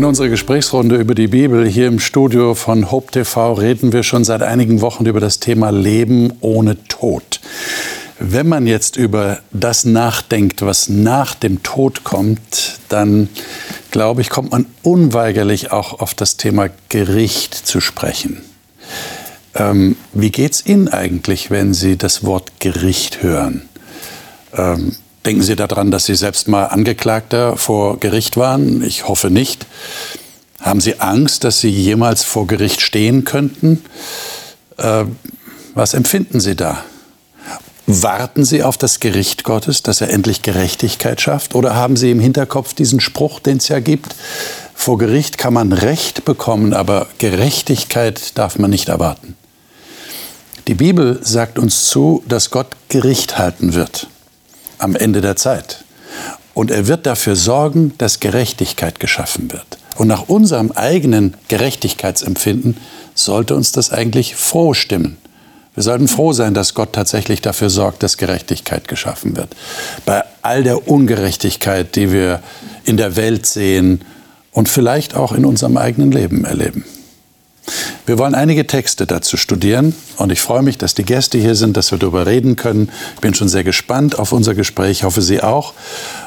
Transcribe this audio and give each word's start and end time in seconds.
In 0.00 0.06
unserer 0.06 0.30
Gesprächsrunde 0.30 0.96
über 0.96 1.14
die 1.14 1.28
Bibel 1.28 1.68
hier 1.68 1.86
im 1.86 2.00
Studio 2.00 2.54
von 2.54 2.90
Hope 2.90 3.12
TV 3.12 3.52
reden 3.52 3.92
wir 3.92 4.02
schon 4.02 4.24
seit 4.24 4.42
einigen 4.42 4.80
Wochen 4.80 5.04
über 5.04 5.20
das 5.20 5.40
Thema 5.40 5.68
Leben 5.68 6.32
ohne 6.40 6.82
Tod. 6.84 7.38
Wenn 8.18 8.48
man 8.48 8.66
jetzt 8.66 8.96
über 8.96 9.40
das 9.52 9.84
nachdenkt, 9.84 10.62
was 10.62 10.88
nach 10.88 11.34
dem 11.34 11.62
Tod 11.62 12.02
kommt, 12.02 12.78
dann 12.88 13.28
glaube 13.90 14.22
ich, 14.22 14.30
kommt 14.30 14.52
man 14.52 14.64
unweigerlich 14.82 15.70
auch 15.70 16.00
auf 16.00 16.14
das 16.14 16.38
Thema 16.38 16.70
Gericht 16.88 17.52
zu 17.54 17.82
sprechen. 17.82 18.40
Ähm, 19.54 19.96
wie 20.14 20.32
es 20.32 20.64
Ihnen 20.64 20.88
eigentlich, 20.88 21.50
wenn 21.50 21.74
Sie 21.74 21.98
das 21.98 22.24
Wort 22.24 22.52
Gericht 22.58 23.22
hören? 23.22 23.68
Ähm, 24.54 24.96
Denken 25.30 25.44
Sie 25.44 25.54
daran, 25.54 25.92
dass 25.92 26.06
Sie 26.06 26.16
selbst 26.16 26.48
mal 26.48 26.64
Angeklagter 26.64 27.56
vor 27.56 28.00
Gericht 28.00 28.36
waren? 28.36 28.82
Ich 28.82 29.06
hoffe 29.06 29.30
nicht. 29.30 29.64
Haben 30.60 30.80
Sie 30.80 30.98
Angst, 30.98 31.44
dass 31.44 31.60
Sie 31.60 31.70
jemals 31.70 32.24
vor 32.24 32.48
Gericht 32.48 32.80
stehen 32.80 33.24
könnten? 33.24 33.80
Äh, 34.76 35.04
was 35.74 35.94
empfinden 35.94 36.40
Sie 36.40 36.56
da? 36.56 36.82
Warten 37.86 38.44
Sie 38.44 38.64
auf 38.64 38.76
das 38.76 38.98
Gericht 38.98 39.44
Gottes, 39.44 39.84
dass 39.84 40.00
er 40.00 40.10
endlich 40.10 40.42
Gerechtigkeit 40.42 41.20
schafft? 41.20 41.54
Oder 41.54 41.76
haben 41.76 41.96
Sie 41.96 42.10
im 42.10 42.18
Hinterkopf 42.18 42.74
diesen 42.74 42.98
Spruch, 42.98 43.38
den 43.38 43.58
es 43.58 43.68
ja 43.68 43.78
gibt? 43.78 44.16
Vor 44.74 44.98
Gericht 44.98 45.38
kann 45.38 45.54
man 45.54 45.72
Recht 45.72 46.24
bekommen, 46.24 46.74
aber 46.74 47.06
Gerechtigkeit 47.18 48.36
darf 48.36 48.58
man 48.58 48.70
nicht 48.70 48.88
erwarten. 48.88 49.36
Die 50.66 50.74
Bibel 50.74 51.20
sagt 51.22 51.56
uns 51.56 51.84
zu, 51.84 52.24
dass 52.26 52.50
Gott 52.50 52.70
Gericht 52.88 53.38
halten 53.38 53.74
wird 53.74 54.08
am 54.80 54.96
Ende 54.96 55.20
der 55.20 55.36
Zeit. 55.36 55.84
Und 56.54 56.70
er 56.70 56.88
wird 56.88 57.06
dafür 57.06 57.36
sorgen, 57.36 57.92
dass 57.98 58.20
Gerechtigkeit 58.20 59.00
geschaffen 59.00 59.52
wird. 59.52 59.78
Und 59.96 60.08
nach 60.08 60.28
unserem 60.28 60.72
eigenen 60.72 61.34
Gerechtigkeitsempfinden 61.48 62.76
sollte 63.14 63.54
uns 63.54 63.72
das 63.72 63.92
eigentlich 63.92 64.34
froh 64.36 64.74
stimmen. 64.74 65.18
Wir 65.74 65.82
sollten 65.82 66.08
froh 66.08 66.32
sein, 66.32 66.52
dass 66.52 66.74
Gott 66.74 66.92
tatsächlich 66.92 67.40
dafür 67.40 67.70
sorgt, 67.70 68.02
dass 68.02 68.16
Gerechtigkeit 68.16 68.88
geschaffen 68.88 69.36
wird. 69.36 69.54
Bei 70.04 70.24
all 70.42 70.64
der 70.64 70.88
Ungerechtigkeit, 70.88 71.94
die 71.94 72.12
wir 72.12 72.42
in 72.84 72.96
der 72.96 73.16
Welt 73.16 73.46
sehen 73.46 74.00
und 74.50 74.68
vielleicht 74.68 75.14
auch 75.14 75.32
in 75.32 75.44
unserem 75.44 75.76
eigenen 75.76 76.10
Leben 76.10 76.44
erleben. 76.44 76.84
Wir 78.10 78.18
wollen 78.18 78.34
einige 78.34 78.66
Texte 78.66 79.06
dazu 79.06 79.36
studieren 79.36 79.94
und 80.16 80.32
ich 80.32 80.40
freue 80.40 80.62
mich, 80.62 80.76
dass 80.76 80.94
die 80.96 81.04
Gäste 81.04 81.38
hier 81.38 81.54
sind, 81.54 81.76
dass 81.76 81.92
wir 81.92 81.98
darüber 81.98 82.26
reden 82.26 82.56
können. 82.56 82.90
Ich 83.14 83.20
bin 83.20 83.34
schon 83.34 83.48
sehr 83.48 83.62
gespannt 83.62 84.18
auf 84.18 84.32
unser 84.32 84.56
Gespräch, 84.56 85.04
hoffe 85.04 85.22
Sie 85.22 85.40
auch. 85.40 85.74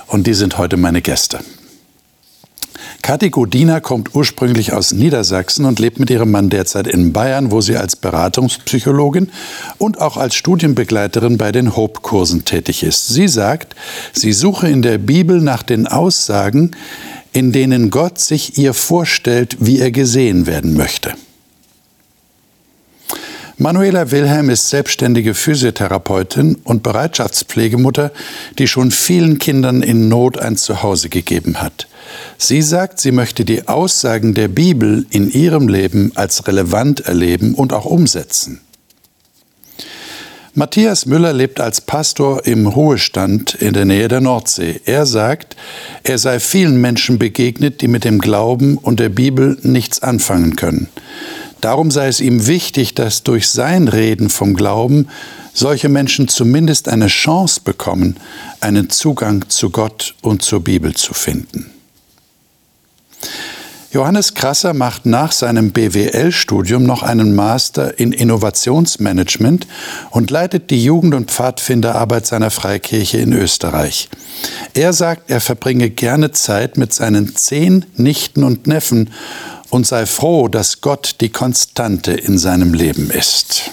Und 0.07 0.25
die 0.25 0.33
sind 0.33 0.57
heute 0.57 0.77
meine 0.77 1.01
Gäste. 1.01 1.39
Kathi 3.01 3.31
Godina 3.31 3.81
kommt 3.81 4.15
ursprünglich 4.15 4.71
aus 4.71 4.93
Niedersachsen 4.93 5.65
und 5.65 5.79
lebt 5.79 5.99
mit 5.99 6.09
ihrem 6.09 6.31
Mann 6.31 6.49
derzeit 6.49 6.87
in 6.87 7.11
Bayern, 7.11 7.51
wo 7.51 7.59
sie 7.59 7.75
als 7.75 7.97
Beratungspsychologin 7.97 9.29
und 9.77 9.99
auch 9.99 10.15
als 10.15 10.35
Studienbegleiterin 10.35 11.37
bei 11.37 11.51
den 11.51 11.75
Hope-Kursen 11.75 12.45
tätig 12.45 12.83
ist. 12.83 13.09
Sie 13.09 13.27
sagt, 13.27 13.75
sie 14.13 14.31
suche 14.31 14.69
in 14.69 14.83
der 14.83 14.99
Bibel 14.99 15.41
nach 15.41 15.63
den 15.63 15.87
Aussagen, 15.87 16.71
in 17.33 17.51
denen 17.51 17.89
Gott 17.89 18.19
sich 18.19 18.57
ihr 18.57 18.73
vorstellt, 18.73 19.57
wie 19.59 19.79
er 19.79 19.91
gesehen 19.91 20.47
werden 20.47 20.77
möchte. 20.77 21.13
Manuela 23.59 24.09
Wilhelm 24.09 24.49
ist 24.49 24.69
selbstständige 24.69 25.35
Physiotherapeutin 25.35 26.55
und 26.63 26.81
Bereitschaftspflegemutter, 26.81 28.11
die 28.57 28.67
schon 28.67 28.89
vielen 28.89 29.37
Kindern 29.37 29.83
in 29.83 30.09
Not 30.09 30.39
ein 30.39 30.57
Zuhause 30.57 31.09
gegeben 31.09 31.61
hat. 31.61 31.87
Sie 32.39 32.63
sagt, 32.63 32.99
sie 32.99 33.11
möchte 33.11 33.45
die 33.45 33.67
Aussagen 33.67 34.33
der 34.33 34.47
Bibel 34.47 35.05
in 35.11 35.29
ihrem 35.29 35.67
Leben 35.67 36.11
als 36.15 36.47
relevant 36.47 37.01
erleben 37.01 37.53
und 37.53 37.73
auch 37.73 37.85
umsetzen. 37.85 38.59
Matthias 40.55 41.05
Müller 41.05 41.33
lebt 41.33 41.59
als 41.59 41.81
Pastor 41.81 42.45
im 42.45 42.67
Ruhestand 42.67 43.55
in 43.55 43.73
der 43.73 43.85
Nähe 43.85 44.07
der 44.07 44.21
Nordsee. 44.21 44.81
Er 44.85 45.05
sagt, 45.05 45.55
er 46.03 46.17
sei 46.17 46.39
vielen 46.39 46.81
Menschen 46.81 47.19
begegnet, 47.19 47.81
die 47.81 47.87
mit 47.87 48.03
dem 48.03 48.19
Glauben 48.19 48.77
und 48.77 48.99
der 48.99 49.09
Bibel 49.09 49.57
nichts 49.61 50.01
anfangen 50.01 50.55
können. 50.55 50.89
Darum 51.63 51.91
sei 51.91 52.09
es 52.09 52.19
ihm 52.19 52.45
wichtig, 52.45 52.93
dass 52.93 53.23
durch 53.23 53.47
sein 53.47 53.87
Reden 53.87 54.29
vom 54.29 54.53
Glauben 54.53 55.07
solche 55.53 55.87
Menschen 55.87 56.27
zumindest 56.27 56.89
eine 56.89 57.07
Chance 57.07 57.61
bekommen, 57.63 58.17
einen 58.59 58.89
Zugang 58.89 59.45
zu 59.47 59.69
Gott 59.69 60.13
und 60.21 60.41
zur 60.41 60.61
Bibel 60.61 60.93
zu 60.93 61.13
finden. 61.13 61.71
Johannes 63.93 64.33
Krasser 64.33 64.73
macht 64.73 65.05
nach 65.05 65.31
seinem 65.31 65.71
BWL-Studium 65.71 66.83
noch 66.83 67.01
einen 67.01 67.33
Master 67.33 67.97
in 67.97 68.11
Innovationsmanagement 68.11 69.65
und 70.09 70.31
leitet 70.31 70.69
die 70.69 70.83
Jugend- 70.83 71.13
und 71.13 71.31
Pfadfinderarbeit 71.31 72.25
seiner 72.25 72.49
Freikirche 72.49 73.19
in 73.19 73.31
Österreich. 73.31 74.09
Er 74.73 74.91
sagt, 74.91 75.29
er 75.29 75.39
verbringe 75.39 75.89
gerne 75.89 76.31
Zeit 76.31 76.75
mit 76.75 76.91
seinen 76.91 77.37
zehn 77.37 77.85
Nichten 77.95 78.43
und 78.43 78.67
Neffen 78.67 79.11
und 79.73 79.87
sei 79.87 80.05
froh, 80.05 80.47
dass 80.49 80.81
Gott 80.81 81.15
die 81.19 81.29
Konstante 81.29 82.11
in 82.11 82.37
seinem 82.37 82.75
Leben 82.75 83.09
ist. 83.09 83.71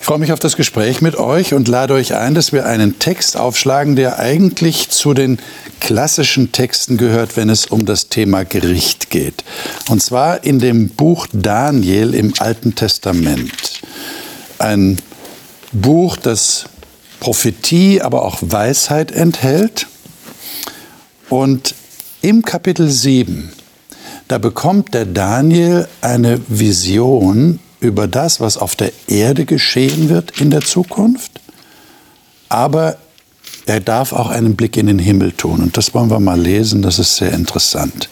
Ich 0.00 0.04
freue 0.04 0.18
mich 0.18 0.32
auf 0.32 0.40
das 0.40 0.56
Gespräch 0.56 1.00
mit 1.00 1.14
euch 1.14 1.54
und 1.54 1.68
lade 1.68 1.94
euch 1.94 2.16
ein, 2.16 2.34
dass 2.34 2.52
wir 2.52 2.66
einen 2.66 2.98
Text 2.98 3.36
aufschlagen, 3.36 3.94
der 3.94 4.18
eigentlich 4.18 4.88
zu 4.90 5.14
den 5.14 5.38
klassischen 5.78 6.50
Texten 6.50 6.96
gehört, 6.96 7.36
wenn 7.36 7.48
es 7.48 7.66
um 7.66 7.86
das 7.86 8.08
Thema 8.08 8.44
Gericht 8.44 9.10
geht. 9.10 9.44
Und 9.88 10.02
zwar 10.02 10.42
in 10.42 10.58
dem 10.58 10.88
Buch 10.88 11.28
Daniel 11.32 12.14
im 12.14 12.34
Alten 12.40 12.74
Testament. 12.74 13.80
Ein 14.58 14.98
Buch, 15.70 16.16
das 16.16 16.64
Prophetie, 17.20 18.02
aber 18.02 18.24
auch 18.24 18.38
Weisheit 18.40 19.12
enthält. 19.12 19.86
Und 21.28 21.76
im 22.22 22.42
Kapitel 22.42 22.88
7, 22.88 23.52
da 24.28 24.38
bekommt 24.38 24.94
der 24.94 25.04
Daniel 25.04 25.88
eine 26.00 26.40
Vision 26.48 27.58
über 27.80 28.06
das, 28.06 28.40
was 28.40 28.56
auf 28.56 28.76
der 28.76 28.92
Erde 29.08 29.44
geschehen 29.44 30.08
wird 30.08 30.40
in 30.40 30.50
der 30.50 30.62
Zukunft, 30.62 31.32
aber 32.48 32.96
er 33.66 33.80
darf 33.80 34.12
auch 34.12 34.30
einen 34.30 34.56
Blick 34.56 34.76
in 34.76 34.86
den 34.86 34.98
Himmel 34.98 35.32
tun. 35.32 35.60
Und 35.60 35.76
das 35.76 35.94
wollen 35.94 36.10
wir 36.10 36.20
mal 36.20 36.40
lesen, 36.40 36.82
das 36.82 36.98
ist 36.98 37.16
sehr 37.16 37.32
interessant. 37.32 38.08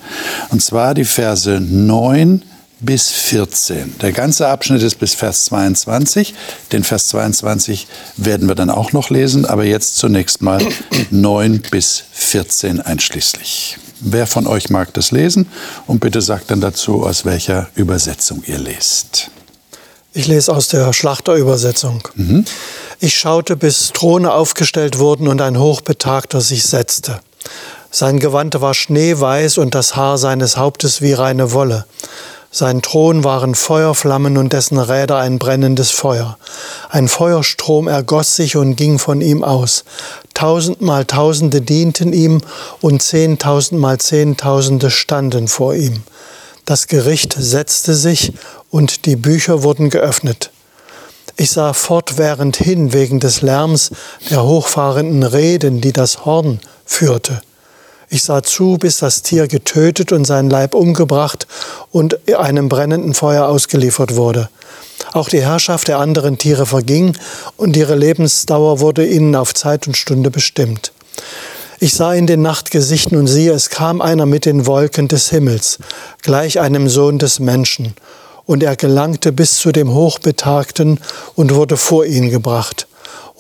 Und 0.51 0.63
zwar 0.63 0.95
die 0.95 1.05
Verse 1.05 1.61
9 1.61 2.43
bis 2.81 3.11
14. 3.11 3.99
Der 4.01 4.13
ganze 4.13 4.49
Abschnitt 4.49 4.83
ist 4.83 4.99
bis 4.99 5.15
Vers 5.15 5.47
22. 5.47 6.35
Den 6.73 6.83
Vers 6.83 7.09
22 7.09 7.87
werden 8.17 8.49
wir 8.49 8.55
dann 8.55 8.71
auch 8.71 8.93
noch 8.93 9.11
lesen, 9.11 9.45
aber 9.45 9.65
jetzt 9.65 9.97
zunächst 9.97 10.43
mal 10.43 10.67
9 11.11 11.63
bis 11.71 12.05
14 12.13 12.81
einschließlich. 12.81 13.79
Wer 14.01 14.27
von 14.27 14.47
euch 14.47 14.71
mag 14.71 14.93
das 14.95 15.11
lesen? 15.11 15.47
Und 15.87 16.01
bitte 16.01 16.21
sagt 16.21 16.51
dann 16.51 16.61
dazu, 16.61 17.05
aus 17.05 17.25
welcher 17.25 17.69
Übersetzung 17.75 18.43
ihr 18.47 18.59
lest. 18.59 19.31
Ich 20.13 20.27
lese 20.27 20.53
aus 20.53 20.69
der 20.69 20.93
Schlachterübersetzung. 20.93 22.03
Mhm. 22.15 22.45
Ich 22.99 23.17
schaute, 23.17 23.57
bis 23.57 23.93
Throne 23.93 24.33
aufgestellt 24.33 24.99
wurden 24.99 25.29
und 25.29 25.41
ein 25.41 25.59
Hochbetagter 25.59 26.41
sich 26.41 26.65
setzte. 26.65 27.21
Sein 27.91 28.19
Gewand 28.19 28.61
war 28.61 28.75
schneeweiß 28.75 29.59
und 29.59 29.75
das 29.75 29.97
Haar 29.97 30.19
seines 30.19 30.57
Hauptes 30.57 31.01
wie 31.01 31.13
reine 31.13 31.53
Wolle. 31.53 31.87
Sein 32.53 32.83
Thron 32.83 33.23
waren 33.23 33.55
Feuerflammen 33.55 34.37
und 34.37 34.53
dessen 34.53 34.79
Räder 34.79 35.19
ein 35.19 35.39
brennendes 35.39 35.93
Feuer. 35.93 36.37
Ein 36.89 37.07
Feuerstrom 37.07 37.87
ergoss 37.87 38.35
sich 38.35 38.57
und 38.57 38.75
ging 38.75 38.99
von 38.99 39.21
ihm 39.21 39.45
aus. 39.45 39.85
Tausendmal 40.35 41.05
Tausende 41.05 41.61
dienten 41.61 42.13
ihm 42.13 42.41
und 42.81 43.03
zehntausendmal 43.03 43.99
Zehntausende 43.99 44.91
standen 44.91 45.47
vor 45.47 45.77
ihm. 45.77 46.03
Das 46.65 46.89
Gericht 46.89 47.37
setzte 47.39 47.95
sich 47.95 48.33
und 48.69 49.07
die 49.07 49.17
Bücher 49.17 49.63
wurden 49.63 49.89
geöffnet. 49.89 50.51
Ich 51.37 51.53
sah 51.53 51.73
fortwährend 51.73 52.57
hin 52.57 52.93
wegen 52.93 53.21
des 53.21 53.43
Lärms 53.43 53.93
der 54.29 54.43
hochfahrenden 54.43 55.23
Reden, 55.23 55.81
die 55.81 55.93
das 55.93 56.25
Horn 56.25 56.59
führte. 56.85 57.43
Ich 58.13 58.25
sah 58.25 58.43
zu, 58.43 58.77
bis 58.77 58.99
das 58.99 59.23
Tier 59.23 59.47
getötet 59.47 60.11
und 60.11 60.25
sein 60.25 60.51
Leib 60.51 60.75
umgebracht 60.75 61.47
und 61.93 62.19
einem 62.37 62.69
brennenden 62.69 63.15
Feuer 63.15 63.47
ausgeliefert 63.47 64.17
wurde. 64.17 64.49
Auch 65.13 65.29
die 65.29 65.43
Herrschaft 65.43 65.87
der 65.87 66.01
anderen 66.01 66.37
Tiere 66.37 66.67
verging 66.67 67.17
und 67.57 67.77
ihre 67.77 67.95
Lebensdauer 67.95 68.81
wurde 68.81 69.07
ihnen 69.07 69.37
auf 69.37 69.55
Zeit 69.55 69.87
und 69.87 69.97
Stunde 69.97 70.33
bestimmt. 70.33 70.91
Ich 71.79 71.95
sah 71.95 72.13
in 72.13 72.27
den 72.27 72.43
Nachtgesichten 72.43 73.17
und 73.17 73.29
siehe, 73.29 73.53
es 73.53 73.71
kam 73.71 74.01
einer 74.01 74.27
mit 74.27 74.45
den 74.45 74.67
Wolken 74.67 75.07
des 75.07 75.31
Himmels, 75.31 75.79
gleich 76.23 76.59
einem 76.59 76.89
Sohn 76.89 77.21
des 77.21 77.39
Menschen. 77.39 77.95
Und 78.45 78.65
er 78.65 78.75
gelangte 78.75 79.31
bis 79.31 79.59
zu 79.59 79.71
dem 79.71 79.95
Hochbetagten 79.95 80.99
und 81.37 81.55
wurde 81.55 81.77
vor 81.77 82.05
ihn 82.05 82.29
gebracht. 82.31 82.89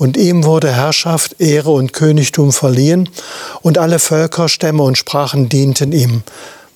Und 0.00 0.16
ihm 0.16 0.44
wurde 0.44 0.72
Herrschaft, 0.72 1.36
Ehre 1.40 1.72
und 1.72 1.92
Königtum 1.92 2.52
verliehen, 2.52 3.10
und 3.60 3.76
alle 3.76 3.98
Völker, 3.98 4.48
Stämme 4.48 4.82
und 4.82 4.96
Sprachen 4.96 5.50
dienten 5.50 5.92
ihm. 5.92 6.22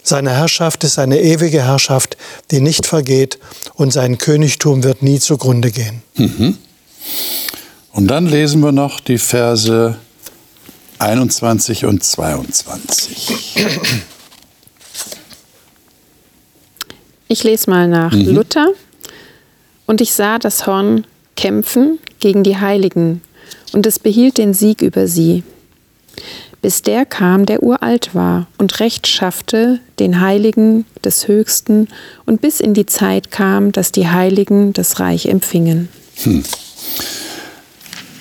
Seine 0.02 0.32
Herrschaft 0.32 0.84
ist 0.84 0.98
eine 0.98 1.18
ewige 1.18 1.62
Herrschaft, 1.62 2.18
die 2.50 2.60
nicht 2.60 2.84
vergeht, 2.84 3.38
und 3.76 3.94
sein 3.94 4.18
Königtum 4.18 4.84
wird 4.84 5.02
nie 5.02 5.20
zugrunde 5.20 5.70
gehen. 5.70 6.02
Mhm. 6.16 6.58
Und 7.92 8.08
dann 8.08 8.26
lesen 8.26 8.60
wir 8.60 8.72
noch 8.72 9.00
die 9.00 9.16
Verse 9.16 9.96
21 10.98 11.86
und 11.86 12.04
22. 12.04 13.56
Ich 17.28 17.42
lese 17.42 17.70
mal 17.70 17.88
nach 17.88 18.12
mhm. 18.12 18.34
Luther. 18.34 18.68
Und 19.86 20.02
ich 20.02 20.12
sah 20.12 20.38
das 20.38 20.66
Horn 20.66 21.06
kämpfen 21.36 21.98
gegen 22.20 22.42
die 22.42 22.56
Heiligen, 22.58 23.20
und 23.72 23.86
es 23.86 23.98
behielt 23.98 24.38
den 24.38 24.54
Sieg 24.54 24.82
über 24.82 25.08
sie. 25.08 25.42
Bis 26.62 26.80
der 26.80 27.04
kam, 27.04 27.44
der 27.44 27.62
uralt 27.62 28.14
war 28.14 28.46
und 28.56 28.80
Recht 28.80 29.06
schaffte 29.06 29.80
den 29.98 30.20
Heiligen 30.20 30.86
des 31.04 31.28
Höchsten, 31.28 31.88
und 32.24 32.40
bis 32.40 32.60
in 32.60 32.72
die 32.72 32.86
Zeit 32.86 33.30
kam, 33.30 33.72
dass 33.72 33.92
die 33.92 34.08
Heiligen 34.08 34.72
das 34.72 35.00
Reich 35.00 35.26
empfingen. 35.26 35.88
Hm. 36.22 36.42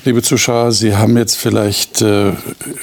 Liebe 0.06 0.22
Zuschauer, 0.22 0.74
Sie 0.74 0.98
haben 0.98 1.16
jetzt 1.16 1.38
vielleicht 1.38 2.02
äh, 2.02 2.34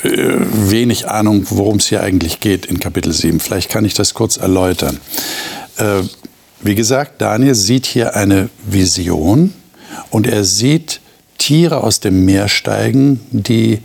wenig 0.02 1.08
Ahnung, 1.08 1.44
worum 1.50 1.76
es 1.76 1.88
hier 1.88 2.02
eigentlich 2.02 2.40
geht 2.40 2.64
in 2.64 2.80
Kapitel 2.80 3.12
7. 3.12 3.40
Vielleicht 3.40 3.68
kann 3.68 3.84
ich 3.84 3.92
das 3.92 4.14
kurz 4.14 4.38
erläutern. 4.38 4.98
Äh, 5.76 6.00
wie 6.62 6.74
gesagt, 6.74 7.20
Daniel 7.20 7.54
sieht 7.54 7.84
hier 7.84 8.16
eine 8.16 8.48
Vision 8.66 9.52
und 10.10 10.26
er 10.26 10.44
sieht 10.44 11.00
Tiere 11.38 11.82
aus 11.82 12.00
dem 12.00 12.24
Meer 12.24 12.48
steigen, 12.48 13.20
die 13.30 13.80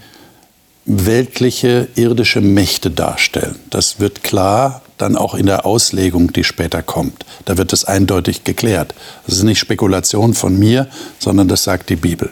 weltliche, 0.86 1.88
irdische 1.96 2.42
Mächte 2.42 2.92
darstellen. 2.92 3.56
Das 3.70 4.00
wird 4.00 4.24
klar 4.24 4.82
dann 4.98 5.16
auch 5.16 5.34
in 5.34 5.46
der 5.46 5.66
Auslegung, 5.66 6.32
die 6.32 6.44
später 6.44 6.84
kommt. 6.84 7.26
Da 7.46 7.58
wird 7.58 7.74
es 7.74 7.86
eindeutig 7.86 8.44
geklärt. 8.44 8.94
Das 9.26 9.36
ist 9.36 9.44
nicht 9.44 9.60
Spekulation 9.60 10.34
von 10.34 10.58
mir, 10.58 10.88
sondern 11.20 11.48
das 11.48 11.64
sagt 11.64 11.90
die 11.90 11.96
Bibel. 11.96 12.32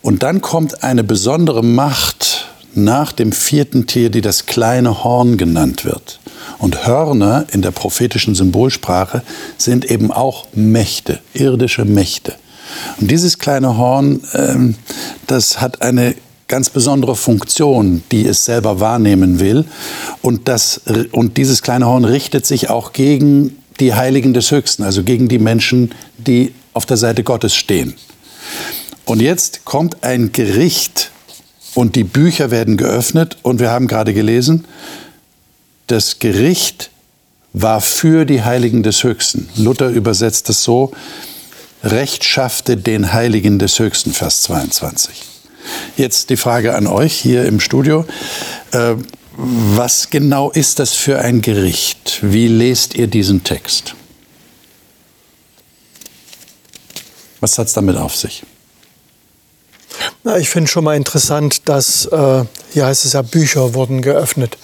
Und 0.00 0.22
dann 0.22 0.40
kommt 0.40 0.82
eine 0.82 1.04
besondere 1.04 1.62
Macht 1.62 2.31
nach 2.74 3.12
dem 3.12 3.32
vierten 3.32 3.86
Tier, 3.86 4.10
die 4.10 4.20
das 4.20 4.46
kleine 4.46 5.04
Horn 5.04 5.36
genannt 5.36 5.84
wird. 5.84 6.20
Und 6.58 6.86
Hörner 6.86 7.46
in 7.52 7.62
der 7.62 7.70
prophetischen 7.70 8.34
Symbolsprache 8.34 9.22
sind 9.58 9.84
eben 9.84 10.10
auch 10.10 10.46
Mächte, 10.54 11.20
irdische 11.34 11.84
Mächte. 11.84 12.34
Und 13.00 13.10
dieses 13.10 13.38
kleine 13.38 13.76
Horn, 13.76 14.20
ähm, 14.34 14.76
das 15.26 15.60
hat 15.60 15.82
eine 15.82 16.14
ganz 16.48 16.70
besondere 16.70 17.16
Funktion, 17.16 18.02
die 18.10 18.26
es 18.26 18.44
selber 18.44 18.78
wahrnehmen 18.80 19.40
will. 19.40 19.64
Und, 20.20 20.48
das, 20.48 20.82
und 21.12 21.36
dieses 21.36 21.62
kleine 21.62 21.86
Horn 21.86 22.04
richtet 22.04 22.46
sich 22.46 22.68
auch 22.68 22.92
gegen 22.92 23.56
die 23.80 23.94
Heiligen 23.94 24.34
des 24.34 24.50
Höchsten, 24.50 24.82
also 24.82 25.02
gegen 25.02 25.28
die 25.28 25.38
Menschen, 25.38 25.92
die 26.18 26.52
auf 26.74 26.86
der 26.86 26.96
Seite 26.96 27.24
Gottes 27.24 27.54
stehen. 27.54 27.94
Und 29.04 29.20
jetzt 29.20 29.64
kommt 29.64 30.04
ein 30.04 30.32
Gericht 30.32 31.11
und 31.74 31.96
die 31.96 32.04
Bücher 32.04 32.50
werden 32.50 32.76
geöffnet 32.76 33.38
und 33.42 33.60
wir 33.60 33.70
haben 33.70 33.86
gerade 33.86 34.14
gelesen, 34.14 34.64
das 35.86 36.18
Gericht 36.18 36.90
war 37.52 37.80
für 37.80 38.24
die 38.24 38.42
Heiligen 38.42 38.82
des 38.82 39.04
Höchsten. 39.04 39.48
Luther 39.56 39.88
übersetzt 39.88 40.48
es 40.48 40.62
so, 40.62 40.92
Recht 41.84 42.24
schaffte 42.24 42.76
den 42.76 43.12
Heiligen 43.12 43.58
des 43.58 43.78
Höchsten, 43.78 44.12
Vers 44.12 44.42
22. 44.42 45.22
Jetzt 45.96 46.30
die 46.30 46.36
Frage 46.36 46.74
an 46.74 46.86
euch 46.86 47.14
hier 47.14 47.44
im 47.44 47.58
Studio. 47.58 48.06
Äh, 48.70 48.94
was 49.36 50.10
genau 50.10 50.50
ist 50.50 50.78
das 50.78 50.92
für 50.92 51.18
ein 51.18 51.40
Gericht? 51.40 52.20
Wie 52.22 52.48
lest 52.48 52.94
ihr 52.94 53.06
diesen 53.08 53.42
Text? 53.42 53.94
Was 57.40 57.58
hat 57.58 57.66
es 57.66 57.72
damit 57.72 57.96
auf 57.96 58.14
sich? 58.14 58.44
Na, 60.24 60.38
ich 60.38 60.48
finde 60.48 60.70
schon 60.70 60.84
mal 60.84 60.96
interessant, 60.96 61.68
dass, 61.68 62.06
äh, 62.06 62.44
hier 62.72 62.86
heißt 62.86 63.04
es 63.04 63.12
ja, 63.12 63.22
Bücher 63.22 63.74
wurden 63.74 64.02
geöffnet. 64.02 64.56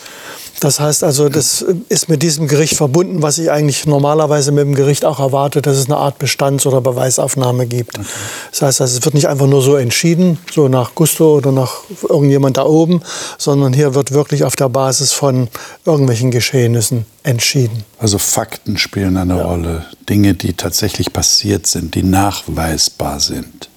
Das 0.61 0.81
heißt 0.81 1.05
also, 1.05 1.29
das 1.29 1.65
ist 1.89 2.09
mit 2.09 2.23
diesem 2.23 2.49
Gericht 2.49 2.75
verbunden, 2.75 3.23
was 3.23 3.39
ich 3.39 3.51
eigentlich 3.51 3.87
normalerweise 3.87 4.51
mit 4.51 4.65
dem 4.65 4.75
Gericht 4.75 5.05
auch 5.05 5.21
erwarte, 5.21 5.63
dass 5.63 5.77
es 5.77 5.87
eine 5.87 5.97
Art 5.97 6.19
Bestands- 6.19 6.67
oder 6.67 6.81
Beweisaufnahme 6.81 7.67
gibt. 7.67 7.99
Okay. 7.99 8.09
Das 8.51 8.63
heißt, 8.63 8.81
also, 8.81 8.99
es 8.99 9.05
wird 9.05 9.15
nicht 9.15 9.29
einfach 9.29 9.47
nur 9.47 9.63
so 9.63 9.77
entschieden, 9.77 10.39
so 10.53 10.69
nach 10.69 10.95
Gusto 10.97 11.37
oder 11.37 11.53
nach 11.53 11.75
irgendjemand 12.09 12.57
da 12.57 12.65
oben, 12.65 13.03
sondern 13.39 13.73
hier 13.73 13.95
wird 13.95 14.11
wirklich 14.11 14.43
auf 14.43 14.57
der 14.57 14.69
Basis 14.69 15.13
von 15.13 15.49
irgendwelchen 15.85 16.33
Geschehnissen 16.33 17.07
entschieden. 17.23 17.85
Also 17.99 18.19
Fakten 18.19 18.79
spielen 18.79 19.17
eine 19.17 19.37
ja. 19.37 19.45
Rolle, 19.45 19.85
Dinge, 20.09 20.35
die 20.35 20.55
tatsächlich 20.55 21.13
passiert 21.13 21.67
sind, 21.67 21.95
die 21.95 22.03
nachweisbar 22.03 23.21
sind. 23.21 23.69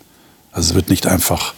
Also 0.52 0.72
es 0.72 0.76
wird 0.76 0.90
nicht 0.90 1.08
einfach 1.08 1.54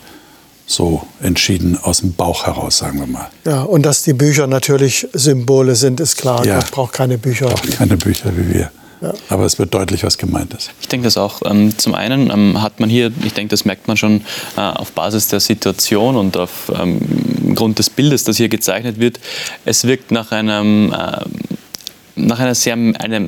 so 0.65 1.05
entschieden 1.21 1.77
aus 1.81 1.99
dem 1.99 2.13
Bauch 2.13 2.45
heraus, 2.45 2.77
sagen 2.77 2.99
wir 2.99 3.07
mal. 3.07 3.29
Ja, 3.45 3.63
und 3.63 3.85
dass 3.85 4.03
die 4.03 4.13
Bücher 4.13 4.47
natürlich 4.47 5.07
Symbole 5.13 5.75
sind, 5.75 5.99
ist 5.99 6.17
klar. 6.17 6.45
Ja. 6.45 6.59
Gott 6.59 6.71
braucht 6.71 6.93
keine 6.93 7.17
Bücher. 7.17 7.47
Braucht 7.47 7.77
keine 7.77 7.97
Bücher 7.97 8.31
wie 8.35 8.53
wir. 8.53 8.71
Ja. 9.01 9.13
Aber 9.27 9.43
es 9.43 9.59
wird 9.59 9.73
deutlich, 9.73 10.05
was 10.05 10.17
gemeint 10.17 10.53
ist. 10.53 10.71
Ich 10.79 10.87
denke 10.87 11.03
das 11.03 11.17
auch. 11.17 11.41
Ähm, 11.43 11.77
zum 11.77 11.93
einen 11.93 12.29
ähm, 12.31 12.61
hat 12.61 12.79
man 12.79 12.89
hier, 12.89 13.11
ich 13.25 13.33
denke, 13.33 13.49
das 13.49 13.65
merkt 13.65 13.89
man 13.89 13.97
schon 13.97 14.21
äh, 14.55 14.61
auf 14.61 14.93
Basis 14.93 15.27
der 15.27 15.41
Situation 15.41 16.15
und 16.15 16.37
auf 16.37 16.71
ähm, 16.73 17.53
Grund 17.53 17.79
des 17.79 17.89
Bildes, 17.89 18.23
das 18.23 18.37
hier 18.37 18.47
gezeichnet 18.47 18.99
wird. 18.99 19.19
Es 19.65 19.83
wirkt 19.83 20.11
nach 20.11 20.31
einem 20.31 20.95
nach 22.25 22.39
einer 22.39 22.55
sehr, 22.55 22.73
einer, 22.73 23.21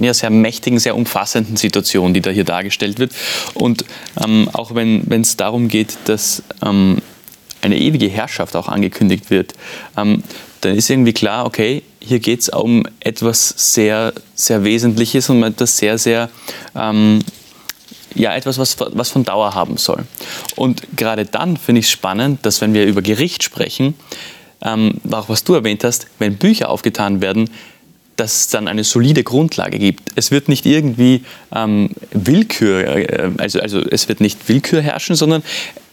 ja, 0.00 0.14
sehr 0.14 0.30
mächtigen, 0.30 0.78
sehr 0.78 0.96
umfassenden 0.96 1.56
Situation, 1.56 2.14
die 2.14 2.20
da 2.20 2.30
hier 2.30 2.44
dargestellt 2.44 2.98
wird. 2.98 3.12
Und 3.54 3.84
ähm, 4.24 4.48
auch 4.52 4.74
wenn 4.74 5.20
es 5.20 5.36
darum 5.36 5.68
geht, 5.68 5.96
dass 6.06 6.42
ähm, 6.64 6.98
eine 7.62 7.78
ewige 7.78 8.08
Herrschaft 8.08 8.56
auch 8.56 8.68
angekündigt 8.68 9.30
wird, 9.30 9.54
ähm, 9.96 10.22
dann 10.60 10.76
ist 10.76 10.90
irgendwie 10.90 11.12
klar, 11.12 11.46
okay, 11.46 11.82
hier 12.00 12.20
geht 12.20 12.40
es 12.40 12.48
um 12.48 12.86
etwas 13.00 13.54
sehr, 13.56 14.12
sehr 14.34 14.64
Wesentliches 14.64 15.30
und 15.30 15.42
etwas 15.42 15.76
sehr, 15.76 15.98
sehr, 15.98 16.30
ähm, 16.74 17.20
ja, 18.14 18.34
etwas, 18.34 18.58
was, 18.58 18.76
was 18.78 19.10
von 19.10 19.24
Dauer 19.24 19.54
haben 19.54 19.76
soll. 19.76 20.04
Und 20.56 20.82
gerade 20.96 21.24
dann 21.24 21.56
finde 21.56 21.80
ich 21.80 21.86
es 21.86 21.92
spannend, 21.92 22.46
dass 22.46 22.60
wenn 22.60 22.74
wir 22.74 22.86
über 22.86 23.02
Gericht 23.02 23.42
sprechen, 23.42 23.94
ähm, 24.62 25.00
auch 25.10 25.28
was 25.28 25.44
du 25.44 25.54
erwähnt 25.54 25.84
hast, 25.84 26.06
wenn 26.18 26.36
Bücher 26.36 26.70
aufgetan 26.70 27.20
werden, 27.20 27.50
dass 28.16 28.36
es 28.36 28.48
dann 28.48 28.68
eine 28.68 28.84
solide 28.84 29.24
Grundlage 29.24 29.78
gibt. 29.78 30.12
Es 30.14 30.30
wird 30.30 30.48
nicht 30.48 30.66
irgendwie 30.66 31.24
ähm, 31.54 31.90
Willkür, 32.12 32.86
äh, 32.86 33.30
also, 33.38 33.60
also 33.60 33.80
es 33.80 34.08
wird 34.08 34.20
nicht 34.20 34.48
Willkür 34.48 34.80
herrschen, 34.80 35.16
sondern 35.16 35.42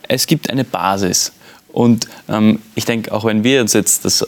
es 0.08 0.28
gibt 0.28 0.50
eine 0.50 0.64
Basis. 0.64 1.34
Und 1.72 2.08
ähm, 2.28 2.60
ich 2.76 2.86
denke, 2.86 3.14
auch 3.14 3.24
wenn 3.24 3.44
wir 3.44 3.62
uns 3.62 3.74
jetzt 3.74 4.04
das 4.04 4.22
äh, 4.22 4.28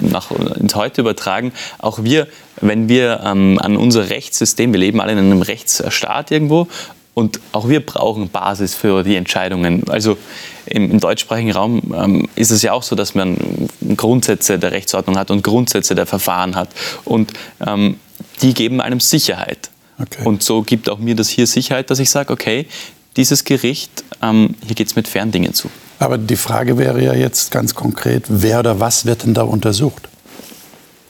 nach, 0.00 0.30
ins 0.30 0.74
Heute 0.74 1.02
übertragen, 1.02 1.52
auch 1.78 2.02
wir, 2.02 2.26
wenn 2.60 2.88
wir 2.88 3.20
ähm, 3.24 3.58
an 3.60 3.76
unser 3.76 4.10
Rechtssystem, 4.10 4.72
wir 4.72 4.80
leben 4.80 5.00
alle 5.00 5.12
in 5.12 5.18
einem 5.18 5.42
Rechtsstaat 5.42 6.30
irgendwo 6.30 6.66
und 7.14 7.40
auch 7.52 7.68
wir 7.68 7.84
brauchen 7.84 8.28
Basis 8.28 8.74
für 8.74 9.04
die 9.04 9.14
Entscheidungen. 9.16 9.88
Also 9.88 10.18
im, 10.66 10.90
im 10.90 11.00
deutschsprachigen 11.00 11.52
Raum 11.52 11.94
ähm, 11.96 12.28
ist 12.34 12.50
es 12.50 12.62
ja 12.62 12.72
auch 12.72 12.82
so, 12.82 12.96
dass 12.96 13.14
man 13.14 13.36
Grundsätze 13.96 14.58
der 14.58 14.72
Rechtsordnung 14.72 15.16
hat 15.16 15.30
und 15.30 15.42
Grundsätze 15.42 15.94
der 15.94 16.06
Verfahren 16.06 16.56
hat. 16.56 16.68
Und 17.04 17.32
ähm, 17.64 17.98
die 18.42 18.52
geben 18.52 18.80
einem 18.80 19.00
Sicherheit. 19.00 19.70
Okay. 20.00 20.24
Und 20.24 20.42
so 20.42 20.62
gibt 20.62 20.90
auch 20.90 20.98
mir 20.98 21.14
das 21.14 21.28
hier 21.28 21.46
Sicherheit, 21.46 21.90
dass 21.90 22.00
ich 22.00 22.10
sage, 22.10 22.32
okay, 22.32 22.66
dieses 23.16 23.44
Gericht, 23.44 24.02
ähm, 24.20 24.56
hier 24.66 24.74
geht 24.74 24.88
es 24.88 24.96
mit 24.96 25.06
Ferndingen 25.06 25.54
zu. 25.54 25.70
Aber 26.00 26.18
die 26.18 26.36
Frage 26.36 26.78
wäre 26.78 27.02
ja 27.02 27.14
jetzt 27.14 27.52
ganz 27.52 27.76
konkret, 27.76 28.24
wer 28.28 28.58
oder 28.58 28.80
was 28.80 29.06
wird 29.06 29.22
denn 29.22 29.34
da 29.34 29.42
untersucht? 29.42 30.08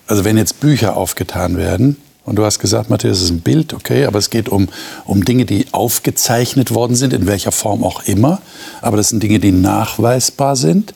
Also 0.07 0.27
wenn 0.27 0.37
jetzt 0.37 0.61
Bücher 0.61 0.99
aufgetan 0.99 1.57
werden, 1.57 1.97
und 2.25 2.37
du 2.37 2.45
hast 2.45 2.59
gesagt, 2.59 2.89
Matthias, 2.89 3.19
es 3.19 3.25
ist 3.25 3.31
ein 3.31 3.41
Bild, 3.41 3.75
okay, 3.75 4.07
aber 4.07 4.19
es 4.19 4.31
geht 4.31 4.49
um, 4.49 4.69
um 5.05 5.25
Dinge, 5.25 5.45
die 5.45 5.67
aufgezeichnet 5.73 6.73
worden 6.73 6.97
sind, 6.97 7.13
in 7.13 7.27
welcher 7.27 7.53
Form 7.53 7.85
auch 7.85 8.05
immer. 8.05 8.41
Aber 8.81 8.97
das 8.97 9.11
sind 9.11 9.23
Dinge, 9.23 9.41
die 9.41 9.53
nachweisbar 9.53 10.57
sind. 10.57 10.95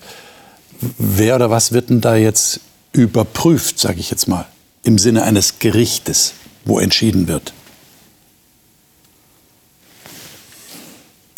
Wer 0.97 1.35
oder 1.35 1.51
was 1.51 1.73
wird 1.73 1.91
denn 1.91 2.01
da 2.01 2.17
jetzt 2.17 2.61
überprüft, 2.93 3.79
sage 3.79 4.01
ich 4.01 4.11
jetzt 4.11 4.27
mal, 4.27 4.47
im 4.85 4.99
Sinne 4.99 5.23
eines 5.23 5.59
Gerichtes, 5.59 6.33
wo 6.65 6.79
entschieden 6.79 7.29
wird? 7.29 7.53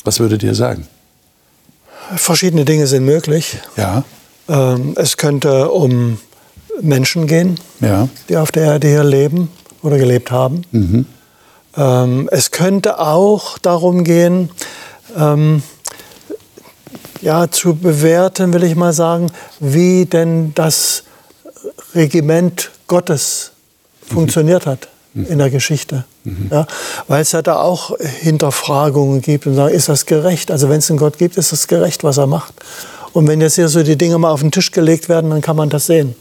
Was 0.04 0.20
würdet 0.20 0.42
ihr 0.44 0.54
sagen? 0.54 0.86
Verschiedene 2.14 2.64
Dinge 2.64 2.86
sind 2.86 3.04
möglich. 3.04 3.58
Ja. 3.76 4.04
Ähm, 4.48 4.94
es 4.96 5.16
könnte 5.16 5.70
um 5.70 6.18
Menschen 6.80 7.26
gehen, 7.26 7.58
ja. 7.80 8.08
die 8.28 8.36
auf 8.36 8.52
der 8.52 8.64
Erde 8.64 8.88
hier 8.88 9.04
leben 9.04 9.50
oder 9.82 9.98
gelebt 9.98 10.30
haben. 10.30 10.62
Mhm. 10.70 11.06
Ähm, 11.76 12.28
es 12.32 12.50
könnte 12.50 12.98
auch 12.98 13.58
darum 13.58 14.04
gehen, 14.04 14.50
ähm, 15.16 15.62
ja, 17.22 17.50
zu 17.50 17.74
bewerten, 17.74 18.52
will 18.52 18.64
ich 18.64 18.76
mal 18.76 18.92
sagen, 18.92 19.30
wie 19.58 20.06
denn 20.06 20.52
das 20.54 21.04
Regiment 21.94 22.70
Gottes 22.86 23.52
mhm. 24.08 24.14
funktioniert 24.14 24.66
hat 24.66 24.88
in 25.14 25.38
der 25.38 25.50
Geschichte. 25.50 26.04
Ja, 26.50 26.66
weil 27.08 27.22
es 27.22 27.32
ja 27.32 27.42
da 27.42 27.56
auch 27.56 27.96
Hinterfragungen 27.98 29.22
gibt 29.22 29.46
und 29.46 29.54
sagen, 29.54 29.74
ist 29.74 29.88
das 29.88 30.06
gerecht? 30.06 30.50
Also 30.50 30.68
wenn 30.68 30.78
es 30.78 30.90
einen 30.90 30.98
Gott 30.98 31.18
gibt, 31.18 31.36
ist 31.36 31.52
es 31.52 31.66
gerecht, 31.66 32.04
was 32.04 32.18
er 32.18 32.26
macht. 32.26 32.54
Und 33.12 33.26
wenn 33.26 33.40
jetzt 33.40 33.54
hier 33.54 33.68
so 33.68 33.82
die 33.82 33.96
Dinge 33.96 34.18
mal 34.18 34.30
auf 34.30 34.40
den 34.40 34.50
Tisch 34.50 34.70
gelegt 34.70 35.08
werden, 35.08 35.30
dann 35.30 35.40
kann 35.40 35.56
man 35.56 35.70
das 35.70 35.86
sehen. 35.86 36.14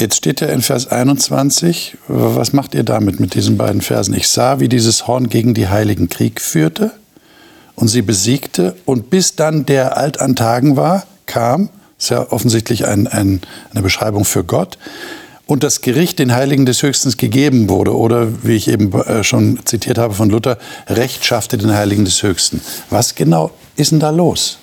Jetzt 0.00 0.16
steht 0.16 0.40
ja 0.40 0.46
in 0.46 0.62
Vers 0.62 0.86
21, 0.86 1.98
was 2.08 2.54
macht 2.54 2.74
ihr 2.74 2.84
damit 2.84 3.20
mit 3.20 3.34
diesen 3.34 3.58
beiden 3.58 3.82
Versen? 3.82 4.14
Ich 4.14 4.30
sah, 4.30 4.58
wie 4.58 4.70
dieses 4.70 5.06
Horn 5.06 5.28
gegen 5.28 5.52
die 5.52 5.68
Heiligen 5.68 6.08
Krieg 6.08 6.40
führte 6.40 6.92
und 7.74 7.88
sie 7.88 8.00
besiegte 8.00 8.76
und 8.86 9.10
bis 9.10 9.36
dann 9.36 9.66
der 9.66 9.98
alt 9.98 10.18
an 10.18 10.36
Tagen 10.36 10.78
war, 10.78 11.04
kam, 11.26 11.68
ist 11.98 12.08
ja 12.08 12.32
offensichtlich 12.32 12.86
ein, 12.86 13.08
ein, 13.08 13.42
eine 13.72 13.82
Beschreibung 13.82 14.24
für 14.24 14.42
Gott, 14.42 14.78
und 15.44 15.64
das 15.64 15.82
Gericht 15.82 16.18
den 16.18 16.32
Heiligen 16.32 16.64
des 16.64 16.82
Höchstens 16.82 17.18
gegeben 17.18 17.68
wurde 17.68 17.94
oder, 17.94 18.28
wie 18.42 18.56
ich 18.56 18.68
eben 18.68 18.92
äh, 19.02 19.22
schon 19.22 19.58
zitiert 19.66 19.98
habe 19.98 20.14
von 20.14 20.30
Luther, 20.30 20.56
Recht 20.86 21.26
schaffte 21.26 21.58
den 21.58 21.74
Heiligen 21.74 22.06
des 22.06 22.22
Höchsten. 22.22 22.62
Was 22.88 23.16
genau 23.16 23.50
ist 23.76 23.90
denn 23.92 24.00
da 24.00 24.08
los? 24.08 24.59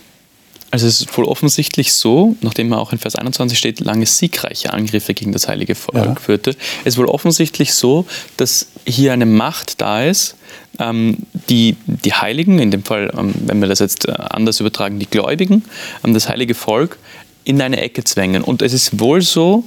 Also 0.70 0.86
es 0.86 1.02
ist 1.02 1.18
wohl 1.18 1.26
offensichtlich 1.26 1.94
so, 1.94 2.36
nachdem 2.42 2.72
er 2.74 2.80
auch 2.80 2.92
in 2.92 2.98
Vers 2.98 3.16
21 3.16 3.58
steht, 3.58 3.80
lange 3.80 4.06
siegreiche 4.06 4.74
Angriffe 4.74 5.14
gegen 5.14 5.32
das 5.32 5.48
heilige 5.48 5.76
Volk 5.76 5.96
ja. 5.96 6.16
führte, 6.16 6.52
es 6.82 6.94
ist 6.94 6.98
wohl 6.98 7.06
offensichtlich 7.06 7.74
so, 7.74 8.06
dass 8.36 8.68
hier 8.86 9.14
eine 9.14 9.26
Macht 9.26 9.80
da 9.80 10.04
ist, 10.04 10.36
ähm, 10.80 11.18
die 11.50 11.78
die 11.86 12.14
Heiligen, 12.14 12.60
in 12.60 12.72
dem 12.72 12.84
Fall, 12.84 13.12
ähm, 13.18 13.34
wenn 13.46 13.62
wir 13.62 13.70
das 13.70 13.80
jetzt 13.80 14.08
äh, 14.08 14.12
anders 14.12 14.60
übertragen, 14.60 15.00
die 15.00 15.06
Gläubigen, 15.06 15.64
ähm, 16.04 16.14
das 16.14 16.28
heilige 16.28 16.54
Volk 16.54 16.98
in 17.46 17.62
eine 17.62 17.80
Ecke 17.80 18.04
zwängen. 18.04 18.44
Und 18.44 18.62
es 18.62 18.74
ist 18.74 19.00
wohl 19.00 19.22
so, 19.22 19.64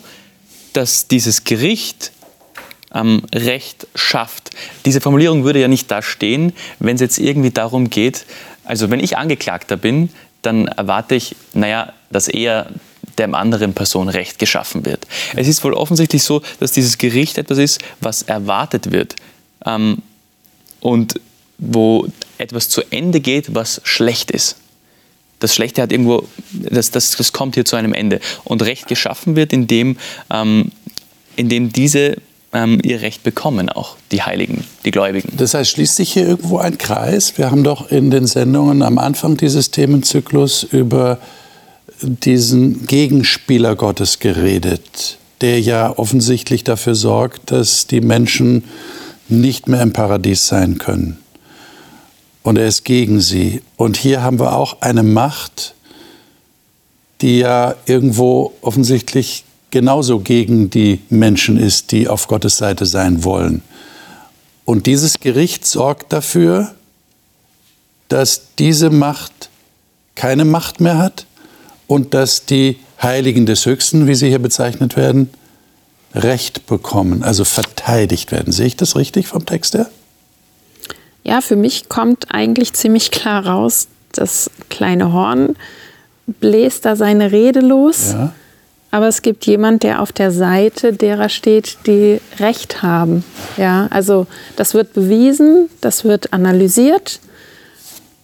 dass 0.75 1.09
dieses 1.09 1.45
Gericht 1.45 2.12
ähm, 2.95 3.23
Recht 3.35 3.87
schafft. 3.95 4.50
Diese 4.85 5.00
Formulierung 5.00 5.45
würde 5.45 5.61
ja 5.61 5.69
nicht 5.69 5.90
da 5.90 6.02
stehen, 6.02 6.52
wenn 6.78 6.97
es 6.97 7.00
jetzt 7.00 7.19
irgendwie 7.19 7.50
darum 7.50 7.88
geht, 7.88 8.26
also 8.64 8.90
wenn 8.90 9.00
ich 9.00 9.16
Angeklagter 9.16 9.76
bin, 9.76 10.11
dann 10.42 10.68
erwarte 10.68 11.14
ich, 11.14 11.37
naja, 11.52 11.92
dass 12.11 12.28
eher 12.28 12.68
der 13.18 13.32
anderen 13.35 13.75
Person 13.75 14.09
Recht 14.09 14.38
geschaffen 14.38 14.85
wird. 14.85 15.06
Es 15.37 15.47
ist 15.47 15.62
wohl 15.62 15.75
offensichtlich 15.75 16.23
so, 16.23 16.42
dass 16.59 16.73
dieses 16.73 16.99
Gericht 16.99 17.38
etwas 17.38 17.59
ist, 17.59 17.80
was 18.00 18.23
erwartet 18.23 18.90
wird 18.92 19.16
ähm, 19.66 19.99
und 20.80 21.20
wo 21.59 22.06
etwas 22.38 22.68
zu 22.68 22.82
Ende 22.90 23.20
geht, 23.20 23.54
was 23.54 23.80
schlecht 23.85 24.30
ist. 24.30 24.56
Das 25.40 25.54
Schlechte 25.54 25.82
hat 25.82 25.92
irgendwo, 25.92 26.26
das, 26.52 26.90
das, 26.90 27.16
das 27.16 27.32
kommt 27.32 27.54
hier 27.54 27.64
zu 27.64 27.76
einem 27.76 27.94
Ende. 27.94 28.20
Und 28.44 28.62
Recht 28.62 28.88
geschaffen 28.88 29.37
wird, 29.37 29.52
indem, 29.52 29.99
ähm, 30.30 30.70
indem 31.37 31.73
diese 31.73 32.16
ähm, 32.52 32.80
ihr 32.83 33.00
Recht 33.02 33.23
bekommen, 33.23 33.69
auch 33.69 33.97
die 34.11 34.23
Heiligen, 34.23 34.64
die 34.85 34.90
Gläubigen. 34.90 35.33
Das 35.37 35.54
heißt, 35.54 35.71
schließt 35.71 35.97
sich 35.97 36.12
hier 36.12 36.26
irgendwo 36.26 36.59
ein 36.59 36.78
Kreis? 36.78 37.38
Wir 37.38 37.50
haben 37.50 37.64
doch 37.64 37.90
in 37.90 38.11
den 38.11 38.26
Sendungen 38.26 38.83
am 38.83 38.99
Anfang 38.99 39.37
dieses 39.37 39.71
Themenzyklus 39.71 40.64
über 40.64 41.19
diesen 42.02 42.87
Gegenspieler 42.87 43.76
Gottes 43.76 44.19
geredet, 44.19 45.19
der 45.40 45.61
ja 45.61 45.97
offensichtlich 45.97 46.64
dafür 46.64 46.95
sorgt, 46.95 47.50
dass 47.50 47.87
die 47.87 48.00
Menschen 48.00 48.64
nicht 49.28 49.69
mehr 49.69 49.83
im 49.83 49.92
Paradies 49.92 50.47
sein 50.47 50.78
können. 50.78 51.19
Und 52.42 52.57
er 52.57 52.66
ist 52.66 52.85
gegen 52.85 53.21
sie. 53.21 53.62
Und 53.76 53.97
hier 53.97 54.23
haben 54.23 54.40
wir 54.40 54.57
auch 54.57 54.80
eine 54.80 55.02
Macht, 55.02 55.75
die 57.21 57.38
ja 57.38 57.75
irgendwo 57.87 58.54
offensichtlich 58.62 59.45
genauso 59.70 60.20
gegen 60.20 60.70
die 60.70 61.00
Menschen 61.08 61.56
ist, 61.56 61.92
die 61.92 62.08
auf 62.08 62.26
Gottes 62.28 62.56
Seite 62.56 62.86
sein 62.86 63.24
wollen. 63.24 63.62
Und 64.64 64.86
dieses 64.86 65.20
Gericht 65.20 65.66
sorgt 65.66 66.12
dafür, 66.12 66.74
dass 68.08 68.54
diese 68.58 68.90
Macht 68.90 69.48
keine 70.14 70.44
Macht 70.44 70.80
mehr 70.80 70.98
hat 70.98 71.26
und 71.86 72.14
dass 72.14 72.44
die 72.44 72.78
Heiligen 73.00 73.46
des 73.46 73.66
Höchsten, 73.66 74.06
wie 74.06 74.14
sie 74.14 74.28
hier 74.28 74.38
bezeichnet 74.38 74.96
werden, 74.96 75.30
Recht 76.14 76.66
bekommen, 76.66 77.22
also 77.22 77.44
verteidigt 77.44 78.32
werden. 78.32 78.52
Sehe 78.52 78.66
ich 78.66 78.76
das 78.76 78.96
richtig 78.96 79.28
vom 79.28 79.46
Text 79.46 79.74
her? 79.74 79.88
Ja, 81.22 81.40
für 81.40 81.56
mich 81.56 81.88
kommt 81.88 82.34
eigentlich 82.34 82.72
ziemlich 82.72 83.10
klar 83.10 83.46
raus, 83.46 83.86
das 84.12 84.50
kleine 84.68 85.12
Horn 85.12 85.56
bläst 86.26 86.84
da 86.84 86.96
seine 86.96 87.32
Rede 87.32 87.60
los. 87.60 88.12
Ja. 88.12 88.32
Aber 88.90 89.06
es 89.06 89.23
gibt 89.23 89.47
jemand, 89.47 89.82
der 89.85 90.02
auf 90.02 90.11
der 90.12 90.32
Seite 90.32 90.92
derer 90.92 91.28
steht, 91.28 91.78
die 91.87 92.20
Recht 92.40 92.82
haben. 92.82 93.25
Ja, 93.56 93.87
also 93.90 94.26
das 94.56 94.75
wird 94.75 94.94
bewiesen, 94.94 95.70
das 95.80 96.04
wird 96.04 96.32
analysiert 96.32 97.20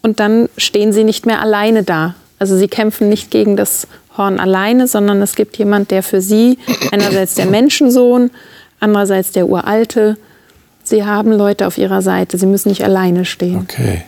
und 0.03 0.19
dann 0.21 0.49
stehen 0.57 0.93
sie 0.93 1.05
nicht 1.05 1.27
mehr 1.27 1.41
alleine 1.41 1.83
da. 1.83 2.15
Also 2.39 2.57
sie 2.57 2.69
kämpfen 2.69 3.09
nicht 3.09 3.31
gegen 3.31 3.57
das 3.57 3.87
Horn 4.17 4.41
alleine, 4.41 4.89
sondern 4.89 5.23
es 5.23 5.35
gibt 5.35 5.57
jemand, 5.57 5.91
der 5.91 6.03
für 6.03 6.21
sie 6.21 6.59
einerseits 6.91 7.35
der 7.35 7.47
Menschensohn, 7.47 8.31
andererseits 8.81 9.33
der 9.33 9.49
Uralte. 9.49 10.17
Sie 10.83 11.05
haben 11.05 11.33
Leute 11.33 11.67
auf 11.67 11.79
ihrer 11.79 12.03
Seite. 12.03 12.39
Sie 12.39 12.47
müssen 12.47 12.69
nicht 12.69 12.85
alleine 12.85 13.25
stehen. 13.25 13.67
Okay. 13.69 14.03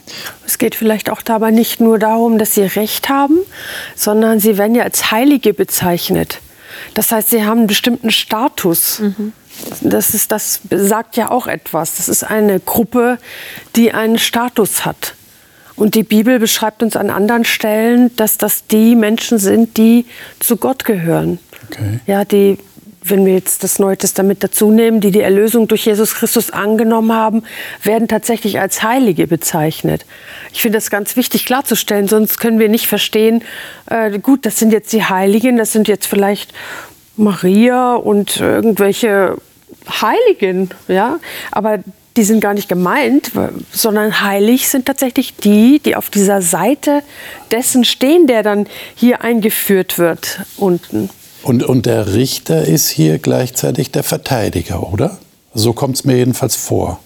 Es 0.47 0.59
geht 0.59 0.75
vielleicht 0.75 1.11
auch 1.11 1.23
dabei 1.23 1.51
nicht 1.51 1.81
nur 1.81 1.99
darum, 1.99 2.39
dass 2.39 2.55
sie 2.55 2.63
Recht 2.63 3.09
haben, 3.09 3.39
sondern 3.97 4.39
sie 4.39 4.59
werden 4.59 4.77
ja 4.77 4.85
als 4.85 5.11
Heilige 5.11 5.53
bezeichnet. 5.53 6.41
Das 6.95 7.13
heißt, 7.13 7.31
sie 7.31 7.45
haben 7.45 7.59
einen 7.59 7.67
bestimmten 7.67 8.11
Status. 8.11 9.01
Mhm. 9.01 9.33
Das, 9.81 10.15
ist, 10.15 10.31
das 10.31 10.61
sagt 10.71 11.17
ja 11.17 11.31
auch 11.31 11.47
etwas. 11.47 11.97
Das 11.97 12.09
ist 12.09 12.25
eine 12.25 12.61
Gruppe, 12.61 13.19
die 13.77 13.93
einen 13.93 14.19
Status 14.19 14.85
hat. 14.85 15.15
Und 15.77 15.95
die 15.95 16.03
Bibel 16.03 16.39
beschreibt 16.39 16.83
uns 16.83 16.97
an 16.97 17.11
anderen 17.11 17.45
Stellen, 17.45 18.15
dass 18.17 18.37
das 18.37 18.67
die 18.67 18.97
Menschen 18.97 19.39
sind, 19.39 19.77
die 19.77 20.07
zu 20.41 20.57
Gott 20.57 20.85
gehören. 20.85 21.39
Okay. 21.71 22.01
Ja, 22.07 22.25
die, 22.25 22.59
wenn 23.03 23.25
wir 23.25 23.35
jetzt 23.35 23.65
das 23.65 23.79
Neue 23.79 23.97
Testament 23.97 24.43
dazu 24.43 24.71
nehmen, 24.71 25.01
die 25.01 25.11
die 25.11 25.21
Erlösung 25.21 25.69
durch 25.69 25.87
Jesus 25.87 26.15
Christus 26.15 26.51
angenommen 26.51 27.13
haben, 27.13 27.43
werden 27.83 28.09
tatsächlich 28.09 28.61
als 28.61 28.83
Heilige 28.83 29.27
bezeichnet. 29.27 30.05
Ich 30.53 30.63
finde 30.63 30.79
das 30.79 30.91
ganz 30.91 31.17
wichtig 31.17 31.47
klarzustellen, 31.47 32.09
sonst 32.09 32.39
können 32.39 32.59
wir 32.59 32.69
nicht 32.69 32.87
verstehen, 32.87 33.43
äh, 33.87 34.19
gut, 34.19 34.47
das 34.47 34.59
sind 34.59 34.73
jetzt 34.73 34.93
die 34.93 35.05
Heiligen, 35.05 35.57
das 35.57 35.73
sind 35.73 35.89
jetzt 35.89 36.07
vielleicht 36.07 36.53
Maria 37.17 37.95
und 37.95 38.41
irgendwelche 38.41 39.37
Heiligen, 40.01 40.71
ja, 40.87 41.19
aber 41.51 41.79
die 42.17 42.25
sind 42.25 42.41
gar 42.41 42.55
nicht 42.55 42.69
gemeint, 42.69 43.31
sondern 43.71 44.21
heilig 44.21 44.69
sind 44.69 44.87
tatsächlich 44.87 45.37
die, 45.37 45.79
die 45.79 45.95
auf 45.95 46.11
dieser 46.11 46.43
Seite 46.43 47.03
dessen 47.53 47.85
stehen, 47.85 48.27
der 48.27 48.43
dann 48.43 48.67
hier 48.97 49.23
eingeführt 49.23 49.99
wird 49.99 50.41
unten. 50.57 51.11
Und, 51.49 51.63
und 51.63 51.87
der 51.87 52.13
Richter 52.13 52.67
ist 52.67 52.91
hier 52.91 53.19
gleichzeitig 53.19 53.91
der 53.91 54.03
Verteidiger, 54.03 54.93
oder? 54.93 55.17
So 55.55 55.73
kommt 55.73 55.97
es 55.97 56.05
mir 56.05 56.19
jedenfalls 56.19 56.57
vor. 56.57 57.01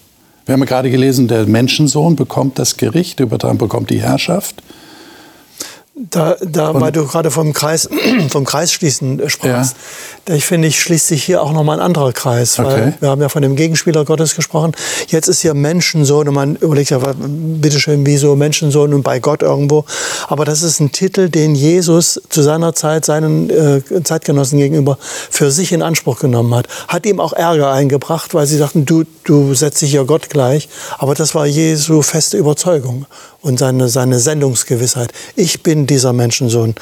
Wir 0.45 0.51
haben 0.51 0.59
ja 0.59 0.65
gerade 0.65 0.91
gelesen, 0.91 1.29
der 1.29 1.45
Menschensohn 1.45 2.17
bekommt 2.17 2.59
das 2.59 2.75
Gericht, 2.75 3.21
übertragen 3.21 3.57
bekommt 3.57 3.89
die 3.89 4.01
Herrschaft. 4.01 4.61
Da, 5.95 6.37
da 6.41 6.73
weil 6.81 6.91
du 6.91 7.05
gerade 7.05 7.29
vom 7.29 7.53
Kreis, 7.53 7.87
vom 8.29 8.45
Kreisschließen 8.45 9.29
sprachst, 9.29 9.75
ja. 10.27 10.33
ich 10.33 10.43
finde, 10.43 10.67
ich 10.67 10.81
schließt 10.81 11.07
sich 11.07 11.23
hier 11.23 11.43
auch 11.43 11.53
nochmal 11.53 11.79
ein 11.79 11.85
anderer 11.85 12.11
Kreis. 12.13 12.57
Weil 12.57 12.65
okay. 12.65 12.93
Wir 12.99 13.09
haben 13.09 13.21
ja 13.21 13.29
von 13.29 13.43
dem 13.43 13.55
Gegenspieler 13.55 14.03
Gottes 14.03 14.35
gesprochen. 14.35 14.71
Jetzt 15.09 15.27
ist 15.27 15.41
hier 15.41 15.53
Menschensohn 15.53 16.27
und 16.27 16.33
man 16.33 16.55
überlegt 16.55 16.89
ja, 16.89 16.99
bitteschön, 17.15 18.07
wieso 18.07 18.35
Menschensohn 18.35 18.91
und 18.91 19.03
bei 19.03 19.19
Gott 19.19 19.43
irgendwo. 19.43 19.85
Aber 20.29 20.45
das 20.45 20.63
ist 20.63 20.79
ein 20.79 20.91
Titel, 20.91 21.29
den 21.29 21.53
Jesus 21.53 22.19
zu 22.27 22.41
seiner 22.41 22.73
Zeit 22.73 23.05
seinen 23.05 23.51
äh, 23.51 24.03
Zeitgenossen 24.03 24.57
gegenüber 24.57 24.97
für 24.99 25.51
sich 25.51 25.73
in 25.73 25.83
Anspruch 25.83 26.19
genommen 26.19 26.55
hat. 26.55 26.67
Hat 26.87 27.05
ihm 27.05 27.19
auch 27.19 27.33
Ärger 27.33 27.71
eingebracht, 27.71 28.33
weil 28.33 28.47
sie 28.47 28.57
sagten, 28.57 28.85
du, 28.85 29.03
du 29.25 29.53
setzt 29.53 29.83
dich 29.83 29.93
ja 29.93 30.01
Gott 30.01 30.31
gleich. 30.31 30.69
Aber 30.97 31.13
das 31.13 31.35
war 31.35 31.45
Jesu 31.45 32.01
feste 32.01 32.37
Überzeugung 32.37 33.05
und 33.43 33.59
seine, 33.59 33.89
seine 33.89 34.19
Sendungsgewissheit. 34.19 35.11
Ich 35.35 35.61
bin 35.61 35.85
dieser 35.85 36.13
Menschensohn. 36.13 36.73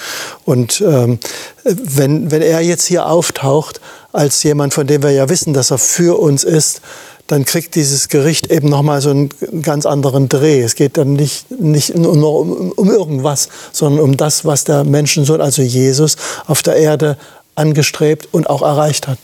Und 0.45 0.79
ähm, 0.81 1.19
wenn, 1.63 2.31
wenn 2.31 2.41
er 2.41 2.61
jetzt 2.61 2.85
hier 2.85 3.07
auftaucht, 3.07 3.81
als 4.13 4.43
jemand, 4.43 4.73
von 4.73 4.87
dem 4.87 5.03
wir 5.03 5.11
ja 5.11 5.27
wissen, 5.27 5.53
dass 5.53 5.71
er 5.71 5.79
für 5.79 6.19
uns 6.19 6.43
ist, 6.43 6.81
dann 7.27 7.45
kriegt 7.45 7.75
dieses 7.75 8.09
Gericht 8.09 8.51
eben 8.51 8.69
nochmal 8.69 9.01
so 9.01 9.09
einen 9.09 9.29
ganz 9.61 9.85
anderen 9.85 10.29
Dreh. 10.29 10.61
Es 10.61 10.75
geht 10.75 10.97
dann 10.97 11.13
nicht, 11.13 11.49
nicht 11.49 11.95
nur 11.95 12.39
um, 12.39 12.71
um 12.73 12.91
irgendwas, 12.91 13.49
sondern 13.71 14.03
um 14.03 14.17
das, 14.17 14.45
was 14.45 14.63
der 14.63 14.83
Menschensohn, 14.83 15.41
also 15.41 15.61
Jesus, 15.61 16.17
auf 16.45 16.61
der 16.61 16.75
Erde 16.75 17.17
angestrebt 17.61 18.27
und 18.31 18.49
auch 18.49 18.61
erreicht 18.61 19.07
hat. 19.07 19.19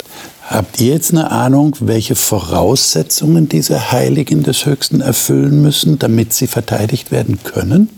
Habt 0.48 0.80
ihr 0.80 0.94
jetzt 0.94 1.12
eine 1.12 1.30
Ahnung, 1.32 1.76
welche 1.82 2.16
Voraussetzungen 2.16 3.50
diese 3.50 3.92
Heiligen 3.92 4.44
des 4.44 4.66
Höchsten 4.66 5.02
erfüllen 5.02 5.62
müssen, 5.62 6.00
damit 6.00 6.32
sie 6.32 6.48
verteidigt 6.48 7.12
werden 7.12 7.40
können? 7.44 7.90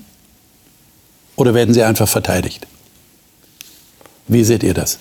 Oder 1.35 1.53
werden 1.53 1.73
sie 1.73 1.83
einfach 1.83 2.07
verteidigt? 2.07 2.65
Wie 4.27 4.43
seht 4.43 4.63
ihr 4.63 4.73
das? 4.73 4.97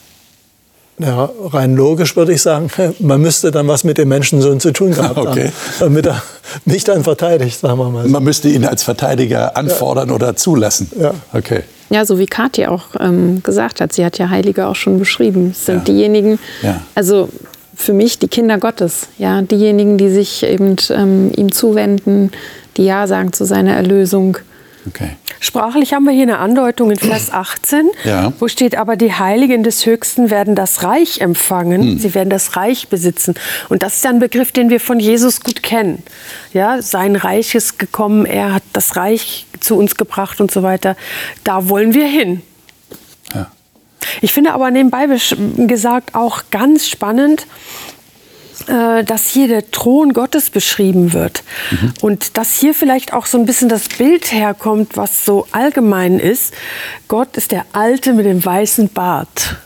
Ja, 0.98 1.30
rein 1.44 1.76
logisch 1.76 2.16
würde 2.16 2.32
ich 2.32 2.42
sagen, 2.42 2.70
man 2.98 3.20
müsste 3.20 3.50
dann 3.50 3.68
was 3.68 3.84
mit 3.84 3.98
dem 3.98 4.08
Menschensohn 4.08 4.60
zu 4.60 4.72
tun 4.72 4.92
gehabt 4.92 5.16
okay. 5.16 5.46
haben, 5.46 5.52
damit 5.78 6.06
er 6.06 6.22
mich 6.64 6.84
dann 6.84 7.04
verteidigt, 7.04 7.58
sagen 7.58 7.78
wir 7.78 7.88
mal. 7.90 8.04
So. 8.04 8.10
Man 8.10 8.24
müsste 8.24 8.48
ihn 8.48 8.64
als 8.64 8.82
Verteidiger 8.82 9.56
anfordern 9.56 10.08
ja. 10.08 10.14
oder 10.14 10.36
zulassen. 10.36 10.90
Ja. 10.98 11.12
Okay. 11.32 11.62
Ja, 11.90 12.04
so 12.04 12.18
wie 12.18 12.26
Kathi 12.26 12.66
auch 12.66 12.88
ähm, 13.00 13.42
gesagt 13.42 13.80
hat, 13.80 13.92
sie 13.92 14.04
hat 14.04 14.18
ja 14.18 14.28
Heilige 14.28 14.66
auch 14.66 14.76
schon 14.76 14.98
beschrieben. 14.98 15.50
Es 15.52 15.66
sind 15.66 15.78
ja. 15.88 15.94
diejenigen, 15.94 16.38
ja. 16.62 16.82
also 16.94 17.28
für 17.74 17.92
mich 17.92 18.18
die 18.18 18.28
Kinder 18.28 18.58
Gottes, 18.58 19.08
ja, 19.18 19.40
diejenigen, 19.40 19.96
die 19.96 20.10
sich 20.10 20.42
eben 20.42 20.76
ähm, 20.90 21.32
ihm 21.34 21.52
zuwenden, 21.52 22.32
die 22.76 22.84
Ja 22.84 23.06
sagen 23.06 23.32
zu 23.32 23.44
seiner 23.44 23.74
Erlösung. 23.74 24.38
Okay. 24.86 25.10
Sprachlich 25.40 25.92
haben 25.92 26.04
wir 26.04 26.12
hier 26.12 26.24
eine 26.24 26.38
Andeutung 26.38 26.90
in 26.90 26.98
Vers 26.98 27.32
18, 27.32 27.90
ja. 28.04 28.32
wo 28.38 28.48
steht, 28.48 28.76
aber 28.76 28.96
die 28.96 29.12
Heiligen 29.12 29.62
des 29.62 29.86
Höchsten 29.86 30.30
werden 30.30 30.54
das 30.54 30.82
Reich 30.82 31.20
empfangen, 31.20 31.82
hm. 31.82 31.98
sie 31.98 32.14
werden 32.14 32.30
das 32.30 32.56
Reich 32.56 32.88
besitzen. 32.88 33.34
Und 33.68 33.82
das 33.82 33.96
ist 33.96 34.04
ja 34.04 34.10
ein 34.10 34.18
Begriff, 34.18 34.52
den 34.52 34.70
wir 34.70 34.80
von 34.80 34.98
Jesus 34.98 35.40
gut 35.40 35.62
kennen. 35.62 36.02
Ja, 36.52 36.82
sein 36.82 37.16
Reich 37.16 37.54
ist 37.54 37.78
gekommen, 37.78 38.26
er 38.26 38.54
hat 38.54 38.62
das 38.72 38.96
Reich 38.96 39.46
zu 39.60 39.76
uns 39.76 39.96
gebracht 39.96 40.40
und 40.40 40.50
so 40.50 40.62
weiter. 40.62 40.96
Da 41.44 41.68
wollen 41.68 41.94
wir 41.94 42.06
hin. 42.06 42.42
Ja. 43.34 43.50
Ich 44.20 44.32
finde 44.32 44.52
aber 44.52 44.70
nebenbei 44.70 45.06
gesagt 45.66 46.14
auch 46.14 46.44
ganz 46.50 46.88
spannend, 46.88 47.46
äh, 48.68 49.02
dass 49.04 49.26
hier 49.28 49.48
der 49.48 49.70
Thron 49.70 50.12
Gottes 50.12 50.50
beschrieben 50.50 51.12
wird. 51.12 51.42
Mhm. 51.70 51.94
Und 52.02 52.36
dass 52.36 52.54
hier 52.54 52.74
vielleicht 52.74 53.12
auch 53.12 53.26
so 53.26 53.38
ein 53.38 53.46
bisschen 53.46 53.68
das 53.68 53.88
Bild 53.88 54.32
herkommt, 54.32 54.96
was 54.96 55.24
so 55.24 55.46
allgemein 55.52 56.18
ist. 56.18 56.54
Gott 57.08 57.36
ist 57.36 57.52
der 57.52 57.64
Alte 57.72 58.12
mit 58.12 58.26
dem 58.26 58.44
weißen 58.44 58.90
Bart. 58.90 59.56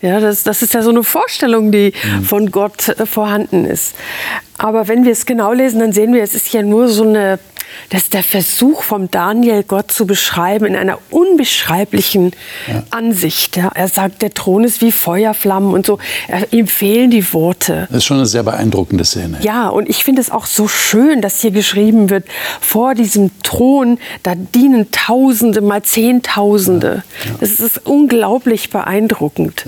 Ja, 0.00 0.20
das, 0.20 0.44
das 0.44 0.62
ist 0.62 0.74
ja 0.74 0.82
so 0.82 0.90
eine 0.90 1.02
Vorstellung, 1.02 1.72
die 1.72 1.92
mhm. 1.92 2.24
von 2.24 2.50
Gott 2.50 2.88
äh, 2.88 3.06
vorhanden 3.06 3.64
ist. 3.64 3.94
Aber 4.56 4.88
wenn 4.88 5.04
wir 5.04 5.12
es 5.12 5.26
genau 5.26 5.52
lesen, 5.52 5.80
dann 5.80 5.92
sehen 5.92 6.12
wir, 6.12 6.22
es 6.22 6.34
ist 6.34 6.52
ja 6.52 6.62
nur 6.62 6.88
so 6.88 7.04
eine 7.04 7.38
das 7.90 8.04
ist 8.04 8.14
der 8.14 8.22
Versuch 8.22 8.82
vom 8.82 9.10
Daniel, 9.10 9.62
Gott 9.62 9.90
zu 9.90 10.06
beschreiben 10.06 10.66
in 10.66 10.76
einer 10.76 10.98
unbeschreiblichen 11.10 12.32
ja. 12.66 12.82
Ansicht. 12.90 13.56
Ja. 13.56 13.70
Er 13.74 13.88
sagt, 13.88 14.22
der 14.22 14.34
Thron 14.34 14.64
ist 14.64 14.80
wie 14.80 14.92
Feuerflammen 14.92 15.72
und 15.72 15.86
so. 15.86 15.98
Er, 16.28 16.52
ihm 16.52 16.66
fehlen 16.66 17.10
die 17.10 17.32
Worte. 17.32 17.86
Das 17.88 17.98
ist 17.98 18.04
schon 18.04 18.18
eine 18.18 18.26
sehr 18.26 18.42
beeindruckende 18.42 19.04
Szene. 19.04 19.38
Ja, 19.42 19.68
und 19.68 19.88
ich 19.88 20.04
finde 20.04 20.20
es 20.20 20.30
auch 20.30 20.46
so 20.46 20.68
schön, 20.68 21.22
dass 21.22 21.40
hier 21.40 21.50
geschrieben 21.50 22.10
wird, 22.10 22.26
vor 22.60 22.94
diesem 22.94 23.30
Thron, 23.42 23.98
da 24.22 24.34
dienen 24.34 24.90
Tausende 24.90 25.60
mal 25.60 25.82
Zehntausende. 25.82 27.02
Ja. 27.24 27.30
Das 27.40 27.60
ist 27.60 27.86
unglaublich 27.86 28.70
beeindruckend. 28.70 29.64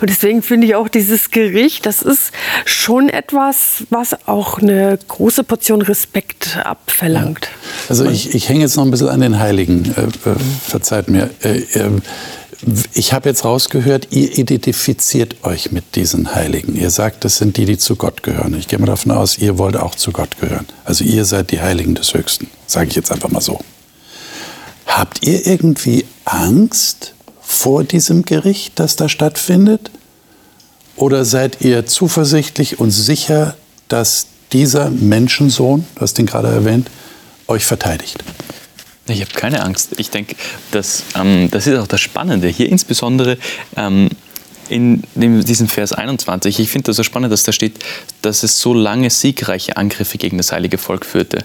Und 0.00 0.10
deswegen 0.10 0.42
finde 0.42 0.66
ich 0.66 0.74
auch 0.74 0.88
dieses 0.88 1.30
Gericht, 1.30 1.86
das 1.86 2.02
ist 2.02 2.32
schon 2.64 3.08
etwas, 3.08 3.84
was 3.90 4.16
auch 4.26 4.58
eine 4.58 4.98
große 5.08 5.44
Portion 5.44 5.82
Respekt 5.82 6.58
abverlangt. 6.64 7.48
Also 7.88 8.04
ich, 8.04 8.34
ich 8.34 8.48
hänge 8.48 8.60
jetzt 8.60 8.76
noch 8.76 8.84
ein 8.84 8.90
bisschen 8.90 9.08
an 9.08 9.20
den 9.20 9.38
Heiligen, 9.38 9.84
äh, 9.96 10.28
äh, 10.30 10.34
verzeiht 10.66 11.08
mir. 11.08 11.30
Äh, 11.42 11.62
ähm, 11.74 12.02
ich 12.94 13.12
habe 13.12 13.28
jetzt 13.28 13.44
rausgehört, 13.44 14.08
ihr 14.10 14.38
identifiziert 14.38 15.44
euch 15.44 15.72
mit 15.72 15.94
diesen 15.94 16.34
Heiligen. 16.34 16.74
Ihr 16.74 16.90
sagt, 16.90 17.24
das 17.24 17.36
sind 17.36 17.56
die, 17.56 17.66
die 17.66 17.78
zu 17.78 17.96
Gott 17.96 18.22
gehören. 18.22 18.54
Ich 18.54 18.66
gehe 18.66 18.78
mal 18.78 18.86
davon 18.86 19.12
aus, 19.12 19.38
ihr 19.38 19.58
wollt 19.58 19.76
auch 19.76 19.94
zu 19.94 20.10
Gott 20.10 20.40
gehören. 20.40 20.66
Also 20.84 21.04
ihr 21.04 21.24
seid 21.24 21.50
die 21.50 21.60
Heiligen 21.60 21.94
des 21.94 22.14
Höchsten, 22.14 22.48
sage 22.66 22.88
ich 22.88 22.96
jetzt 22.96 23.12
einfach 23.12 23.30
mal 23.30 23.42
so. 23.42 23.60
Habt 24.86 25.26
ihr 25.26 25.46
irgendwie 25.46 26.06
Angst, 26.24 27.12
vor 27.46 27.84
diesem 27.84 28.24
Gericht, 28.24 28.78
das 28.78 28.96
da 28.96 29.08
stattfindet? 29.08 29.90
Oder 30.96 31.24
seid 31.24 31.60
ihr 31.60 31.86
zuversichtlich 31.86 32.80
und 32.80 32.90
sicher, 32.90 33.56
dass 33.88 34.26
dieser 34.52 34.90
Menschensohn, 34.90 35.86
du 35.94 36.00
hast 36.00 36.18
ihn 36.18 36.26
gerade 36.26 36.48
erwähnt, 36.48 36.90
euch 37.46 37.64
verteidigt? 37.64 38.24
Ich 39.08 39.20
habe 39.20 39.30
keine 39.30 39.62
Angst. 39.62 39.90
Ich 39.98 40.10
denke, 40.10 40.34
dass, 40.72 41.04
ähm, 41.14 41.48
das 41.50 41.68
ist 41.68 41.78
auch 41.78 41.86
das 41.86 42.00
Spannende. 42.00 42.48
Hier 42.48 42.68
insbesondere 42.68 43.38
ähm, 43.76 44.08
in 44.68 45.04
dem, 45.14 45.44
diesem 45.44 45.68
Vers 45.68 45.92
21. 45.92 46.58
Ich 46.58 46.70
finde 46.70 46.86
das 46.86 46.96
so 46.96 47.04
spannend, 47.04 47.32
dass 47.32 47.44
da 47.44 47.52
steht, 47.52 47.78
dass 48.22 48.42
es 48.42 48.60
so 48.60 48.74
lange 48.74 49.10
siegreiche 49.10 49.76
Angriffe 49.76 50.18
gegen 50.18 50.38
das 50.38 50.50
heilige 50.50 50.78
Volk 50.78 51.06
führte. 51.06 51.44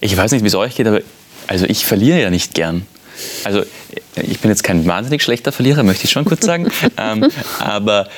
Ich 0.00 0.16
weiß 0.16 0.32
nicht, 0.32 0.42
wie 0.42 0.48
es 0.48 0.56
euch 0.56 0.74
geht, 0.74 0.88
aber 0.88 1.00
also 1.46 1.66
ich 1.66 1.86
verliere 1.86 2.20
ja 2.20 2.30
nicht 2.30 2.54
gern. 2.54 2.86
Also 3.44 3.64
ich 4.16 4.40
bin 4.40 4.50
jetzt 4.50 4.64
kein 4.64 4.86
wahnsinnig 4.86 5.22
schlechter 5.22 5.52
Verlierer, 5.52 5.82
möchte 5.82 6.04
ich 6.04 6.10
schon 6.10 6.24
kurz 6.24 6.44
sagen. 6.44 6.70
ähm, 6.98 7.28
aber 7.58 8.08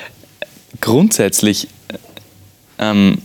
grundsätzlich 0.81 1.67
ähm, 2.77 3.19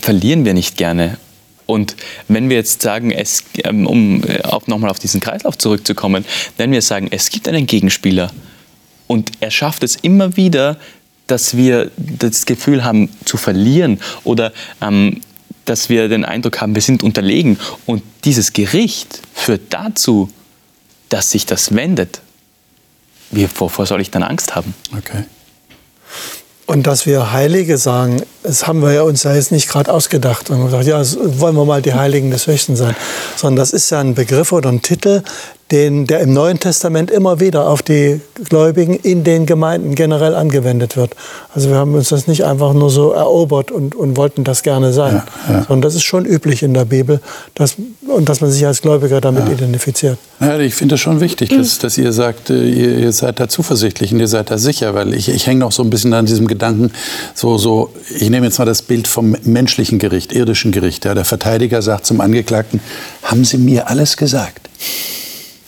verlieren 0.00 0.44
wir 0.44 0.54
nicht 0.54 0.76
gerne. 0.76 1.18
Und 1.66 1.96
wenn 2.28 2.48
wir 2.48 2.56
jetzt 2.56 2.80
sagen, 2.82 3.10
es, 3.10 3.42
ähm, 3.64 3.86
um 3.86 4.22
äh, 4.24 4.42
auch 4.42 4.66
nochmal 4.68 4.90
auf 4.90 5.00
diesen 5.00 5.20
Kreislauf 5.20 5.58
zurückzukommen, 5.58 6.24
wenn 6.56 6.70
wir 6.70 6.82
sagen, 6.82 7.08
es 7.10 7.30
gibt 7.30 7.48
einen 7.48 7.66
Gegenspieler 7.66 8.32
und 9.08 9.32
er 9.40 9.50
schafft 9.50 9.82
es 9.82 9.96
immer 9.96 10.36
wieder, 10.36 10.78
dass 11.26 11.56
wir 11.56 11.90
das 11.96 12.46
Gefühl 12.46 12.84
haben 12.84 13.10
zu 13.24 13.36
verlieren 13.36 14.00
oder 14.22 14.52
ähm, 14.80 15.20
dass 15.64 15.88
wir 15.88 16.08
den 16.08 16.24
Eindruck 16.24 16.60
haben, 16.60 16.76
wir 16.76 16.82
sind 16.82 17.02
unterlegen. 17.02 17.58
Und 17.84 18.02
dieses 18.24 18.52
Gericht 18.52 19.20
führt 19.34 19.62
dazu, 19.70 20.30
dass 21.08 21.30
sich 21.30 21.46
das 21.46 21.74
wendet, 21.74 22.20
wovor 23.30 23.86
soll 23.86 24.00
ich 24.00 24.10
dann 24.10 24.22
Angst 24.22 24.54
haben? 24.54 24.74
Okay. 24.96 25.24
Und 26.66 26.88
dass 26.88 27.06
wir 27.06 27.30
Heilige 27.32 27.78
sagen, 27.78 28.22
das 28.42 28.66
haben 28.66 28.82
wir 28.82 28.92
ja 28.92 29.02
uns 29.02 29.22
ja 29.22 29.32
jetzt 29.34 29.52
nicht 29.52 29.68
gerade 29.68 29.92
ausgedacht 29.92 30.50
und 30.50 30.64
gesagt, 30.64 30.84
ja, 30.86 31.00
wollen 31.38 31.54
wir 31.54 31.64
mal 31.64 31.80
die 31.80 31.94
Heiligen 31.94 32.32
des 32.32 32.48
Höchsten 32.48 32.74
sein, 32.74 32.96
sondern 33.36 33.56
das 33.56 33.72
ist 33.72 33.88
ja 33.90 34.00
ein 34.00 34.16
Begriff 34.16 34.50
oder 34.50 34.70
ein 34.70 34.82
Titel, 34.82 35.22
den, 35.72 36.06
der 36.06 36.20
im 36.20 36.32
Neuen 36.32 36.60
Testament 36.60 37.10
immer 37.10 37.40
wieder 37.40 37.68
auf 37.68 37.82
die 37.82 38.20
Gläubigen 38.48 38.94
in 38.94 39.24
den 39.24 39.46
Gemeinden 39.46 39.96
generell 39.96 40.34
angewendet 40.34 40.96
wird. 40.96 41.16
Also 41.54 41.70
wir 41.70 41.76
haben 41.76 41.94
uns 41.94 42.10
das 42.10 42.28
nicht 42.28 42.44
einfach 42.44 42.72
nur 42.72 42.88
so 42.88 43.10
erobert 43.10 43.72
und, 43.72 43.96
und 43.96 44.16
wollten 44.16 44.44
das 44.44 44.62
gerne 44.62 44.92
sein, 44.92 45.22
ja, 45.48 45.54
ja. 45.54 45.58
sondern 45.64 45.82
das 45.82 45.96
ist 45.96 46.04
schon 46.04 46.24
üblich 46.24 46.62
in 46.62 46.72
der 46.72 46.84
Bibel 46.84 47.20
dass, 47.54 47.74
und 48.06 48.28
dass 48.28 48.40
man 48.40 48.50
sich 48.52 48.64
als 48.64 48.80
Gläubiger 48.80 49.20
damit 49.20 49.46
ja. 49.46 49.54
identifiziert. 49.54 50.18
Ja, 50.38 50.56
ich 50.58 50.74
finde 50.74 50.94
es 50.94 51.00
schon 51.00 51.20
wichtig, 51.20 51.48
dass, 51.48 51.78
dass 51.78 51.98
ihr 51.98 52.12
sagt, 52.12 52.50
äh, 52.50 52.62
ihr, 52.62 52.98
ihr, 52.98 53.12
seid 53.12 53.40
da 53.40 53.48
zuversichtlich 53.48 54.12
und 54.12 54.20
ihr 54.20 54.28
seid 54.28 54.50
da 54.50 54.58
sicher, 54.58 54.94
weil 54.94 55.14
ich, 55.14 55.28
ich 55.28 55.48
hänge 55.48 55.60
noch 55.60 55.72
so 55.72 55.82
ein 55.82 55.90
bisschen 55.90 56.12
an 56.12 56.26
diesem 56.26 56.46
Gedanken, 56.46 56.92
so, 57.34 57.58
so, 57.58 57.92
ich 58.14 58.30
nehme 58.30 58.46
jetzt 58.46 58.58
mal 58.60 58.66
das 58.66 58.82
Bild 58.82 59.08
vom 59.08 59.34
menschlichen 59.42 59.98
Gericht, 59.98 60.32
irdischen 60.32 60.70
Gericht. 60.70 61.04
Ja, 61.04 61.14
der 61.14 61.24
Verteidiger 61.24 61.82
sagt 61.82 62.06
zum 62.06 62.20
Angeklagten, 62.20 62.80
haben 63.24 63.44
Sie 63.44 63.58
mir 63.58 63.88
alles 63.88 64.16
gesagt? 64.16 64.68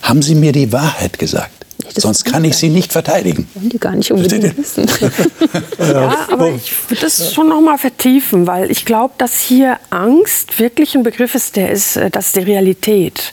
Haben 0.02 0.22
Sie 0.22 0.34
mir 0.34 0.52
die 0.52 0.72
Wahrheit 0.72 1.18
gesagt. 1.18 1.58
Das 1.94 2.02
Sonst 2.02 2.24
kann 2.24 2.44
ich 2.44 2.56
Sie 2.56 2.68
nicht 2.68 2.92
verteidigen. 2.92 3.48
Wollen 3.54 3.68
die 3.70 3.78
gar 3.78 3.94
nicht 3.94 4.10
unbedingt 4.12 4.56
wissen. 4.56 4.86
ja, 5.78 6.28
aber 6.30 6.50
ich 6.50 6.72
würde 6.88 7.02
das 7.02 7.32
schon 7.32 7.48
noch 7.48 7.60
mal 7.60 7.78
vertiefen, 7.78 8.46
weil 8.46 8.70
ich 8.70 8.84
glaube, 8.84 9.14
dass 9.18 9.38
hier 9.38 9.78
Angst 9.90 10.58
wirklich 10.58 10.94
ein 10.94 11.02
Begriff 11.02 11.34
ist, 11.34 11.56
der 11.56 11.70
ist, 11.70 11.96
äh, 11.96 12.10
das 12.10 12.26
ist 12.26 12.36
die 12.36 12.40
Realität. 12.40 13.32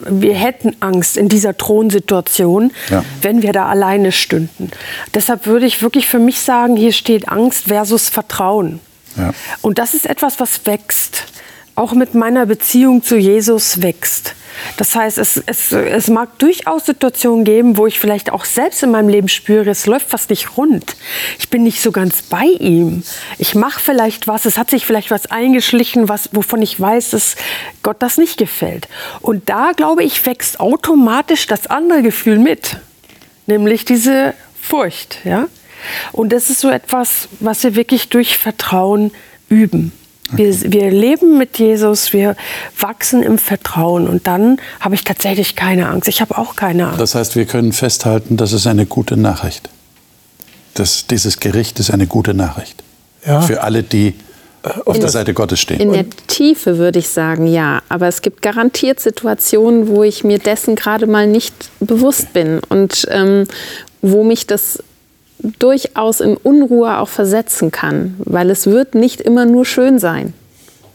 Wir 0.00 0.34
hätten 0.34 0.76
Angst 0.80 1.16
in 1.16 1.28
dieser 1.28 1.56
Thronsituation, 1.56 2.72
ja. 2.88 3.04
wenn 3.22 3.42
wir 3.42 3.52
da 3.52 3.66
alleine 3.66 4.12
stünden. 4.12 4.70
Deshalb 5.14 5.46
würde 5.46 5.66
ich 5.66 5.82
wirklich 5.82 6.06
für 6.06 6.20
mich 6.20 6.40
sagen, 6.40 6.76
hier 6.76 6.92
steht 6.92 7.28
Angst 7.28 7.64
versus 7.64 8.08
Vertrauen. 8.08 8.78
Ja. 9.16 9.32
Und 9.60 9.78
das 9.78 9.94
ist 9.94 10.06
etwas, 10.06 10.38
was 10.38 10.66
wächst. 10.66 11.24
Auch 11.78 11.92
mit 11.92 12.16
meiner 12.16 12.44
Beziehung 12.44 13.04
zu 13.04 13.16
Jesus 13.16 13.82
wächst. 13.82 14.34
Das 14.78 14.96
heißt, 14.96 15.16
es, 15.16 15.40
es, 15.46 15.70
es 15.70 16.08
mag 16.08 16.36
durchaus 16.40 16.86
Situationen 16.86 17.44
geben, 17.44 17.76
wo 17.76 17.86
ich 17.86 18.00
vielleicht 18.00 18.32
auch 18.32 18.44
selbst 18.44 18.82
in 18.82 18.90
meinem 18.90 19.08
Leben 19.08 19.28
spüre, 19.28 19.70
es 19.70 19.86
läuft 19.86 20.08
fast 20.08 20.30
nicht 20.30 20.56
rund. 20.56 20.96
Ich 21.38 21.50
bin 21.50 21.62
nicht 21.62 21.80
so 21.80 21.92
ganz 21.92 22.22
bei 22.22 22.46
ihm. 22.46 23.04
Ich 23.38 23.54
mache 23.54 23.78
vielleicht 23.78 24.26
was, 24.26 24.44
es 24.44 24.58
hat 24.58 24.70
sich 24.70 24.86
vielleicht 24.86 25.12
was 25.12 25.30
eingeschlichen, 25.30 26.08
was, 26.08 26.30
wovon 26.32 26.62
ich 26.62 26.80
weiß, 26.80 27.10
dass 27.10 27.36
Gott 27.84 27.98
das 28.00 28.18
nicht 28.18 28.38
gefällt. 28.38 28.88
Und 29.20 29.48
da, 29.48 29.70
glaube 29.70 30.02
ich, 30.02 30.26
wächst 30.26 30.58
automatisch 30.58 31.46
das 31.46 31.68
andere 31.68 32.02
Gefühl 32.02 32.40
mit, 32.40 32.78
nämlich 33.46 33.84
diese 33.84 34.34
Furcht. 34.60 35.18
Ja? 35.22 35.46
Und 36.10 36.32
das 36.32 36.50
ist 36.50 36.58
so 36.58 36.70
etwas, 36.70 37.28
was 37.38 37.62
wir 37.62 37.76
wirklich 37.76 38.08
durch 38.08 38.36
Vertrauen 38.36 39.12
üben. 39.48 39.92
Wir, 40.30 40.72
wir 40.72 40.90
leben 40.90 41.38
mit 41.38 41.58
Jesus, 41.58 42.12
wir 42.12 42.36
wachsen 42.78 43.22
im 43.22 43.38
Vertrauen 43.38 44.06
und 44.06 44.26
dann 44.26 44.58
habe 44.80 44.94
ich 44.94 45.04
tatsächlich 45.04 45.56
keine 45.56 45.88
Angst. 45.88 46.08
Ich 46.08 46.20
habe 46.20 46.36
auch 46.36 46.54
keine 46.54 46.88
Angst. 46.88 47.00
Das 47.00 47.14
heißt, 47.14 47.36
wir 47.36 47.46
können 47.46 47.72
festhalten, 47.72 48.36
das 48.36 48.52
ist 48.52 48.66
eine 48.66 48.86
gute 48.86 49.16
Nachricht. 49.16 49.70
Das, 50.74 51.06
dieses 51.06 51.40
Gericht 51.40 51.80
ist 51.80 51.90
eine 51.90 52.06
gute 52.06 52.34
Nachricht. 52.34 52.82
Ja. 53.26 53.40
Für 53.40 53.62
alle, 53.62 53.82
die 53.82 54.14
auf 54.84 54.96
in, 54.96 55.00
der 55.00 55.10
Seite 55.10 55.34
Gottes 55.34 55.60
stehen. 55.60 55.80
In 55.80 55.92
der 55.92 56.06
Tiefe 56.26 56.78
würde 56.78 56.98
ich 56.98 57.08
sagen, 57.08 57.46
ja. 57.46 57.80
Aber 57.88 58.08
es 58.08 58.22
gibt 58.22 58.42
garantiert 58.42 59.00
Situationen, 59.00 59.88
wo 59.88 60.02
ich 60.02 60.24
mir 60.24 60.38
dessen 60.38 60.76
gerade 60.76 61.06
mal 61.06 61.26
nicht 61.26 61.54
bewusst 61.80 62.32
bin 62.32 62.60
und 62.68 63.06
ähm, 63.10 63.44
wo 64.02 64.24
mich 64.24 64.46
das 64.46 64.82
durchaus 65.40 66.20
in 66.20 66.36
Unruhe 66.36 66.98
auch 66.98 67.08
versetzen 67.08 67.70
kann, 67.70 68.16
weil 68.18 68.50
es 68.50 68.66
wird 68.66 68.94
nicht 68.94 69.20
immer 69.20 69.44
nur 69.44 69.64
schön 69.64 69.98
sein. 69.98 70.34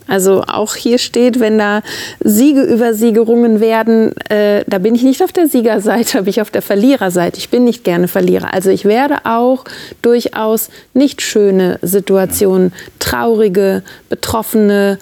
Also 0.08 0.44
auch 0.48 0.76
hier 0.76 0.98
steht, 0.98 1.40
wenn 1.40 1.58
da 1.58 1.82
Siege 2.20 2.62
über 2.64 2.94
sie 2.94 3.14
gerungen 3.14 3.62
werden, 3.62 4.12
äh, 4.30 4.64
da 4.68 4.78
bin 4.80 4.96
ich 4.96 5.04
nicht 5.04 5.24
auf 5.24 5.32
der 5.32 5.48
Siegerseite, 5.48 6.18
bin 6.24 6.30
ich 6.30 6.42
auf 6.42 6.52
der 6.52 6.62
Verliererseite. 6.62 7.38
Ich 7.38 7.50
bin 7.50 7.64
nicht 7.64 7.84
gerne 7.84 8.08
Verlierer. 8.08 8.54
Also 8.54 8.70
ich 8.70 8.86
werde 8.86 9.26
auch 9.26 9.64
durchaus 10.02 10.70
nicht 10.94 11.22
schöne 11.22 11.80
Situationen, 11.82 12.74
traurige, 13.00 13.84
betroffene, 14.10 15.00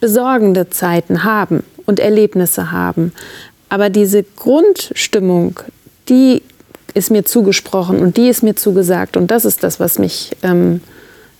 besorgende 0.00 0.68
Zeiten 0.68 1.24
haben 1.24 1.62
und 1.86 1.98
Erlebnisse 1.98 2.70
haben. 2.72 3.12
Aber 3.68 3.88
diese 3.88 4.22
Grundstimmung, 4.22 5.58
die 6.08 6.42
ist 6.96 7.10
mir 7.10 7.24
zugesprochen 7.24 8.00
und 8.00 8.16
die 8.16 8.28
ist 8.28 8.42
mir 8.42 8.56
zugesagt. 8.56 9.16
Und 9.16 9.30
das 9.30 9.44
ist 9.44 9.62
das, 9.62 9.78
was 9.78 9.98
mich 9.98 10.36
ähm, 10.42 10.80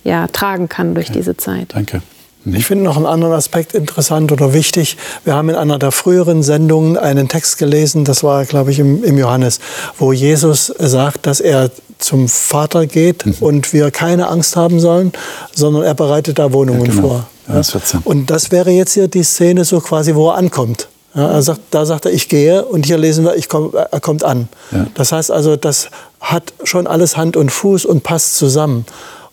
ja, 0.03 0.27
tragen 0.27 0.69
kann 0.69 0.93
durch 0.93 1.09
okay. 1.09 1.17
diese 1.17 1.35
Zeit. 1.35 1.73
Danke. 1.73 2.01
Ich 2.45 2.65
finde 2.65 2.85
noch 2.85 2.95
einen 2.95 3.05
anderen 3.05 3.33
Aspekt 3.33 3.73
interessant 3.73 4.31
oder 4.31 4.53
wichtig. 4.53 4.95
Wir 5.25 5.33
haben 5.33 5.49
in 5.49 5.55
einer 5.55 5.79
der 5.79 5.91
früheren 5.91 6.43
Sendungen 6.43 6.95
einen 6.95 7.27
Text 7.27 7.57
gelesen, 7.57 8.05
das 8.05 8.23
war, 8.23 8.45
glaube 8.45 8.71
ich, 8.71 8.79
im, 8.79 9.03
im 9.03 9.17
Johannes, 9.17 9.59
wo 9.97 10.13
Jesus 10.13 10.67
sagt, 10.77 11.25
dass 11.25 11.41
er 11.41 11.71
zum 11.97 12.29
Vater 12.29 12.85
geht 12.85 13.25
mhm. 13.25 13.33
und 13.41 13.73
wir 13.73 13.91
keine 13.91 14.27
Angst 14.27 14.55
haben 14.55 14.79
sollen, 14.79 15.11
sondern 15.53 15.83
er 15.83 15.93
bereitet 15.93 16.39
da 16.39 16.53
Wohnungen 16.53 16.85
ja, 16.85 16.91
genau. 16.91 17.01
vor. 17.01 17.27
Ja, 17.49 17.61
und 18.03 18.29
das 18.29 18.51
wäre 18.51 18.71
jetzt 18.71 18.93
hier 18.93 19.07
die 19.07 19.23
Szene 19.23 19.65
so 19.65 19.81
quasi, 19.81 20.15
wo 20.15 20.29
er 20.29 20.35
ankommt. 20.35 20.87
Ja, 21.17 21.31
er 21.31 21.41
sagt, 21.41 21.61
da 21.71 21.83
sagt 21.85 22.05
er, 22.05 22.13
ich 22.13 22.29
gehe 22.29 22.63
und 22.63 22.85
hier 22.85 22.99
lesen 22.99 23.25
wir, 23.25 23.35
ich 23.35 23.49
komm, 23.49 23.73
er 23.73 23.99
kommt 23.99 24.23
an. 24.23 24.47
Ja. 24.71 24.85
Das 24.93 25.11
heißt 25.11 25.31
also, 25.31 25.55
das 25.55 25.89
hat 26.19 26.53
schon 26.63 26.85
alles 26.85 27.17
Hand 27.17 27.35
und 27.35 27.51
Fuß 27.51 27.85
und 27.85 28.03
passt 28.03 28.37
zusammen. 28.37 28.85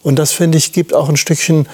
Und 0.03 0.19
das, 0.19 0.33
finde 0.33 0.57
ich, 0.57 0.73
gibt 0.73 0.95
auch 0.95 1.11
ein 1.11 1.19
Stückchen 1.19 1.69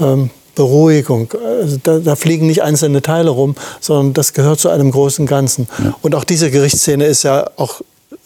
ähm, 0.00 0.30
Beruhigung. 0.54 1.32
Also 1.60 1.76
da, 1.82 1.98
da, 1.98 2.16
fliegen 2.16 2.46
nicht 2.46 2.62
einzelne 2.62 3.02
Teile 3.02 3.30
rum, 3.30 3.54
sondern 3.80 4.14
das 4.14 4.32
gehört 4.32 4.60
zu 4.60 4.70
einem 4.70 4.90
großen 4.90 5.26
Ganzen. 5.26 5.68
Ja. 5.82 5.94
Und 6.00 6.14
auch 6.14 6.24
diese 6.24 6.50
Gerichtsszene 6.50 7.04
ist 7.04 7.22
ja 7.22 7.50
auch 7.56 7.82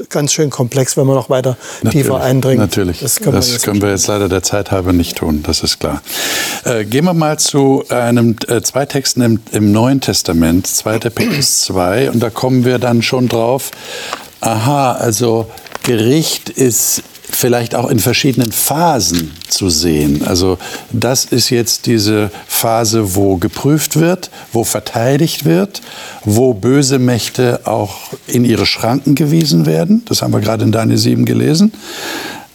ganz 0.08 0.32
schön 0.32 0.50
komplex, 0.50 0.96
wenn 0.96 1.06
man 1.06 1.16
noch 1.16 1.30
weiter 1.30 1.56
natürlich, 1.82 2.06
tiefer 2.06 2.20
eindringt. 2.22 2.58
Natürlich, 2.58 3.00
das 3.00 3.20
können, 3.20 3.36
das 3.36 3.48
wir, 3.48 3.52
jetzt 3.54 3.64
können 3.64 3.82
wir, 3.82 3.90
jetzt 3.90 4.06
leider 4.06 4.28
der 4.28 4.42
Zeit 4.42 4.70
halber 4.70 4.92
nicht 4.92 5.16
tun, 5.16 5.42
das 5.42 5.62
ist 5.62 5.78
klar. 5.78 6.02
Äh, 6.64 6.84
gehen 6.84 7.04
wir 7.04 7.14
mal 7.14 7.38
zu 7.38 7.84
einem, 7.88 8.36
äh, 8.48 8.62
zwei 8.62 8.86
Texten 8.86 9.20
im, 9.20 9.40
im 9.52 9.72
Neuen 9.72 10.00
Testament, 10.00 10.66
2. 10.66 10.98
Petrus 10.98 11.60
2, 11.64 12.10
und 12.10 12.20
da 12.20 12.30
kommen 12.30 12.64
wir 12.64 12.78
dann 12.78 13.02
schon 13.02 13.28
drauf, 13.28 13.70
aha, 14.40 14.92
also 14.92 15.46
Gericht 15.82 16.48
ist 16.48 17.02
vielleicht 17.30 17.74
auch 17.74 17.88
in 17.88 17.98
verschiedenen 17.98 18.52
Phasen 18.52 19.32
zu 19.48 19.70
sehen. 19.70 20.22
Also 20.26 20.58
das 20.92 21.24
ist 21.24 21.50
jetzt 21.50 21.86
diese 21.86 22.30
Phase, 22.46 23.14
wo 23.14 23.36
geprüft 23.36 23.96
wird, 23.96 24.30
wo 24.52 24.64
verteidigt 24.64 25.44
wird, 25.44 25.80
wo 26.24 26.54
böse 26.54 26.98
Mächte 26.98 27.60
auch 27.64 28.12
in 28.26 28.44
ihre 28.44 28.66
Schranken 28.66 29.14
gewiesen 29.14 29.66
werden. 29.66 30.02
Das 30.06 30.22
haben 30.22 30.32
wir 30.32 30.40
gerade 30.40 30.64
in 30.64 30.72
Daniel 30.72 30.98
7 30.98 31.24
gelesen. 31.24 31.72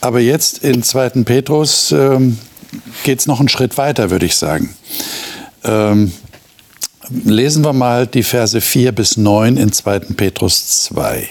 Aber 0.00 0.20
jetzt 0.20 0.58
in 0.58 0.82
2. 0.82 1.24
Petrus 1.24 1.92
ähm, 1.92 2.38
geht 3.04 3.20
es 3.20 3.26
noch 3.26 3.40
einen 3.40 3.48
Schritt 3.48 3.76
weiter, 3.76 4.10
würde 4.10 4.26
ich 4.26 4.36
sagen. 4.36 4.74
Ähm, 5.64 6.12
lesen 7.24 7.64
wir 7.64 7.72
mal 7.72 8.06
die 8.06 8.22
Verse 8.22 8.60
4 8.60 8.92
bis 8.92 9.16
9 9.16 9.56
in 9.56 9.72
2. 9.72 9.98
Petrus 10.16 10.84
2. 10.84 11.28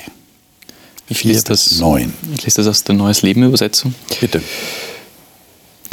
Ich 1.10 1.24
lese 1.24 1.44
das, 1.44 1.80
9. 1.80 2.14
Ich 2.36 2.44
lese 2.44 2.58
das 2.58 2.68
aus 2.68 2.84
der 2.84 2.96
Neues 2.96 3.24
Leben 3.24 3.44
Übersetzung. 3.44 3.96
Bitte. 4.22 4.42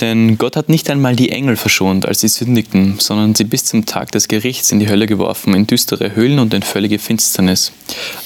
Denn 0.01 0.37
Gott 0.37 0.57
hat 0.57 0.69
nicht 0.69 0.91
einmal 0.91 1.17
die 1.17 1.31
Engel 1.31 1.57
verschont, 1.57 2.05
als 2.05 2.21
sie 2.21 2.29
sündigten, 2.29 2.97
sondern 2.99 3.35
sie 3.35 3.45
bis 3.45 3.65
zum 3.65 3.87
Tag 3.87 4.13
des 4.13 4.29
Gerichts 4.29 4.71
in 4.71 4.79
die 4.79 4.91
Hölle 4.91 5.07
geworfen, 5.07 5.55
in 5.55 5.67
düstere 5.67 6.15
Höhlen 6.15 6.39
und 6.39 6.53
in 6.53 6.61
völlige 6.61 6.99
Finsternis. 6.99 7.73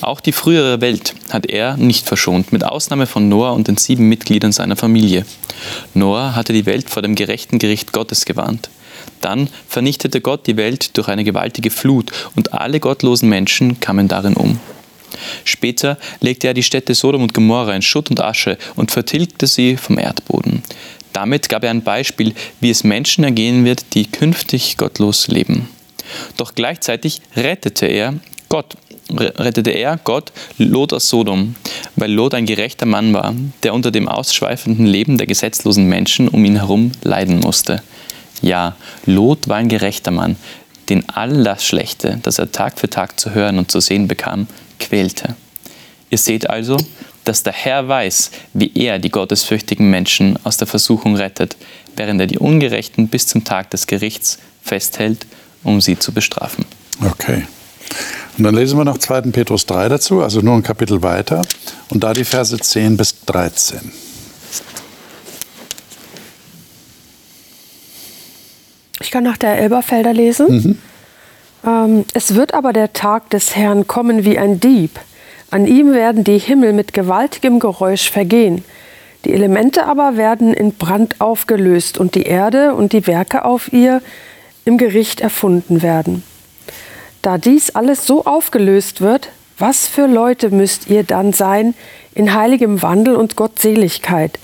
Auch 0.00 0.20
die 0.20 0.32
frühere 0.32 0.80
Welt 0.80 1.14
hat 1.28 1.46
er 1.46 1.76
nicht 1.76 2.08
verschont, 2.08 2.50
mit 2.52 2.64
Ausnahme 2.64 3.06
von 3.06 3.28
Noah 3.28 3.52
und 3.52 3.68
den 3.68 3.76
sieben 3.76 4.08
Mitgliedern 4.08 4.50
seiner 4.50 4.74
Familie. 4.74 5.24
Noah 5.94 6.34
hatte 6.34 6.52
die 6.52 6.66
Welt 6.66 6.90
vor 6.90 7.02
dem 7.02 7.14
gerechten 7.14 7.60
Gericht 7.60 7.92
Gottes 7.92 8.24
gewarnt. 8.24 8.68
Dann 9.20 9.48
vernichtete 9.68 10.20
Gott 10.20 10.48
die 10.48 10.56
Welt 10.56 10.96
durch 10.96 11.06
eine 11.06 11.22
gewaltige 11.22 11.70
Flut 11.70 12.10
und 12.34 12.52
alle 12.52 12.80
gottlosen 12.80 13.28
Menschen 13.28 13.78
kamen 13.78 14.08
darin 14.08 14.34
um. 14.34 14.58
Später 15.44 15.98
legte 16.20 16.48
er 16.48 16.54
die 16.54 16.62
Städte 16.62 16.94
Sodom 16.94 17.22
und 17.22 17.34
Gomorra 17.34 17.74
in 17.74 17.82
Schutt 17.82 18.10
und 18.10 18.20
Asche 18.20 18.58
und 18.76 18.90
vertilgte 18.90 19.46
sie 19.46 19.76
vom 19.76 19.98
Erdboden. 19.98 20.62
Damit 21.12 21.48
gab 21.48 21.64
er 21.64 21.70
ein 21.70 21.82
Beispiel, 21.82 22.34
wie 22.60 22.70
es 22.70 22.84
Menschen 22.84 23.24
ergehen 23.24 23.64
wird, 23.64 23.94
die 23.94 24.06
künftig 24.06 24.76
gottlos 24.76 25.28
leben. 25.28 25.68
Doch 26.36 26.54
gleichzeitig 26.54 27.20
rettete 27.36 27.86
er 27.86 28.14
Gott, 28.48 28.76
rettete 29.18 29.70
er 29.70 29.98
Gott 30.02 30.32
Lot 30.58 30.92
aus 30.92 31.08
Sodom, 31.08 31.54
weil 31.96 32.12
Lot 32.12 32.34
ein 32.34 32.46
gerechter 32.46 32.86
Mann 32.86 33.12
war, 33.14 33.34
der 33.62 33.74
unter 33.74 33.90
dem 33.90 34.08
ausschweifenden 34.08 34.86
Leben 34.86 35.18
der 35.18 35.26
gesetzlosen 35.26 35.88
Menschen 35.88 36.28
um 36.28 36.44
ihn 36.44 36.56
herum 36.56 36.92
leiden 37.02 37.40
musste. 37.40 37.82
Ja, 38.42 38.76
Lot 39.06 39.48
war 39.48 39.56
ein 39.56 39.68
gerechter 39.68 40.10
Mann, 40.10 40.36
den 40.88 41.08
all 41.08 41.44
das 41.44 41.64
Schlechte, 41.64 42.18
das 42.22 42.38
er 42.38 42.50
Tag 42.50 42.78
für 42.78 42.90
Tag 42.90 43.20
zu 43.20 43.34
hören 43.34 43.58
und 43.58 43.70
zu 43.70 43.80
sehen 43.80 44.08
bekam, 44.08 44.48
quälte. 44.80 45.36
Ihr 46.10 46.18
seht 46.18 46.50
also, 46.50 46.76
dass 47.24 47.42
der 47.42 47.52
Herr 47.52 47.86
weiß, 47.86 48.30
wie 48.54 48.72
er 48.74 48.98
die 48.98 49.10
gottesfürchtigen 49.10 49.88
Menschen 49.88 50.38
aus 50.44 50.56
der 50.56 50.66
Versuchung 50.66 51.16
rettet, 51.16 51.56
während 51.96 52.20
er 52.20 52.26
die 52.26 52.38
Ungerechten 52.38 53.08
bis 53.08 53.26
zum 53.26 53.44
Tag 53.44 53.70
des 53.70 53.86
Gerichts 53.86 54.38
festhält, 54.62 55.26
um 55.62 55.80
sie 55.80 55.98
zu 55.98 56.12
bestrafen. 56.12 56.64
Okay. 57.04 57.44
Und 58.38 58.44
dann 58.44 58.54
lesen 58.54 58.78
wir 58.78 58.84
noch 58.84 58.98
2. 58.98 59.22
Petrus 59.32 59.66
3 59.66 59.88
dazu, 59.88 60.22
also 60.22 60.40
nur 60.40 60.54
ein 60.54 60.62
Kapitel 60.62 61.02
weiter, 61.02 61.42
und 61.90 62.02
da 62.02 62.12
die 62.12 62.24
Verse 62.24 62.56
10 62.56 62.96
bis 62.96 63.14
13. 63.26 63.92
Ich 69.02 69.10
kann 69.10 69.24
nach 69.24 69.36
der 69.36 69.58
Elberfelder 69.58 70.12
lesen. 70.12 70.46
Mhm. 70.48 70.78
Ähm, 71.66 72.04
es 72.14 72.34
wird 72.34 72.54
aber 72.54 72.72
der 72.72 72.92
Tag 72.92 73.30
des 73.30 73.56
Herrn 73.56 73.86
kommen 73.86 74.24
wie 74.24 74.38
ein 74.38 74.60
Dieb. 74.60 74.98
An 75.50 75.66
ihm 75.66 75.92
werden 75.92 76.24
die 76.24 76.38
Himmel 76.38 76.72
mit 76.72 76.92
gewaltigem 76.92 77.58
Geräusch 77.58 78.10
vergehen. 78.10 78.64
Die 79.24 79.32
Elemente 79.32 79.84
aber 79.84 80.16
werden 80.16 80.54
in 80.54 80.74
Brand 80.74 81.20
aufgelöst 81.20 81.98
und 81.98 82.14
die 82.14 82.22
Erde 82.22 82.74
und 82.74 82.92
die 82.92 83.06
Werke 83.06 83.44
auf 83.44 83.72
ihr 83.72 84.00
im 84.64 84.78
Gericht 84.78 85.20
erfunden 85.20 85.82
werden. 85.82 86.22
Da 87.22 87.36
dies 87.36 87.74
alles 87.74 88.06
so 88.06 88.24
aufgelöst 88.24 89.00
wird, 89.00 89.30
was 89.58 89.86
für 89.86 90.06
Leute 90.06 90.50
müsst 90.50 90.88
ihr 90.88 91.02
dann 91.02 91.34
sein 91.34 91.74
in 92.14 92.32
heiligem 92.34 92.80
Wandel 92.80 93.14
und 93.14 93.36
Gottseligkeit, 93.36 94.38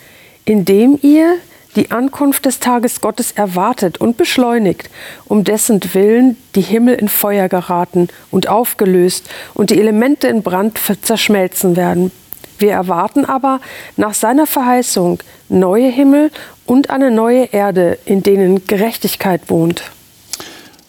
indem 0.45 0.99
ihr 1.01 1.37
die 1.77 1.91
Ankunft 1.91 2.47
des 2.47 2.59
Tages 2.59 3.01
Gottes 3.01 3.33
erwartet 3.33 3.99
und 3.99 4.17
beschleunigt, 4.17 4.91
um 5.27 5.45
dessen 5.45 5.81
Willen 5.93 6.37
die 6.55 6.63
Himmel 6.63 6.95
in 6.95 7.09
Feuer 7.09 7.49
geraten 7.49 8.09
und 8.31 8.49
aufgelöst 8.49 9.29
und 9.55 9.71
die 9.71 9.79
Elemente 9.79 10.27
in 10.29 10.43
Brand 10.43 10.81
zerschmelzen 11.03 11.77
werden. 11.77 12.11
Wir 12.59 12.73
erwarten 12.73 13.27
aber 13.27 13.61
nach 13.97 14.15
seiner 14.15 14.47
Verheißung 14.47 15.23
neue 15.49 15.89
Himmel 15.89 16.31
und 16.65 16.91
eine 16.91 17.11
neue 17.11 17.45
Erde, 17.45 17.99
in 18.07 18.23
denen 18.23 18.67
Gerechtigkeit 18.67 19.43
wohnt. 19.49 19.83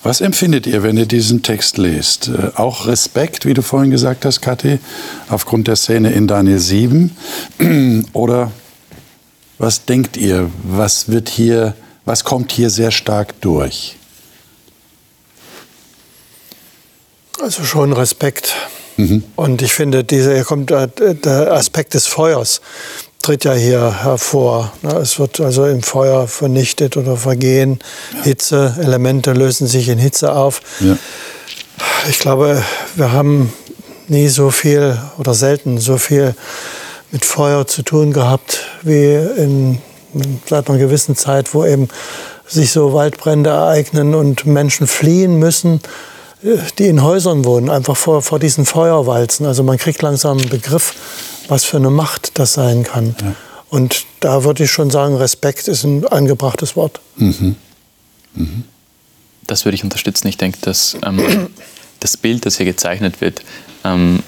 Was 0.04 0.22
empfindet 0.22 0.68
ihr, 0.68 0.84
wenn 0.84 0.96
ihr 0.96 1.06
diesen 1.06 1.44
Text 1.44 1.78
lest? 1.78 2.30
Äh, 2.30 2.52
auch 2.56 2.88
Respekt, 2.88 3.46
wie 3.46 3.54
du 3.54 3.62
vorhin 3.62 3.92
gesagt 3.92 4.24
hast, 4.24 4.42
Kathi, 4.42 4.80
aufgrund 5.28 5.68
der 5.68 5.76
Szene 5.76 6.12
in 6.12 6.28
Daniel 6.28 6.60
7? 6.60 7.12
Oder 8.14 8.52
was 9.58 9.86
denkt 9.86 10.18
ihr, 10.18 10.50
was 10.64 11.10
wird 11.10 11.30
hier, 11.30 11.76
was 12.06 12.24
kommt 12.24 12.52
hier 12.52 12.70
sehr 12.70 12.92
stark 12.92 13.40
durch? 13.42 13.96
Also 17.42 17.64
schon 17.64 17.94
Respekt. 17.94 18.56
Mhm. 18.98 19.24
Und 19.36 19.62
ich 19.62 19.74
finde, 19.74 20.04
dieser, 20.04 20.44
kommt 20.44 20.72
der 20.72 21.52
Aspekt 21.52 21.94
des 21.94 22.08
Feuers 22.08 22.62
tritt 23.28 23.44
ja 23.44 23.54
hier 23.54 24.04
hervor. 24.04 24.72
Es 25.02 25.20
wird 25.20 25.42
also 25.42 25.66
im 25.66 25.84
Feuer 25.84 26.30
vernichtet 26.30 26.96
oder 26.96 27.18
vergehen. 27.18 27.80
Ja. 28.14 28.24
Hitze, 28.24 28.76
Elemente 28.82 29.34
lösen 29.34 29.68
sich 29.68 29.90
in 29.90 29.98
Hitze 29.98 30.32
auf. 30.32 30.62
Ja. 30.80 30.98
Ich 32.10 32.20
glaube, 32.20 32.64
wir 32.96 33.12
haben 33.12 33.52
nie 34.08 34.30
so 34.30 34.50
viel 34.50 34.98
oder 35.18 35.34
selten 35.34 35.78
so 35.78 35.98
viel 35.98 36.36
mit 37.12 37.26
Feuer 37.26 37.68
zu 37.68 37.84
tun 37.84 38.14
gehabt, 38.14 38.66
wie 38.84 39.16
in, 39.16 39.80
seit 40.46 40.70
einer 40.70 40.78
gewissen 40.78 41.16
Zeit, 41.16 41.54
wo 41.54 41.66
eben 41.66 41.88
sich 42.48 42.72
so 42.72 42.94
Waldbrände 42.94 43.50
ereignen 43.50 44.16
und 44.16 44.46
Menschen 44.46 44.88
fliehen 44.88 45.38
müssen, 45.40 45.82
äh, 46.44 46.58
die 46.78 46.88
in 46.88 47.04
Häusern 47.04 47.46
wohnen, 47.46 47.70
einfach 47.70 47.98
vor, 47.98 48.22
vor 48.22 48.40
diesen 48.40 48.66
Feuerwalzen. 48.66 49.46
Also 49.46 49.64
man 49.64 49.78
kriegt 49.78 50.02
langsam 50.02 50.38
einen 50.38 50.50
Begriff, 50.50 50.94
was 51.48 51.64
für 51.64 51.78
eine 51.78 51.90
Macht 51.90 52.40
das 52.40 52.54
sein 52.54 52.84
kann. 52.84 53.16
Ja. 53.22 53.36
Und 53.70 54.06
da 54.22 54.44
würde 54.44 54.64
ich 54.64 54.72
schon 54.72 54.90
sagen, 54.90 55.16
Respekt 55.16 55.68
ist 55.68 55.84
ein 55.84 56.08
angebrachtes 56.08 56.76
Wort. 56.76 57.02
Mhm. 57.18 57.56
Mhm. 58.34 58.64
Das 59.46 59.66
würde 59.66 59.76
ich 59.76 59.84
unterstützen. 59.84 60.28
Ich 60.28 60.38
denke, 60.38 60.60
dass 60.62 60.98
ähm, 61.06 61.50
das 62.00 62.18
Bild, 62.18 62.46
das 62.46 62.58
hier 62.58 62.66
gezeichnet 62.66 63.22
wird, 63.22 63.42
ähm, 63.84 64.24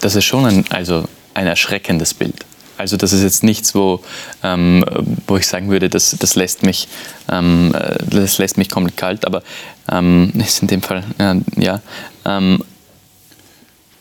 das 0.00 0.14
ist 0.14 0.24
schon 0.24 0.46
ein, 0.46 0.64
also 0.70 1.04
ein 1.38 1.46
erschreckendes 1.46 2.14
Bild. 2.14 2.44
Also 2.76 2.96
das 2.96 3.12
ist 3.12 3.22
jetzt 3.22 3.42
nichts, 3.42 3.74
wo, 3.74 4.00
ähm, 4.42 4.84
wo 5.26 5.36
ich 5.36 5.46
sagen 5.46 5.70
würde, 5.70 5.88
das, 5.88 6.16
das, 6.18 6.34
lässt 6.34 6.62
mich, 6.62 6.88
ähm, 7.30 7.72
das 8.08 8.38
lässt 8.38 8.58
mich 8.58 8.68
komplett 8.68 8.96
kalt, 8.96 9.24
aber 9.24 9.42
ähm, 9.90 10.32
ist 10.38 10.62
in 10.62 10.68
dem 10.68 10.82
Fall, 10.82 11.04
äh, 11.18 11.36
ja. 11.60 11.80
Ähm, 12.24 12.64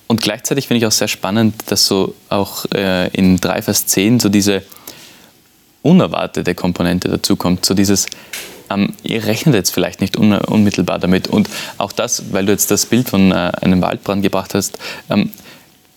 und 0.07 0.21
gleichzeitig 0.21 0.67
finde 0.67 0.79
ich 0.79 0.85
auch 0.85 0.91
sehr 0.91 1.07
spannend, 1.07 1.55
dass 1.67 1.85
so 1.85 2.15
auch 2.29 2.65
äh, 2.73 3.09
in 3.09 3.37
3 3.37 3.61
Vers 3.61 3.87
10 3.87 4.19
so 4.19 4.29
diese 4.29 4.63
unerwartete 5.81 6.55
Komponente 6.55 7.09
dazu 7.09 7.35
kommt, 7.35 7.65
so 7.65 7.73
dieses, 7.73 8.07
ähm, 8.69 8.93
ihr 9.03 9.25
rechnet 9.25 9.55
jetzt 9.55 9.71
vielleicht 9.71 10.01
nicht 10.01 10.17
un 10.17 10.33
unmittelbar 10.33 10.99
damit. 10.99 11.27
Und 11.27 11.49
auch 11.77 11.91
das, 11.91 12.31
weil 12.31 12.45
du 12.45 12.51
jetzt 12.51 12.71
das 12.71 12.85
Bild 12.85 13.09
von 13.09 13.31
äh, 13.31 13.51
einem 13.61 13.81
Waldbrand 13.81 14.23
gebracht 14.23 14.53
hast, 14.53 14.77
ähm, 15.09 15.31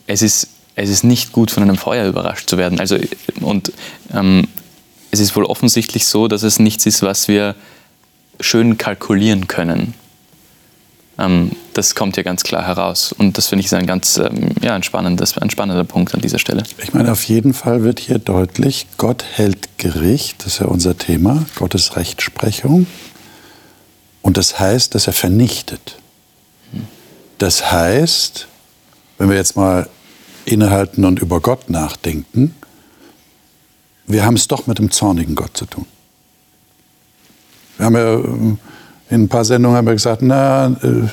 es 0.07 0.23
ist 0.23 0.49
es 0.75 0.91
ist 0.91 1.05
nicht 1.05 1.33
gut, 1.33 1.51
von 1.51 1.63
einem 1.63 1.77
Feuer 1.77 2.09
überrascht 2.09 2.49
zu 2.49 2.59
werden. 2.59 2.81
Also, 2.81 2.97
und 3.41 3.73
ähm, 4.13 4.47
es 5.11 5.21
ist 5.21 5.35
wohl 5.37 5.45
offensichtlich 5.45 6.07
so, 6.07 6.29
dass 6.29 6.43
es 6.43 6.59
nichts 6.59 6.87
ist, 6.87 7.03
was 7.03 7.29
wir 7.29 7.55
schön 8.41 8.79
kalkulieren 8.79 9.49
können. 9.49 9.95
Ähm, 11.19 11.53
das 11.75 11.95
kommt 11.95 12.15
hier 12.15 12.25
ganz 12.25 12.43
klar 12.43 12.67
heraus. 12.67 13.13
Und 13.13 13.37
das 13.37 13.49
finde 13.49 13.65
ich 13.65 13.75
ein 13.75 13.87
ganz 13.87 14.17
ähm, 14.17 14.51
ja, 14.63 14.75
ein, 14.75 14.83
spannendes, 14.83 15.37
ein 15.37 15.51
spannender 15.51 15.85
Punkt 15.85 16.15
an 16.15 16.21
dieser 16.21 16.39
Stelle. 16.39 16.63
Ich 16.79 16.95
meine, 16.95 17.13
auf 17.13 17.25
jeden 17.25 17.53
Fall 17.53 17.83
wird 17.83 18.01
hier 18.01 18.19
deutlich, 18.19 18.87
Gott 18.97 19.25
hält 19.35 19.79
Gericht, 19.79 20.41
das 20.41 20.55
ist 20.55 20.59
ja 20.61 20.67
unser 20.67 20.97
Thema, 20.97 21.45
Gottes 21.57 21.97
Rechtsprechung. 21.97 22.87
Und 24.23 24.37
das 24.37 24.59
heißt, 24.59 24.95
dass 24.95 25.07
er 25.07 25.13
vernichtet. 25.13 25.97
Hm. 26.73 26.87
Das 27.39 27.71
heißt, 27.71 28.47
wenn 29.19 29.29
wir 29.29 29.37
jetzt 29.37 29.57
mal 29.57 29.89
innehalten 30.45 31.05
und 31.05 31.21
über 31.21 31.41
Gott 31.41 31.71
nachdenken, 31.71 32.55
wir 34.07 34.25
haben 34.25 34.35
es 34.35 34.49
doch 34.49 34.67
mit 34.67 34.79
dem 34.79 34.91
zornigen 34.91 35.35
Gott 35.35 35.57
zu 35.57 35.67
tun. 35.67 35.87
Wir 37.77 37.87
haben 37.87 37.95
ja 37.95 38.15
ähm, 38.15 38.59
in 39.09 39.25
ein 39.25 39.29
paar 39.29 39.45
Sendungen 39.45 39.77
haben 39.77 39.87
wir 39.87 39.95
gesagt, 39.95 40.23
na, 40.23 40.67
äh, 40.67 41.09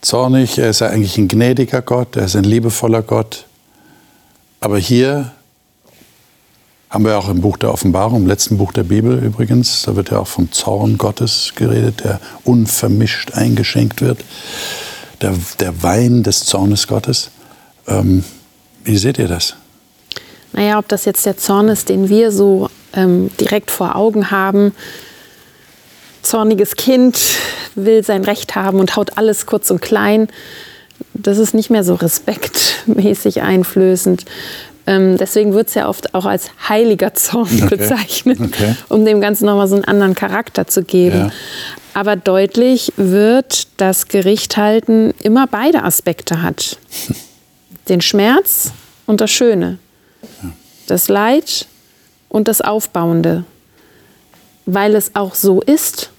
zornig, 0.00 0.58
er 0.58 0.70
ist 0.70 0.80
ja 0.80 0.88
eigentlich 0.88 1.18
ein 1.18 1.28
gnädiger 1.28 1.82
Gott, 1.82 2.16
er 2.16 2.24
ist 2.24 2.36
ein 2.36 2.44
liebevoller 2.44 3.02
Gott. 3.02 3.46
Aber 4.60 4.78
hier 4.78 5.32
haben 6.90 7.04
wir 7.04 7.18
auch 7.18 7.28
im 7.28 7.40
Buch 7.40 7.56
der 7.58 7.72
Offenbarung, 7.72 8.22
im 8.22 8.26
letzten 8.26 8.58
Buch 8.58 8.72
der 8.72 8.84
Bibel 8.84 9.22
übrigens, 9.22 9.82
da 9.82 9.94
wird 9.94 10.10
ja 10.10 10.18
auch 10.18 10.26
vom 10.26 10.50
Zorn 10.50 10.98
Gottes 10.98 11.52
geredet, 11.54 12.02
der 12.04 12.20
unvermischt 12.44 13.32
eingeschenkt 13.32 14.00
wird, 14.00 14.24
der, 15.20 15.34
der 15.60 15.82
Wein 15.82 16.22
des 16.22 16.44
Zornes 16.44 16.86
Gottes. 16.86 17.30
Ähm, 17.86 18.24
wie 18.88 18.96
seht 18.96 19.18
ihr 19.18 19.28
das? 19.28 19.54
Naja, 20.54 20.78
ob 20.78 20.88
das 20.88 21.04
jetzt 21.04 21.26
der 21.26 21.36
Zorn 21.36 21.68
ist, 21.68 21.90
den 21.90 22.08
wir 22.08 22.32
so 22.32 22.70
ähm, 22.94 23.30
direkt 23.38 23.70
vor 23.70 23.96
Augen 23.96 24.30
haben. 24.30 24.72
Zorniges 26.22 26.74
Kind 26.74 27.20
will 27.74 28.02
sein 28.02 28.24
Recht 28.24 28.54
haben 28.54 28.80
und 28.80 28.96
haut 28.96 29.18
alles 29.18 29.44
kurz 29.44 29.70
und 29.70 29.82
klein. 29.82 30.28
Das 31.12 31.36
ist 31.36 31.52
nicht 31.52 31.68
mehr 31.68 31.84
so 31.84 31.94
respektmäßig 31.94 33.42
einflößend. 33.42 34.24
Ähm, 34.86 35.18
deswegen 35.18 35.52
wird 35.52 35.68
es 35.68 35.74
ja 35.74 35.86
oft 35.86 36.14
auch 36.14 36.24
als 36.24 36.48
heiliger 36.66 37.12
Zorn 37.12 37.50
okay. 37.62 37.76
bezeichnet, 37.76 38.40
okay. 38.40 38.74
um 38.88 39.04
dem 39.04 39.20
Ganzen 39.20 39.44
nochmal 39.44 39.68
so 39.68 39.74
einen 39.74 39.84
anderen 39.84 40.14
Charakter 40.14 40.66
zu 40.66 40.82
geben. 40.82 41.26
Ja. 41.26 41.30
Aber 41.92 42.16
deutlich 42.16 42.94
wird, 42.96 43.68
dass 43.76 44.08
Gericht 44.08 44.56
halten 44.56 45.12
immer 45.22 45.46
beide 45.46 45.84
Aspekte 45.84 46.40
hat. 46.40 46.78
Den 47.88 48.00
Schmerz 48.00 48.72
und 49.06 49.20
das 49.20 49.30
Schöne. 49.30 49.78
Das 50.86 51.08
Leid 51.08 51.66
und 52.28 52.48
das 52.48 52.60
Aufbauende. 52.60 53.44
Weil 54.66 54.94
es 54.94 55.14
auch 55.14 55.34
so 55.34 55.60
ist. 55.62 56.10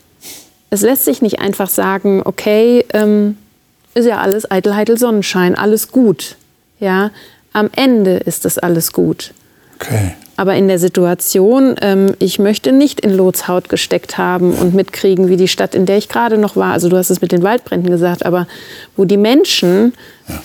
Es 0.69 0.82
lässt 0.82 1.05
sich 1.05 1.21
nicht 1.21 1.39
einfach 1.39 1.69
sagen, 1.69 2.21
okay, 2.23 2.86
ähm, 2.93 3.38
ist 3.93 4.05
ja 4.05 4.19
alles 4.19 4.49
eitel, 4.49 4.75
heitel, 4.75 4.97
Sonnenschein, 4.97 5.55
alles 5.55 5.91
gut. 5.91 6.36
Ja, 6.79 7.12
am 7.53 7.69
Ende 7.75 8.17
ist 8.17 8.45
es 8.45 8.58
alles 8.58 8.93
gut. 8.93 9.34
Okay. 9.75 10.13
Aber 10.39 10.56
in 10.56 10.69
der 10.69 10.80
Situation, 10.80 11.75
ähm, 11.82 12.15
ich 12.17 12.39
möchte 12.39 12.71
nicht 12.71 13.02
in 13.02 13.13
Lots 13.13 13.49
Haut 13.49 13.67
gesteckt 13.67 14.17
haben 14.17 14.54
und 14.54 14.73
mitkriegen, 14.73 15.28
wie 15.28 15.36
die 15.36 15.49
Stadt, 15.49 15.75
in 15.75 15.86
der 15.86 15.97
ich 15.97 16.08
gerade 16.08 16.38
noch 16.38 16.56
war, 16.56 16.71
also 16.71 16.88
du 16.88 16.95
hast 16.95 17.10
es 17.10 17.19
mit 17.19 17.34
den 17.34 17.43
Waldbränden 17.43 17.91
gesagt, 17.91 18.25
aber 18.25 18.47
wo 18.95 19.04
die 19.04 19.17
Menschen, 19.17 19.91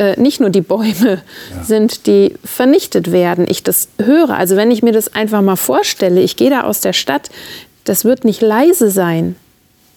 ja. 0.00 0.06
äh, 0.06 0.20
nicht 0.20 0.40
nur 0.40 0.50
die 0.50 0.62
Bäume 0.62 1.22
ja. 1.54 1.62
sind, 1.62 2.08
die 2.08 2.34
vernichtet 2.44 3.12
werden, 3.12 3.46
ich 3.48 3.62
das 3.62 3.86
höre. 4.02 4.30
Also 4.30 4.56
wenn 4.56 4.72
ich 4.72 4.82
mir 4.82 4.90
das 4.90 5.14
einfach 5.14 5.42
mal 5.42 5.54
vorstelle, 5.54 6.20
ich 6.22 6.34
gehe 6.34 6.50
da 6.50 6.62
aus 6.62 6.80
der 6.80 6.92
Stadt, 6.92 7.30
das 7.84 8.04
wird 8.04 8.24
nicht 8.24 8.40
leise 8.40 8.90
sein. 8.90 9.36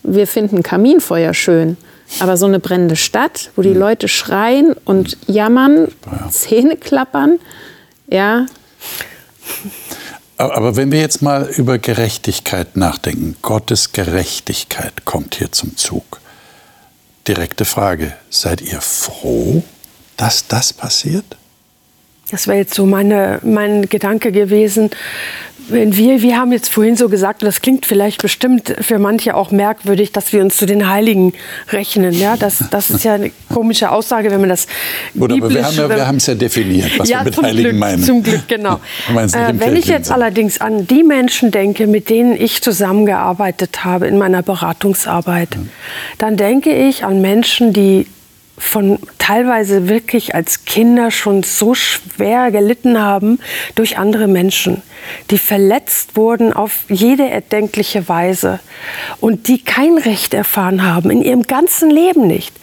Wir 0.03 0.27
finden 0.27 0.62
Kaminfeuer 0.62 1.33
schön. 1.33 1.75
Aber 2.19 2.38
so 2.38 2.45
eine 2.45 2.60
brennende 2.60 2.97
Stadt, 2.97 3.49
wo 3.55 3.63
die 3.63 3.71
hm. 3.71 3.79
Leute 3.79 4.07
schreien 4.07 4.75
und 4.86 5.17
jammern, 5.25 5.88
ja. 6.05 6.29
Zähne 6.29 6.77
klappern, 6.77 7.39
ja, 8.07 8.45
aber 10.38 10.75
wenn 10.75 10.91
wir 10.91 10.99
jetzt 10.99 11.21
mal 11.21 11.47
über 11.47 11.77
Gerechtigkeit 11.79 12.77
nachdenken, 12.77 13.36
Gottes 13.41 13.91
Gerechtigkeit 13.91 15.05
kommt 15.05 15.36
hier 15.36 15.51
zum 15.51 15.77
Zug. 15.77 16.21
Direkte 17.27 17.65
Frage, 17.65 18.13
seid 18.29 18.62
ihr 18.62 18.81
froh, 18.81 19.63
dass 20.15 20.47
das 20.47 20.73
passiert? 20.73 21.25
Das 22.29 22.47
wäre 22.47 22.57
jetzt 22.57 22.73
so 22.73 22.86
meine, 22.86 23.39
mein 23.43 23.89
Gedanke 23.89 24.31
gewesen 24.31 24.89
wenn 25.69 25.95
wir, 25.95 26.21
wir 26.21 26.38
haben 26.38 26.51
jetzt 26.51 26.73
vorhin 26.73 26.95
so 26.95 27.10
gesagt, 27.10 27.41
und 27.41 27.47
das 27.47 27.62
klingt 27.62 27.86
vielleicht 27.86 28.21
bestimmt 28.21 28.73
für 28.82 28.99
manche 28.99 29.36
auch 29.36 29.51
merkwürdig, 29.51 30.12
dass 30.12 30.32
wir 30.34 30.41
uns 30.41 30.58
zu 30.58 30.65
den 30.65 30.89
Heiligen 30.89 31.34
rechnen. 31.69 32.13
Ja, 32.13 32.38
das, 32.38 32.63
das 32.71 32.89
ist 32.89 33.03
ja 33.03 33.15
eine 33.15 33.32
komische 33.53 33.91
Aussage, 33.91 34.32
wenn 34.32 34.39
man 34.39 34.49
das 34.49 34.67
Gut, 35.17 35.32
aber 35.32 35.49
wir 35.49 35.65
haben 35.65 35.75
ja, 35.75 35.89
wir 35.89 36.08
haben 36.08 36.17
es 36.17 36.27
ja 36.27 36.36
definiert, 36.36 36.97
was 36.97 37.10
ja, 37.10 37.19
wir 37.19 37.25
mit 37.25 37.41
Heiligen 37.41 37.69
Glück, 37.69 37.80
meinen. 37.80 38.03
Zum 38.03 38.23
Glück, 38.23 38.47
genau. 38.47 38.75
äh, 39.10 39.53
wenn 39.53 39.75
ich 39.75 39.86
jetzt 39.88 40.12
allerdings 40.12 40.62
an 40.62 40.88
die 40.88 41.03
Menschen 41.03 41.51
denke, 41.51 41.88
mit 41.88 42.10
denen 42.10 42.39
ich 42.39 42.62
zusammengearbeitet 42.62 43.84
habe 43.84 44.08
in 44.08 44.17
meiner 44.17 44.43
Beratungsarbeit, 44.43 45.56
ja. 45.56 45.62
dann 46.17 46.38
denke 46.38 46.73
ich 46.73 47.03
an 47.03 47.21
Menschen, 47.21 47.73
die 47.73 48.08
von 48.58 49.00
teilweise 49.20 49.88
wirklich 49.88 50.34
als 50.34 50.65
Kinder 50.65 51.12
schon 51.12 51.43
so 51.43 51.76
schwer 51.76 52.50
gelitten 52.50 53.00
haben 53.00 53.39
durch 53.76 53.98
andere 54.00 54.28
Menschen, 54.28 54.82
die 55.30 55.38
verletzt 55.38 56.15
wurden 56.15 56.54
auf 56.54 56.86
jede 56.89 57.30
erdenkliche 57.30 58.10
Weise 58.10 58.60
und 59.20 59.48
die 59.48 59.63
kein 59.63 59.98
Recht 60.00 60.34
erfahren 60.34 60.84
haben, 60.84 61.12
in 61.12 61.22
ihrem 61.22 61.43
ganzen 61.43 61.91
Leben 61.91 62.26
nicht. 62.26 62.56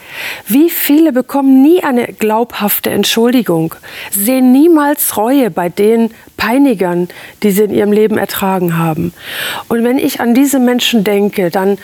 Wie 0.47 0.69
viele 0.69 1.13
bekommen 1.13 1.63
nie 1.63 1.83
eine 1.83 2.09
glaubhafte 2.09 2.91
Entschuldigung, 2.91 3.75
sehen 4.11 4.53
niemals 4.53 5.17
Reue 5.17 5.51
bei 5.51 5.69
den 5.69 6.11
Peinigern, 6.37 7.09
die 7.43 7.53
sie 7.53 7.65
in 7.65 7.75
ihrem 7.75 7.93
Leben 7.93 8.19
ertragen 8.19 8.77
haben. 8.77 9.13
Und 9.69 9.85
wenn 9.85 9.99
ich 9.99 10.21
an 10.21 10.35
diese 10.35 10.59
Menschen 10.59 11.05
denke, 11.05 11.51
dann 11.51 11.79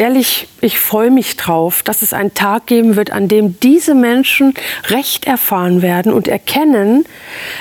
ehrlich, 0.00 0.48
ich 0.62 0.80
freue 0.80 1.10
mich 1.10 1.36
drauf, 1.36 1.82
dass 1.82 2.00
es 2.00 2.14
einen 2.14 2.32
Tag 2.32 2.66
geben 2.66 2.96
wird, 2.96 3.12
an 3.12 3.28
dem 3.28 3.60
diese 3.60 3.94
Menschen 3.94 4.54
Recht 4.88 5.26
erfahren 5.26 5.82
werden 5.82 6.12
und 6.12 6.26
erkennen, 6.26 7.04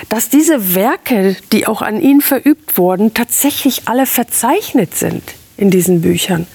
dass 0.08 0.30
diese 0.30 0.74
Werke, 0.74 1.36
die 1.52 1.68
auch 1.68 1.82
an 1.82 2.02
ihnen 2.02 2.22
verübt 2.22 2.78
wurden, 2.78 3.14
tatsächlich 3.14 3.84
alle 3.86 4.06
verzeichnet 4.06 4.96
sind 4.96 5.22
in 5.58 5.70
diesen 5.70 6.02
Büchern, 6.02 6.48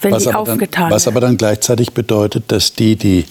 wenn 0.00 0.12
was 0.12 0.22
die 0.22 0.32
aufgetan 0.32 0.84
dann, 0.84 0.92
Was 0.92 1.08
aber 1.08 1.20
dann 1.20 1.36
gleichzeitig 1.36 1.92
bedeutet, 1.92 2.44
dass 2.52 2.74
die, 2.74 2.94
die 2.94 3.24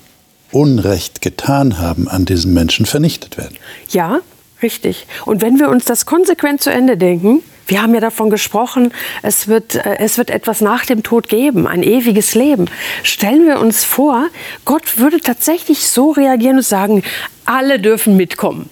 Unrecht 0.52 1.22
getan 1.22 1.80
haben, 1.80 2.10
an 2.10 2.26
diesen 2.26 2.54
Menschen 2.54 2.86
vernichtet 2.86 3.38
werden. 3.38 3.56
Ja, 3.90 4.20
richtig. 4.62 5.08
Und 5.26 5.42
wenn 5.42 5.60
wir 5.60 5.70
uns 5.70 5.86
das 5.86 6.06
konsequent 6.06 6.62
zu 6.62 6.72
Ende 6.72 6.98
denken, 6.98 7.42
wir 7.68 7.82
haben 7.82 7.94
ja 7.94 8.00
davon 8.00 8.30
gesprochen, 8.30 8.94
es 9.22 9.48
wird, 9.48 9.76
äh, 9.76 9.98
es 10.00 10.18
wird 10.18 10.30
etwas 10.30 10.62
nach 10.62 10.86
dem 10.86 11.04
Tod 11.04 11.30
geben, 11.30 11.68
ein 11.68 11.84
ewiges 11.84 12.36
Leben. 12.36 12.66
Stellen 13.04 13.46
wir 13.46 13.60
uns 13.60 13.84
vor, 13.84 14.28
Gott 14.66 14.98
würde 14.98 15.20
tatsächlich 15.20 15.88
so 15.88 16.12
reagieren 16.12 16.58
und 16.58 16.66
sagen, 16.66 17.04
alle 17.46 17.80
dürfen 17.80 18.18
mitkommen. 18.18 18.70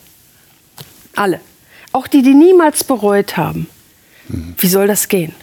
Alle. 1.15 1.39
Auch 1.91 2.07
die, 2.07 2.21
die 2.21 2.33
niemals 2.33 2.83
bereut 2.83 3.37
haben. 3.37 3.67
Wie 4.27 4.67
soll 4.67 4.87
das 4.87 5.07
gehen? 5.07 5.33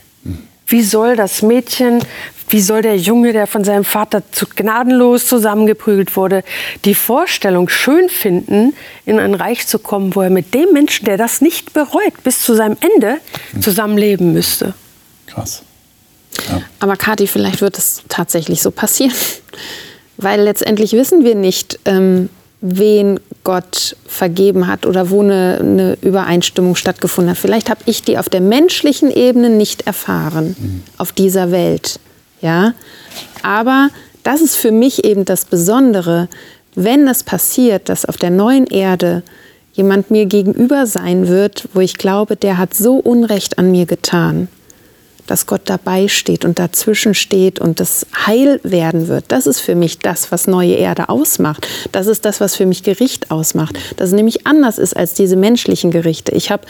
Wie 0.67 0.83
soll 0.83 1.17
das 1.17 1.43
Mädchen, 1.43 2.01
wie 2.49 2.61
soll 2.61 2.83
der 2.83 2.97
Junge, 2.97 3.33
der 3.33 3.47
von 3.47 3.65
seinem 3.65 3.85
Vater 3.85 4.23
zu 4.33 4.47
gnadenlos 4.47 5.27
zusammengeprügelt 5.27 6.17
wurde, 6.17 6.45
die 6.85 6.95
Vorstellung 6.95 7.69
schön 7.69 8.09
finden, 8.09 8.75
in 9.05 9.19
ein 9.19 9.35
Reich 9.35 9.67
zu 9.67 9.79
kommen, 9.79 10.15
wo 10.15 10.23
er 10.23 10.31
mit 10.31 10.55
dem 10.55 10.73
Menschen, 10.73 11.05
der 11.05 11.17
das 11.17 11.41
nicht 11.41 11.73
bereut, 11.73 12.23
bis 12.25 12.43
zu 12.43 12.55
seinem 12.55 12.77
Ende 12.81 13.19
zusammenleben 13.61 14.33
müsste? 14.33 14.75
Krass. 15.27 15.63
Ja. 16.49 16.63
Aber 16.81 16.97
Kathi, 16.97 17.27
vielleicht 17.27 17.61
wird 17.61 17.79
es 17.79 18.03
tatsächlich 18.09 18.63
so 18.63 18.71
passieren. 18.71 19.15
Weil 20.19 20.41
letztendlich 20.41 20.93
wissen 20.93 21.25
wir 21.25 21.35
nicht, 21.35 21.79
ähm, 21.85 22.31
wen 22.69 23.21
Gott 23.45 23.97
vergeben 24.07 24.67
hat 24.67 24.87
oder 24.87 25.11
wo 25.11 25.23
eine, 25.23 25.59
eine 25.61 25.99
Übereinstimmung 26.01 26.75
stattgefunden 26.75 27.31
hat. 27.31 27.39
Vielleicht 27.39 27.71
habe 27.71 27.81
ich 27.87 28.03
die 28.03 28.19
auf 28.19 28.29
der 28.29 28.41
menschlichen 28.41 29.11
Ebene 29.11 29.51
nicht 29.51 29.87
erfahren, 29.87 30.57
mhm. 30.59 30.83
auf 30.99 31.13
dieser 31.13 31.51
Welt. 31.51 32.01
Ja? 32.41 32.75
Aber 33.43 33.91
das 34.23 34.41
ist 34.41 34.57
für 34.57 34.73
mich 34.73 35.05
eben 35.05 35.25
das 35.25 35.45
Besondere, 35.45 36.29
wenn 36.75 37.07
es 37.09 37.23
passiert, 37.23 37.89
dass 37.89 38.05
auf 38.05 38.17
der 38.17 38.31
neuen 38.31 38.67
Erde 38.67 39.23
jemand 39.73 40.11
mir 40.11 40.27
gegenüber 40.27 40.87
sein 40.87 41.29
wird, 41.29 41.69
wo 41.75 41.81
ich 41.81 41.99
glaube, 41.99 42.37
der 42.37 42.59
hat 42.59 42.75
so 42.75 42.97
Unrecht 42.97 43.59
an 43.59 43.71
mir 43.71 43.87
getan 43.87 44.49
dass 45.27 45.47
Gott 45.47 45.63
dabei 45.67 46.09
steht 46.09 46.45
und 46.45 46.59
dazwischen 46.59 47.15
steht 47.15 47.59
und 47.59 47.81
das 47.81 48.07
heil 48.27 48.61
werden 48.63 49.09
wird. 49.09 49.27
Das 49.29 49.47
ist 49.47 49.61
für 49.61 49.75
mich 49.75 49.99
das, 49.99 50.33
was 50.33 50.47
neue 50.47 50.75
Erde 50.75 51.09
ausmacht. 51.09 51.67
Das 51.93 52.07
ist 52.07 52.25
das, 52.25 52.41
was 52.41 52.57
für 52.57 52.67
mich 52.67 52.83
Gericht 52.83 53.31
ausmacht. 53.31 53.79
Dass 53.97 54.09
es 54.09 54.15
nämlich 54.15 54.47
anders 54.47 54.79
ist 54.79 54.97
als 54.97 55.15
diese 55.15 55.37
menschlichen 55.37 55.91
Gerichte. 55.91 56.33
Ich 56.33 56.51
habe 56.51 56.67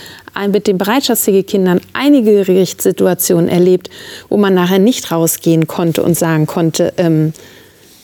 mit 0.49 0.67
den 0.67 0.79
Bereitschaftswege-Kindern 0.79 1.81
einige 1.93 2.45
Gerichtssituationen 2.45 3.49
erlebt, 3.49 3.91
wo 4.29 4.37
man 4.37 4.55
nachher 4.55 4.79
nicht 4.79 5.11
rausgehen 5.11 5.67
konnte 5.67 6.03
und 6.03 6.15
sagen 6.15 6.47
konnte, 6.47 6.93
ähm, 6.97 7.33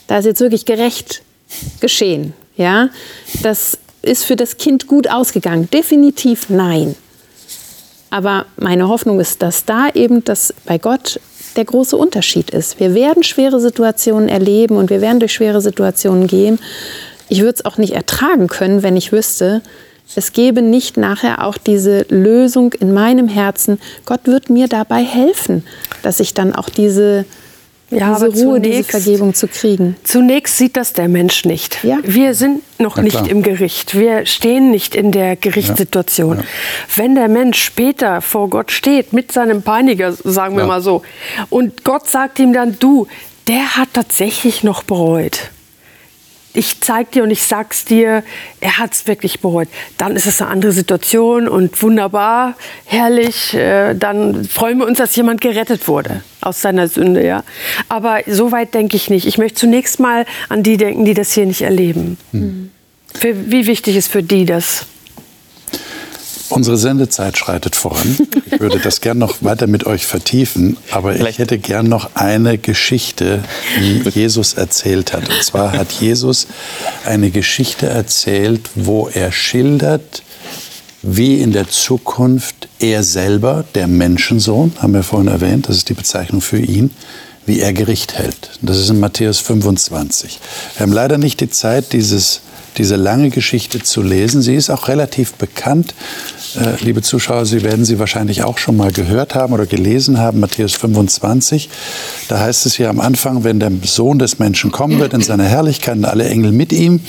da 0.07 0.17
ist 0.17 0.25
jetzt 0.25 0.41
wirklich 0.41 0.65
gerecht 0.65 1.21
geschehen. 1.79 2.33
Ja, 2.57 2.89
das 3.41 3.77
ist 4.01 4.25
für 4.25 4.35
das 4.35 4.57
Kind 4.57 4.87
gut 4.87 5.09
ausgegangen. 5.09 5.69
Definitiv 5.71 6.49
nein. 6.49 6.95
Aber 8.13 8.45
meine 8.57 8.89
Hoffnung 8.89 9.19
ist, 9.19 9.41
dass 9.41 9.65
da 9.65 9.89
eben 9.91 10.23
das 10.23 10.53
bei 10.65 10.77
Gott 10.77 11.19
der 11.55 11.65
große 11.65 11.97
Unterschied 11.97 12.51
ist. 12.51 12.79
Wir 12.79 12.93
werden 12.93 13.23
schwere 13.23 13.59
Situationen 13.59 14.29
erleben 14.29 14.77
und 14.77 14.91
wir 14.91 15.01
werden 15.01 15.19
durch 15.19 15.33
schwere 15.33 15.61
Situationen 15.61 16.27
gehen. 16.27 16.59
Ich 17.27 17.39
würde 17.39 17.55
es 17.55 17.65
auch 17.65 17.79
nicht 17.79 17.93
ertragen 17.93 18.45
können, 18.49 18.83
wenn 18.83 18.95
ich 18.95 19.11
wüsste, 19.11 19.63
es 20.15 20.31
gäbe 20.31 20.61
nicht 20.61 20.95
nachher 20.95 21.43
auch 21.43 21.57
diese 21.57 22.05
Lösung 22.09 22.73
in 22.73 22.93
meinem 22.93 23.27
Herzen. 23.27 23.79
Gott 24.05 24.19
wird 24.25 24.47
mir 24.47 24.67
dabei 24.67 25.03
helfen, 25.03 25.63
dass 26.03 26.19
ich 26.19 26.35
dann 26.35 26.53
auch 26.53 26.69
diese 26.69 27.25
ja, 27.95 28.13
diese 28.13 28.27
Ruhe, 28.27 28.61
zunächst, 28.61 28.93
diese 28.93 29.01
Vergebung 29.01 29.33
zu 29.33 29.47
kriegen. 29.47 29.95
Zunächst 30.03 30.57
sieht 30.57 30.77
das 30.77 30.93
der 30.93 31.07
Mensch 31.07 31.45
nicht. 31.45 31.83
Ja. 31.83 31.99
Wir 32.03 32.33
sind 32.33 32.61
noch 32.79 32.97
ja, 32.97 33.03
nicht 33.03 33.27
im 33.27 33.43
Gericht. 33.43 33.97
Wir 33.97 34.25
stehen 34.25 34.71
nicht 34.71 34.95
in 34.95 35.11
der 35.11 35.35
Gerichtssituation. 35.35 36.37
Ja. 36.37 36.43
Wenn 36.95 37.15
der 37.15 37.27
Mensch 37.27 37.61
später 37.61 38.21
vor 38.21 38.49
Gott 38.49 38.71
steht, 38.71 39.13
mit 39.13 39.31
seinem 39.31 39.61
Peiniger, 39.61 40.11
sagen 40.11 40.57
wir 40.57 40.65
mal 40.65 40.81
so, 40.81 41.01
und 41.49 41.83
Gott 41.83 42.07
sagt 42.09 42.39
ihm 42.39 42.53
dann, 42.53 42.77
du, 42.79 43.07
der 43.47 43.77
hat 43.77 43.89
tatsächlich 43.93 44.63
noch 44.63 44.83
bereut 44.83 45.51
ich 46.53 46.81
zeig 46.81 47.11
dir 47.11 47.23
und 47.23 47.31
ich 47.31 47.43
sag's 47.43 47.85
dir, 47.85 48.23
er 48.59 48.77
hat's 48.77 49.07
wirklich 49.07 49.39
bereut. 49.39 49.67
Dann 49.97 50.15
ist 50.15 50.25
es 50.25 50.41
eine 50.41 50.51
andere 50.51 50.71
Situation 50.71 51.47
und 51.47 51.81
wunderbar, 51.81 52.55
herrlich. 52.85 53.53
Äh, 53.53 53.95
dann 53.95 54.45
freuen 54.45 54.77
wir 54.77 54.85
uns, 54.85 54.99
dass 54.99 55.15
jemand 55.15 55.41
gerettet 55.41 55.87
wurde 55.87 56.23
aus 56.41 56.61
seiner 56.61 56.87
Sünde, 56.87 57.25
ja. 57.25 57.43
Aber 57.89 58.19
so 58.27 58.51
weit 58.51 58.73
denke 58.73 58.95
ich 58.95 59.09
nicht. 59.09 59.25
Ich 59.25 59.37
möchte 59.37 59.59
zunächst 59.59 59.99
mal 59.99 60.25
an 60.49 60.61
die 60.61 60.77
denken, 60.77 61.05
die 61.05 61.13
das 61.13 61.33
hier 61.33 61.45
nicht 61.45 61.61
erleben. 61.61 62.17
Hm. 62.31 62.71
Für, 63.13 63.51
wie 63.51 63.67
wichtig 63.67 63.95
ist 63.95 64.11
für 64.11 64.23
die 64.23 64.45
das? 64.45 64.85
Unsere 66.55 66.77
Sendezeit 66.77 67.37
schreitet 67.37 67.75
voran. 67.75 68.17
Ich 68.45 68.59
würde 68.59 68.79
das 68.79 69.01
gern 69.01 69.17
noch 69.17 69.37
weiter 69.41 69.67
mit 69.67 69.85
euch 69.85 70.05
vertiefen, 70.05 70.77
aber 70.91 71.13
Vielleicht. 71.13 71.31
ich 71.31 71.39
hätte 71.39 71.57
gern 71.57 71.87
noch 71.87 72.11
eine 72.15 72.57
Geschichte, 72.57 73.43
die 73.79 74.07
Jesus 74.09 74.53
erzählt 74.53 75.13
hat. 75.13 75.27
Und 75.29 75.43
zwar 75.43 75.71
hat 75.73 75.91
Jesus 75.93 76.47
eine 77.05 77.31
Geschichte 77.31 77.87
erzählt, 77.87 78.69
wo 78.75 79.09
er 79.11 79.31
schildert, 79.31 80.23
wie 81.01 81.41
in 81.41 81.51
der 81.51 81.67
Zukunft 81.69 82.69
er 82.79 83.03
selber, 83.03 83.65
der 83.75 83.87
Menschensohn, 83.87 84.73
haben 84.79 84.93
wir 84.93 85.03
vorhin 85.03 85.27
erwähnt, 85.27 85.67
das 85.67 85.77
ist 85.77 85.89
die 85.89 85.93
Bezeichnung 85.93 86.41
für 86.41 86.59
ihn, 86.59 86.91
wie 87.45 87.59
er 87.59 87.73
Gericht 87.73 88.13
hält. 88.13 88.51
Das 88.61 88.77
ist 88.77 88.89
in 88.89 88.99
Matthäus 88.99 89.39
25. 89.39 90.39
Wir 90.77 90.83
haben 90.83 90.93
leider 90.93 91.17
nicht 91.17 91.41
die 91.41 91.49
Zeit, 91.49 91.91
dieses 91.93 92.41
diese 92.77 92.95
lange 92.95 93.29
Geschichte 93.29 93.81
zu 93.81 94.01
lesen. 94.01 94.41
Sie 94.41 94.55
ist 94.55 94.69
auch 94.69 94.87
relativ 94.87 95.33
bekannt. 95.33 95.93
Äh, 96.55 96.83
liebe 96.83 97.01
Zuschauer, 97.01 97.45
Sie 97.45 97.63
werden 97.63 97.85
sie 97.85 97.99
wahrscheinlich 97.99 98.43
auch 98.43 98.57
schon 98.57 98.77
mal 98.77 98.91
gehört 98.91 99.35
haben 99.35 99.53
oder 99.53 99.65
gelesen 99.65 100.19
haben, 100.19 100.39
Matthäus 100.39 100.73
25. 100.73 101.69
Da 102.27 102.39
heißt 102.39 102.65
es 102.65 102.77
ja 102.77 102.89
am 102.89 102.99
Anfang, 102.99 103.43
wenn 103.43 103.59
der 103.59 103.71
Sohn 103.83 104.19
des 104.19 104.39
Menschen 104.39 104.71
kommen 104.71 104.99
wird 104.99 105.13
in 105.13 105.21
seiner 105.21 105.45
Herrlichkeit 105.45 105.95
und 105.95 106.05
alle 106.05 106.25
Engel 106.25 106.51
mit 106.51 106.71
ihm, 106.71 107.01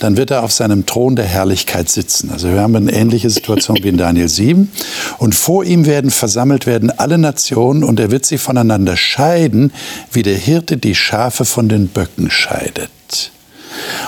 dann 0.00 0.16
wird 0.16 0.30
er 0.30 0.42
auf 0.42 0.52
seinem 0.52 0.84
Thron 0.86 1.16
der 1.16 1.24
Herrlichkeit 1.24 1.88
sitzen. 1.88 2.30
Also 2.30 2.48
wir 2.48 2.60
haben 2.60 2.76
eine 2.76 2.92
ähnliche 2.92 3.30
Situation 3.30 3.78
wie 3.82 3.88
in 3.88 3.96
Daniel 3.96 4.28
7. 4.28 4.70
Und 5.18 5.34
vor 5.34 5.64
ihm 5.64 5.86
werden 5.86 6.10
versammelt 6.10 6.66
werden 6.66 6.90
alle 6.90 7.18
Nationen 7.18 7.84
und 7.84 8.00
er 8.00 8.10
wird 8.10 8.26
sie 8.26 8.38
voneinander 8.38 8.96
scheiden, 8.96 9.72
wie 10.12 10.22
der 10.22 10.36
Hirte 10.36 10.76
die 10.76 10.94
Schafe 10.94 11.44
von 11.44 11.68
den 11.68 11.88
Böcken 11.88 12.30
scheidet. 12.30 12.90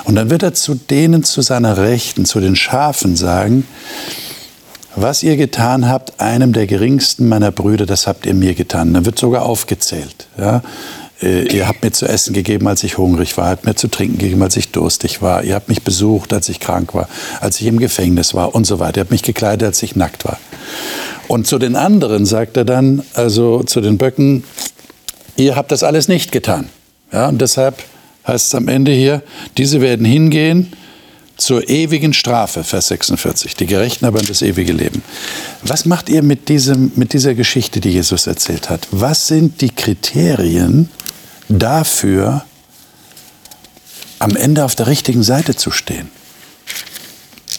Und 0.05 0.17
dann 0.17 0.31
wird 0.31 0.43
er 0.43 0.55
zu 0.55 0.75
denen 0.75 1.25
zu 1.25 1.43
seiner 1.43 1.77
Rechten, 1.79 2.25
zu 2.25 2.41
den 2.41 2.57
Schafen 2.57 3.17
sagen, 3.17 3.67
was 4.97 5.23
ihr 5.23 5.37
getan 5.37 5.89
habt, 5.89 6.21
einem 6.21 6.53
der 6.53 6.67
geringsten 6.67 7.29
meiner 7.29 7.51
Brüder, 7.51 7.85
das 7.85 8.07
habt 8.07 8.27
ihr 8.27 8.35
mir 8.35 8.55
getan. 8.55 8.95
Dann 8.95 9.05
wird 9.05 9.19
sogar 9.19 9.43
aufgezählt. 9.43 10.29
Ja? 10.39 10.63
Äh, 11.21 11.49
ihr 11.49 11.67
habt 11.67 11.83
mir 11.83 11.91
zu 11.91 12.07
essen 12.07 12.33
gegeben, 12.33 12.69
als 12.69 12.85
ich 12.85 12.99
hungrig 12.99 13.37
war, 13.37 13.49
habt 13.49 13.67
mir 13.67 13.75
zu 13.75 13.89
trinken 13.89 14.19
gegeben, 14.19 14.43
als 14.43 14.57
ich 14.57 14.71
durstig 14.71 15.23
war. 15.23 15.43
Ihr 15.43 15.55
habt 15.55 15.69
mich 15.69 15.83
besucht, 15.83 16.33
als 16.33 16.49
ich 16.49 16.61
krank 16.61 16.95
war, 16.95 17.09
als 17.41 17.61
ich 17.61 17.67
im 17.67 17.79
Gefängnis 17.79 18.35
war 18.35 18.55
und 18.55 18.67
so 18.67 18.79
weiter. 18.79 18.99
Ihr 18.99 19.01
habt 19.03 19.11
mich 19.11 19.23
gekleidet, 19.23 19.67
als 19.67 19.83
ich 19.83 19.97
nackt 19.97 20.25
war. 20.25 20.39
Und 21.27 21.47
zu 21.47 21.59
den 21.59 21.75
anderen 21.75 22.27
sagt 22.27 22.57
er 22.57 22.65
dann, 22.65 23.03
also 23.15 23.63
zu 23.63 23.81
den 23.81 23.99
Böcken, 23.99 24.45
ihr 25.37 25.57
habt 25.57 25.73
das 25.73 25.83
alles 25.83 26.09
nicht 26.09 26.33
getan. 26.33 26.69
Ja, 27.13 27.29
und 27.29 27.41
deshalb 27.41 27.83
heißt 28.27 28.47
es 28.47 28.55
am 28.55 28.69
Ende 28.69 28.93
hier, 28.93 29.23
diese 29.57 29.81
werden 29.81 30.07
hingehen 30.07 30.73
zur 31.37 31.69
ewigen 31.69 32.13
Strafe, 32.13 32.63
Vers 32.63 32.89
46, 32.89 33.57
die 33.57 33.67
Gerechten 33.67 34.05
aber 34.07 34.21
in 34.21 34.27
das 34.27 34.41
ewige 34.43 34.73
Leben. 34.73 35.03
Was 35.63 35.85
macht 35.85 36.09
ihr 36.09 36.23
mit, 36.23 36.49
diesem, 36.49 36.93
mit 36.95 37.13
dieser 37.13 37.35
Geschichte, 37.35 37.81
die 37.81 37.91
Jesus 37.91 38.27
erzählt 38.27 38.71
hat? 38.71 38.87
Was 38.91 39.27
sind 39.27 39.61
die 39.61 39.71
Kriterien 39.71 40.89
dafür, 41.49 42.45
am 44.21 44.37
Ende 44.37 44.65
auf 44.65 44.75
der 44.75 44.87
richtigen 44.87 45.23
Seite 45.23 45.57
zu 45.57 45.71
stehen? 45.71 46.09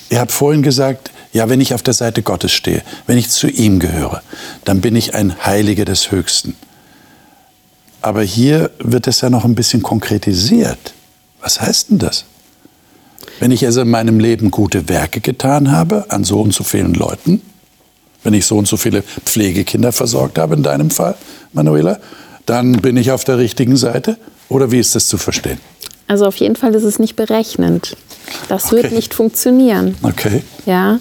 Ihr 0.10 0.20
habt 0.20 0.32
vorhin 0.32 0.64
gesagt, 0.64 1.12
ja, 1.34 1.50
wenn 1.50 1.60
ich 1.60 1.74
auf 1.74 1.84
der 1.84 1.94
Seite 1.94 2.22
Gottes 2.22 2.54
stehe, 2.54 2.82
wenn 3.08 3.18
ich 3.18 3.30
zu 3.30 3.50
ihm 3.50 3.80
gehöre, 3.80 4.24
dann 4.64 4.80
bin 4.80 4.96
ich 4.96 5.16
ein 5.16 5.46
Heiliger 5.46 5.84
des 5.84 6.12
Höchsten. 6.12 6.56
Aber 8.06 8.22
hier 8.22 8.70
wird 8.78 9.08
es 9.08 9.22
ja 9.22 9.32
noch 9.32 9.46
ein 9.46 9.56
bisschen 9.56 9.82
konkretisiert. 9.82 10.94
Was 11.42 11.60
heißt 11.60 11.90
denn 11.90 11.98
das? 11.98 12.26
Wenn 13.40 13.50
ich 13.50 13.66
also 13.66 13.82
in 13.82 13.90
meinem 13.90 14.20
Leben 14.20 14.52
gute 14.52 14.88
Werke 14.88 15.22
getan 15.22 15.72
habe 15.72 16.06
an 16.10 16.24
so 16.24 16.40
und 16.40 16.54
so 16.54 16.64
vielen 16.64 16.94
Leuten, 16.94 17.42
wenn 18.22 18.36
ich 18.36 18.46
so 18.46 18.60
und 18.60 18.68
so 18.68 18.78
viele 18.78 19.02
Pflegekinder 19.02 19.92
versorgt 19.92 20.38
habe, 20.38 20.54
in 20.54 20.62
deinem 20.62 20.92
Fall, 20.92 21.16
Manuela, 21.52 21.98
dann 22.46 22.74
bin 22.74 22.96
ich 22.96 23.10
auf 23.10 23.24
der 23.24 23.40
richtigen 23.40 23.76
Seite? 23.76 24.18
Oder 24.50 24.70
wie 24.70 24.78
ist 24.78 24.94
das 24.94 25.08
zu 25.08 25.18
verstehen? 25.18 25.58
Also 26.06 26.28
auf 26.28 26.36
jeden 26.36 26.56
Fall 26.56 26.76
ist 26.76 26.84
es 26.84 27.00
nicht 27.00 27.16
berechnend. 27.16 27.98
Das 28.50 28.66
okay. 28.66 28.84
wird 28.84 28.92
nicht 28.92 29.16
funktionieren. 29.16 29.96
Okay. 30.04 30.44
Ja, 30.68 31.00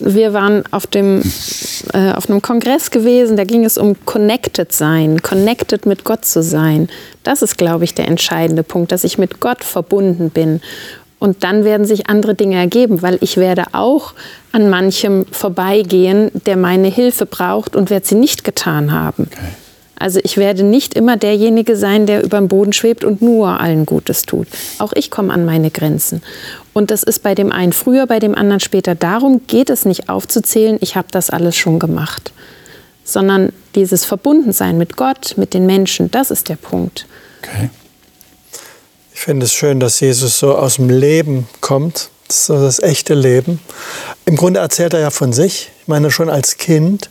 wir 0.00 0.32
waren 0.32 0.64
auf, 0.70 0.86
dem, 0.86 1.22
äh, 1.92 2.12
auf 2.12 2.28
einem 2.28 2.42
Kongress 2.42 2.90
gewesen, 2.90 3.36
da 3.36 3.44
ging 3.44 3.64
es 3.64 3.78
um 3.78 3.96
Connected 4.04 4.72
sein, 4.72 5.22
connected 5.22 5.86
mit 5.86 6.04
Gott 6.04 6.24
zu 6.24 6.42
sein. 6.42 6.88
Das 7.22 7.42
ist, 7.42 7.58
glaube 7.58 7.84
ich, 7.84 7.94
der 7.94 8.08
entscheidende 8.08 8.62
Punkt, 8.62 8.92
dass 8.92 9.04
ich 9.04 9.18
mit 9.18 9.40
Gott 9.40 9.64
verbunden 9.64 10.30
bin. 10.30 10.60
Und 11.18 11.44
dann 11.44 11.64
werden 11.64 11.84
sich 11.84 12.08
andere 12.08 12.34
Dinge 12.34 12.56
ergeben, 12.56 13.02
weil 13.02 13.18
ich 13.20 13.36
werde 13.36 13.64
auch 13.72 14.14
an 14.52 14.70
manchem 14.70 15.26
vorbeigehen, 15.30 16.30
der 16.46 16.56
meine 16.56 16.88
Hilfe 16.88 17.26
braucht 17.26 17.76
und 17.76 17.90
werde 17.90 18.06
sie 18.06 18.14
nicht 18.14 18.42
getan 18.42 18.92
haben. 18.92 19.28
Okay. 19.30 19.59
Also 20.00 20.18
ich 20.24 20.38
werde 20.38 20.62
nicht 20.62 20.94
immer 20.94 21.18
derjenige 21.18 21.76
sein, 21.76 22.06
der 22.06 22.24
über 22.24 22.38
dem 22.38 22.48
Boden 22.48 22.72
schwebt 22.72 23.04
und 23.04 23.20
nur 23.20 23.60
allen 23.60 23.84
Gutes 23.84 24.22
tut. 24.22 24.48
Auch 24.78 24.94
ich 24.94 25.10
komme 25.10 25.32
an 25.32 25.44
meine 25.44 25.70
Grenzen. 25.70 26.22
Und 26.72 26.90
das 26.90 27.02
ist 27.02 27.22
bei 27.22 27.34
dem 27.34 27.52
einen 27.52 27.74
früher, 27.74 28.06
bei 28.06 28.18
dem 28.18 28.34
anderen 28.34 28.60
später. 28.60 28.94
Darum 28.94 29.42
geht 29.46 29.68
es 29.68 29.84
nicht 29.84 30.08
aufzuzählen, 30.08 30.78
ich 30.80 30.96
habe 30.96 31.08
das 31.10 31.28
alles 31.28 31.54
schon 31.56 31.78
gemacht, 31.78 32.32
sondern 33.04 33.52
Dieses 33.74 34.04
Verbundensein 34.04 34.78
mit 34.78 34.96
Gott, 34.96 35.34
mit 35.36 35.54
den 35.54 35.64
Menschen, 35.64 36.10
das 36.10 36.30
ist 36.30 36.48
der 36.48 36.56
Punkt. 36.56 37.06
Okay. 37.42 37.70
Ich 39.14 39.20
finde 39.20 39.46
es 39.46 39.52
schön, 39.52 39.78
dass 39.78 40.00
Jesus 40.00 40.38
so 40.38 40.56
aus 40.56 40.76
dem 40.76 40.88
Leben 40.88 41.46
kommt, 41.60 42.10
das, 42.26 42.38
ist 42.38 42.46
so 42.46 42.54
das 42.54 42.80
echte 42.80 43.14
Leben. 43.14 43.60
Im 44.24 44.36
Grunde 44.36 44.60
erzählt 44.60 44.94
er 44.94 45.00
ja 45.00 45.10
von 45.10 45.32
sich. 45.32 45.70
Ich 45.82 45.88
meine, 45.88 46.10
schon 46.10 46.30
als 46.30 46.56
Kind, 46.56 47.10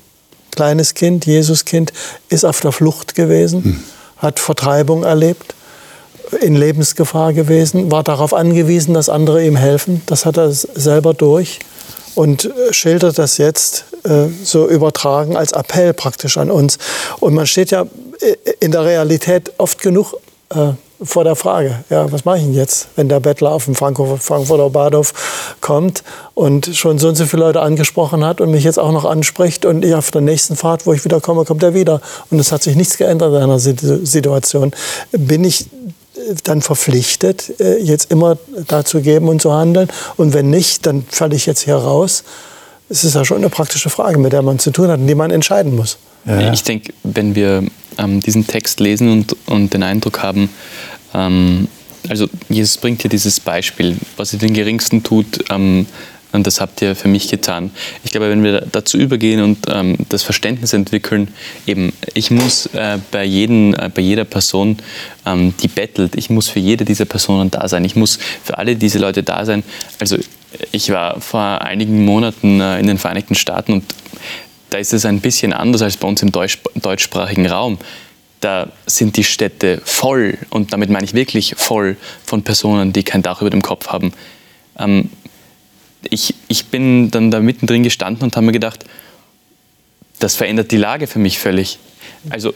kleines 0.59 0.93
Kind, 0.93 1.25
Jesuskind, 1.25 1.93
ist 2.27 2.43
auf 2.43 2.59
der 2.59 2.73
Flucht 2.73 3.15
gewesen, 3.15 3.63
hm. 3.63 3.83
hat 4.17 4.41
Vertreibung 4.41 5.05
erlebt, 5.05 5.55
in 6.41 6.57
Lebensgefahr 6.57 7.31
gewesen, 7.31 7.91
war 7.91 8.03
darauf 8.03 8.33
angewiesen, 8.33 8.93
dass 8.93 9.07
andere 9.07 9.45
ihm 9.45 9.55
helfen. 9.55 10.01
Das 10.05 10.25
hat 10.25 10.35
er 10.35 10.51
selber 10.51 11.13
durch 11.13 11.59
und 12.13 12.43
äh, 12.43 12.73
schildert 12.73 13.17
das 13.17 13.37
jetzt 13.37 13.85
äh, 14.03 14.25
so 14.43 14.67
übertragen 14.67 15.37
als 15.37 15.53
Appell 15.53 15.93
praktisch 15.93 16.37
an 16.37 16.51
uns. 16.51 16.77
Und 17.21 17.35
man 17.35 17.47
steht 17.47 17.71
ja 17.71 17.85
äh, 18.19 18.35
in 18.59 18.73
der 18.73 18.83
Realität 18.83 19.53
oft 19.59 19.81
genug 19.81 20.15
äh, 20.49 20.73
vor 21.01 21.23
der 21.23 21.35
Frage, 21.35 21.83
ja, 21.89 22.11
was 22.11 22.25
mache 22.25 22.37
ich 22.37 22.43
denn 22.43 22.53
jetzt, 22.53 22.89
wenn 22.95 23.07
der 23.07 23.19
Bettler 23.19 23.51
auf 23.51 23.65
dem 23.65 23.75
Frankfurter 23.75 24.69
Bahnhof 24.69 25.13
kommt 25.61 26.03
und 26.33 26.75
schon 26.75 26.99
so 26.99 27.07
und 27.07 27.15
so 27.15 27.25
viele 27.25 27.43
Leute 27.43 27.61
angesprochen 27.61 28.25
hat 28.25 28.41
und 28.41 28.51
mich 28.51 28.63
jetzt 28.63 28.79
auch 28.79 28.91
noch 28.91 29.05
anspricht 29.05 29.65
und 29.65 29.85
ich 29.85 29.95
auf 29.95 30.11
der 30.11 30.21
nächsten 30.21 30.55
Fahrt, 30.55 30.85
wo 30.85 30.93
ich 30.93 31.05
wieder 31.05 31.21
komme, 31.21 31.45
kommt 31.45 31.63
er 31.63 31.73
wieder. 31.73 32.01
Und 32.29 32.39
es 32.39 32.51
hat 32.51 32.63
sich 32.63 32.75
nichts 32.75 32.97
geändert 32.97 33.33
in 33.33 33.41
einer 33.41 33.59
Situation. 33.59 34.71
Bin 35.11 35.43
ich 35.43 35.67
dann 36.43 36.61
verpflichtet, 36.61 37.59
äh, 37.59 37.77
jetzt 37.81 38.11
immer 38.11 38.37
dazu 38.67 39.01
geben 39.01 39.29
und 39.29 39.41
zu 39.41 39.53
handeln? 39.53 39.87
Und 40.17 40.33
wenn 40.33 40.49
nicht, 40.49 40.85
dann 40.85 41.05
falle 41.09 41.35
ich 41.35 41.45
jetzt 41.45 41.61
hier 41.61 41.75
raus. 41.75 42.23
Es 42.89 43.03
ist 43.03 43.15
ja 43.15 43.23
schon 43.23 43.37
eine 43.37 43.49
praktische 43.49 43.89
Frage, 43.89 44.17
mit 44.17 44.33
der 44.33 44.41
man 44.41 44.59
zu 44.59 44.71
tun 44.71 44.89
hat 44.89 44.99
und 44.99 45.07
die 45.07 45.15
man 45.15 45.31
entscheiden 45.31 45.75
muss. 45.75 45.97
Ja. 46.25 46.51
Ich 46.51 46.63
denke, 46.63 46.93
wenn 47.03 47.35
wir 47.35 47.63
ähm, 47.97 48.19
diesen 48.19 48.47
Text 48.47 48.79
lesen 48.79 49.11
und, 49.11 49.35
und 49.47 49.73
den 49.73 49.83
Eindruck 49.83 50.21
haben, 50.21 50.49
ähm, 51.13 51.67
also 52.07 52.27
Jesus 52.47 52.77
bringt 52.77 53.01
hier 53.01 53.09
dieses 53.09 53.39
Beispiel, 53.39 53.97
was 54.17 54.33
ihr 54.33 54.39
den 54.39 54.53
Geringsten 54.53 55.03
tut, 55.03 55.43
ähm, 55.49 55.85
und 56.31 56.45
das 56.45 56.61
habt 56.61 56.81
ihr 56.81 56.95
für 56.95 57.07
mich 57.07 57.27
getan. 57.27 57.71
Ich 58.03 58.11
glaube, 58.11 58.29
wenn 58.29 58.43
wir 58.43 58.61
dazu 58.71 58.97
übergehen 58.97 59.41
und 59.41 59.65
ähm, 59.67 59.97
das 60.09 60.21
Verständnis 60.21 60.73
entwickeln, 60.73 61.29
eben, 61.65 61.91
ich 62.13 62.29
muss 62.29 62.67
äh, 62.67 62.99
bei, 63.11 63.25
jeden, 63.25 63.73
äh, 63.73 63.89
bei 63.93 64.01
jeder 64.01 64.25
Person, 64.25 64.77
ähm, 65.25 65.55
die 65.61 65.67
bettelt, 65.67 66.15
ich 66.15 66.29
muss 66.29 66.47
für 66.47 66.59
jede 66.59 66.85
dieser 66.85 67.05
Personen 67.05 67.49
da 67.49 67.67
sein. 67.67 67.83
Ich 67.83 67.95
muss 67.95 68.19
für 68.43 68.59
alle 68.59 68.75
diese 68.75 68.99
Leute 68.99 69.23
da 69.23 69.43
sein. 69.43 69.63
Also 69.99 70.17
ich 70.71 70.91
war 70.91 71.19
vor 71.19 71.61
einigen 71.61 72.05
Monaten 72.05 72.61
äh, 72.61 72.79
in 72.79 72.85
den 72.85 72.99
Vereinigten 72.99 73.33
Staaten 73.33 73.73
und 73.73 73.83
da 74.69 74.77
ist 74.77 74.93
es 74.93 75.05
ein 75.05 75.21
bisschen 75.21 75.51
anders 75.51 75.81
als 75.81 75.97
bei 75.97 76.07
uns 76.07 76.21
im 76.21 76.31
deutsch, 76.31 76.59
deutschsprachigen 76.75 77.47
Raum. 77.47 77.79
Da 78.39 78.71
sind 78.85 79.17
die 79.17 79.23
Städte 79.23 79.81
voll, 79.83 80.37
und 80.49 80.71
damit 80.71 80.89
meine 80.89 81.05
ich 81.05 81.13
wirklich 81.13 81.55
voll, 81.57 81.97
von 82.25 82.43
Personen, 82.43 82.93
die 82.93 83.03
kein 83.03 83.21
Dach 83.21 83.41
über 83.41 83.49
dem 83.49 83.61
Kopf 83.61 83.87
haben. 83.87 84.13
Ähm, 84.77 85.09
ich, 86.09 86.33
ich 86.47 86.67
bin 86.67 87.11
dann 87.11 87.31
da 87.31 87.41
mittendrin 87.41 87.83
gestanden 87.83 88.23
und 88.23 88.35
habe 88.35 88.45
mir 88.45 88.53
gedacht, 88.53 88.85
das 90.19 90.35
verändert 90.35 90.71
die 90.71 90.77
Lage 90.77 91.07
für 91.07 91.19
mich 91.19 91.39
völlig. 91.39 91.79
Also 92.29 92.53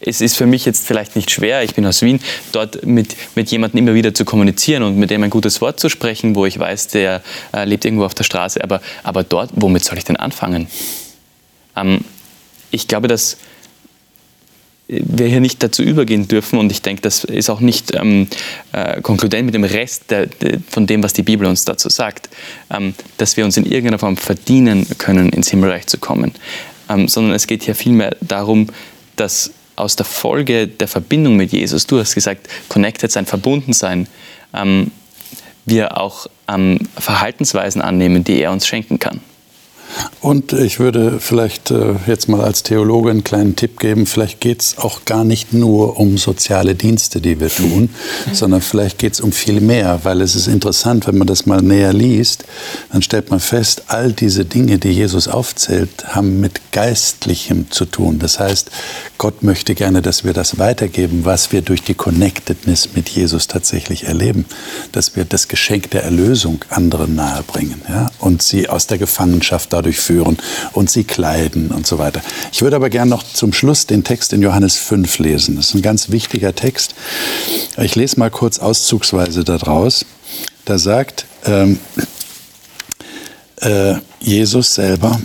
es 0.00 0.20
ist 0.20 0.36
für 0.36 0.46
mich 0.46 0.64
jetzt 0.64 0.86
vielleicht 0.86 1.16
nicht 1.16 1.30
schwer, 1.30 1.64
ich 1.64 1.74
bin 1.74 1.84
aus 1.84 2.02
Wien, 2.02 2.20
dort 2.52 2.86
mit, 2.86 3.16
mit 3.34 3.50
jemandem 3.50 3.78
immer 3.78 3.94
wieder 3.94 4.14
zu 4.14 4.24
kommunizieren 4.24 4.82
und 4.82 4.96
mit 4.96 5.10
dem 5.10 5.22
ein 5.24 5.30
gutes 5.30 5.60
Wort 5.60 5.80
zu 5.80 5.88
sprechen, 5.88 6.34
wo 6.34 6.46
ich 6.46 6.58
weiß, 6.58 6.88
der 6.88 7.22
äh, 7.52 7.64
lebt 7.64 7.84
irgendwo 7.84 8.04
auf 8.04 8.14
der 8.14 8.24
Straße. 8.24 8.62
Aber, 8.62 8.80
aber 9.02 9.24
dort, 9.24 9.50
womit 9.54 9.84
soll 9.84 9.98
ich 9.98 10.04
denn 10.04 10.16
anfangen? 10.16 10.68
Ähm, 11.76 12.04
ich 12.70 12.86
glaube, 12.86 13.08
dass 13.08 13.38
wir 14.88 15.26
hier 15.26 15.40
nicht 15.40 15.62
dazu 15.62 15.82
übergehen 15.82 16.28
dürfen, 16.28 16.58
und 16.58 16.72
ich 16.72 16.80
denke, 16.80 17.02
das 17.02 17.24
ist 17.24 17.50
auch 17.50 17.60
nicht 17.60 17.94
ähm, 17.94 18.26
äh, 18.72 19.02
konkludent 19.02 19.44
mit 19.44 19.54
dem 19.54 19.64
Rest 19.64 20.10
der, 20.10 20.26
der, 20.26 20.58
von 20.68 20.86
dem, 20.86 21.02
was 21.02 21.12
die 21.12 21.22
Bibel 21.22 21.46
uns 21.46 21.66
dazu 21.66 21.90
sagt, 21.90 22.30
ähm, 22.70 22.94
dass 23.18 23.36
wir 23.36 23.44
uns 23.44 23.56
in 23.58 23.66
irgendeiner 23.66 23.98
Form 23.98 24.16
verdienen 24.16 24.86
können, 24.96 25.28
ins 25.28 25.50
Himmelreich 25.50 25.86
zu 25.86 25.98
kommen, 25.98 26.32
ähm, 26.88 27.06
sondern 27.06 27.34
es 27.34 27.46
geht 27.46 27.64
hier 27.64 27.74
vielmehr 27.74 28.16
darum, 28.22 28.68
dass 29.16 29.52
aus 29.76 29.94
der 29.94 30.06
Folge 30.06 30.66
der 30.66 30.88
Verbindung 30.88 31.36
mit 31.36 31.52
Jesus, 31.52 31.86
du 31.86 31.98
hast 32.00 32.14
gesagt, 32.14 32.48
connected 32.68 33.12
sein, 33.12 33.26
verbunden 33.26 33.74
sein, 33.74 34.08
ähm, 34.54 34.90
wir 35.66 35.98
auch 35.98 36.26
ähm, 36.48 36.78
Verhaltensweisen 36.96 37.82
annehmen, 37.82 38.24
die 38.24 38.40
er 38.40 38.52
uns 38.52 38.66
schenken 38.66 38.98
kann. 38.98 39.20
Und 40.20 40.52
ich 40.52 40.80
würde 40.80 41.18
vielleicht 41.20 41.70
äh, 41.70 41.94
jetzt 42.06 42.28
mal 42.28 42.42
als 42.42 42.62
Theologe 42.62 43.10
einen 43.10 43.24
kleinen 43.24 43.56
Tipp 43.56 43.78
geben, 43.78 44.06
vielleicht 44.06 44.40
geht 44.40 44.60
es 44.60 44.78
auch 44.78 45.04
gar 45.04 45.24
nicht 45.24 45.52
nur 45.52 45.98
um 45.98 46.18
soziale 46.18 46.74
Dienste, 46.74 47.20
die 47.20 47.40
wir 47.40 47.48
tun, 47.48 47.90
sondern 48.32 48.60
vielleicht 48.60 48.98
geht 48.98 49.14
es 49.14 49.20
um 49.20 49.32
viel 49.32 49.60
mehr, 49.60 50.00
weil 50.02 50.20
es 50.20 50.34
ist 50.34 50.48
interessant, 50.48 51.06
wenn 51.06 51.18
man 51.18 51.26
das 51.26 51.46
mal 51.46 51.62
näher 51.62 51.92
liest, 51.92 52.44
dann 52.92 53.02
stellt 53.02 53.30
man 53.30 53.40
fest, 53.40 53.84
all 53.86 54.12
diese 54.12 54.44
Dinge, 54.44 54.78
die 54.78 54.90
Jesus 54.90 55.28
aufzählt, 55.28 56.14
haben 56.14 56.40
mit 56.40 56.72
Geistlichem 56.72 57.70
zu 57.70 57.84
tun. 57.84 58.18
Das 58.18 58.38
heißt, 58.38 58.70
Gott 59.18 59.42
möchte 59.42 59.74
gerne, 59.74 60.02
dass 60.02 60.24
wir 60.24 60.32
das 60.32 60.58
weitergeben, 60.58 61.24
was 61.24 61.52
wir 61.52 61.62
durch 61.62 61.82
die 61.82 61.94
Connectedness 61.94 62.90
mit 62.94 63.08
Jesus 63.08 63.46
tatsächlich 63.46 64.04
erleben, 64.04 64.44
dass 64.92 65.16
wir 65.16 65.24
das 65.24 65.48
Geschenk 65.48 65.90
der 65.90 66.04
Erlösung 66.04 66.64
anderen 66.70 67.14
nahebringen 67.14 67.82
ja? 67.88 68.10
und 68.18 68.42
sie 68.42 68.68
aus 68.68 68.86
der 68.86 68.98
Gefangenschaft 68.98 69.72
dadurch 69.78 69.98
führen 70.00 70.38
und 70.72 70.90
sie 70.90 71.04
kleiden 71.04 71.70
und 71.70 71.86
so 71.86 71.98
weiter. 71.98 72.20
Ich 72.52 72.62
würde 72.62 72.76
aber 72.76 72.90
gerne 72.90 73.10
noch 73.10 73.22
zum 73.22 73.52
Schluss 73.52 73.86
den 73.86 74.04
Text 74.04 74.32
in 74.32 74.42
Johannes 74.42 74.76
5 74.76 75.18
lesen. 75.18 75.56
Das 75.56 75.68
ist 75.68 75.74
ein 75.74 75.82
ganz 75.82 76.10
wichtiger 76.10 76.54
Text. 76.54 76.94
Ich 77.78 77.94
lese 77.94 78.18
mal 78.18 78.30
kurz 78.30 78.58
auszugsweise 78.58 79.44
daraus. 79.44 80.04
Da 80.64 80.78
sagt 80.78 81.26
ähm, 81.44 81.78
äh, 83.60 83.94
Jesus 84.20 84.74
selber, 84.74 85.20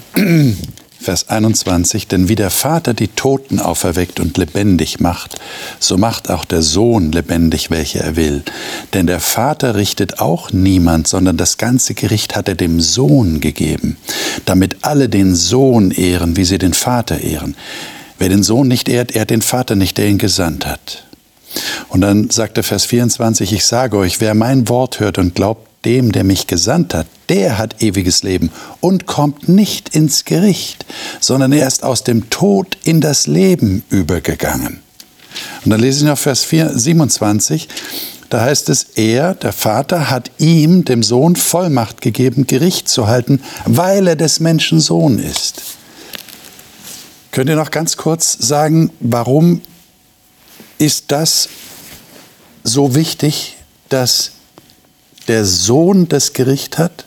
Vers 1.03 1.27
21, 1.27 2.07
denn 2.07 2.29
wie 2.29 2.35
der 2.35 2.49
Vater 2.49 2.93
die 2.93 3.09
Toten 3.09 3.59
auferweckt 3.59 4.21
und 4.21 4.37
lebendig 4.37 5.01
macht, 5.01 5.35
so 5.79 5.97
macht 5.97 6.29
auch 6.29 6.45
der 6.45 6.61
Sohn 6.61 7.11
lebendig, 7.11 7.69
welche 7.69 7.99
er 7.99 8.15
will. 8.15 8.43
Denn 8.93 9.05
der 9.05 9.19
Vater 9.19 9.75
richtet 9.75 10.19
auch 10.19 10.53
niemand, 10.53 11.09
sondern 11.09 11.35
das 11.35 11.57
ganze 11.57 11.93
Gericht 11.93 12.37
hat 12.37 12.47
er 12.47 12.55
dem 12.55 12.79
Sohn 12.79 13.41
gegeben, 13.41 13.97
damit 14.45 14.77
alle 14.81 15.09
den 15.09 15.35
Sohn 15.35 15.91
ehren, 15.91 16.37
wie 16.37 16.45
sie 16.45 16.57
den 16.57 16.73
Vater 16.73 17.19
ehren. 17.19 17.57
Wer 18.17 18.29
den 18.29 18.43
Sohn 18.43 18.69
nicht 18.69 18.87
ehrt, 18.87 19.13
ehrt 19.13 19.29
den 19.29 19.41
Vater 19.41 19.75
nicht, 19.75 19.97
der 19.97 20.07
ihn 20.07 20.17
gesandt 20.17 20.65
hat. 20.65 21.03
Und 21.89 21.99
dann 21.99 22.29
sagt 22.29 22.57
er 22.57 22.63
Vers 22.63 22.85
24, 22.85 23.51
ich 23.51 23.65
sage 23.65 23.97
euch, 23.97 24.21
wer 24.21 24.33
mein 24.35 24.69
Wort 24.69 25.01
hört 25.01 25.17
und 25.17 25.35
glaubt 25.35 25.67
dem, 25.85 26.11
der 26.11 26.23
mich 26.23 26.47
gesandt 26.47 26.93
hat, 26.93 27.07
der 27.29 27.57
hat 27.57 27.81
ewiges 27.81 28.23
Leben 28.23 28.51
und 28.79 29.05
kommt 29.05 29.49
nicht 29.49 29.89
ins 29.89 30.25
Gericht, 30.25 30.85
sondern 31.19 31.51
er 31.51 31.67
ist 31.67 31.83
aus 31.83 32.03
dem 32.03 32.29
Tod 32.29 32.77
in 32.83 33.01
das 33.01 33.27
Leben 33.27 33.83
übergegangen. 33.89 34.79
Und 35.65 35.71
dann 35.71 35.79
lese 35.79 35.99
ich 35.99 36.05
noch 36.05 36.17
Vers 36.17 36.43
4, 36.43 36.77
27. 36.77 37.67
Da 38.29 38.41
heißt 38.41 38.69
es, 38.69 38.83
er, 38.95 39.35
der 39.35 39.53
Vater, 39.53 40.09
hat 40.09 40.31
ihm, 40.39 40.85
dem 40.85 41.03
Sohn, 41.03 41.35
Vollmacht 41.35 42.01
gegeben, 42.01 42.47
Gericht 42.47 42.89
zu 42.89 43.07
halten, 43.07 43.41
weil 43.65 44.07
er 44.07 44.15
des 44.15 44.39
Menschen 44.39 44.79
Sohn 44.79 45.19
ist. 45.19 45.61
Könnt 47.31 47.49
ihr 47.49 47.55
noch 47.55 47.71
ganz 47.71 47.97
kurz 47.97 48.37
sagen, 48.39 48.91
warum 48.99 49.61
ist 50.77 51.05
das 51.11 51.49
so 52.63 52.95
wichtig, 52.95 53.57
dass 53.89 54.32
der 55.27 55.45
Sohn 55.45 56.07
das 56.07 56.33
Gericht 56.33 56.77
hat 56.77 57.05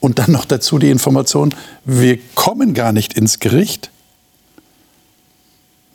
und 0.00 0.18
dann 0.18 0.32
noch 0.32 0.44
dazu 0.44 0.78
die 0.78 0.90
Information, 0.90 1.54
wir 1.84 2.18
kommen 2.34 2.74
gar 2.74 2.92
nicht 2.92 3.14
ins 3.14 3.40
Gericht. 3.40 3.90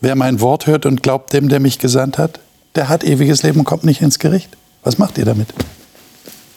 Wer 0.02 0.16
mein 0.16 0.42
Wort 0.42 0.68
hört 0.68 0.86
und 0.86 1.02
glaubt 1.02 1.34
dem, 1.34 1.50
der 1.50 1.60
mich 1.60 1.80
gesandt 1.80 2.18
hat, 2.18 2.40
der 2.76 2.90
hat 2.90 3.04
ewiges 3.04 3.44
Leben 3.44 3.60
und 3.60 3.66
kommt 3.66 3.84
nicht 3.84 4.02
ins 4.02 4.20
Gericht. 4.20 4.50
Was 4.84 4.98
macht 4.98 5.18
ihr 5.18 5.26
damit? 5.26 5.54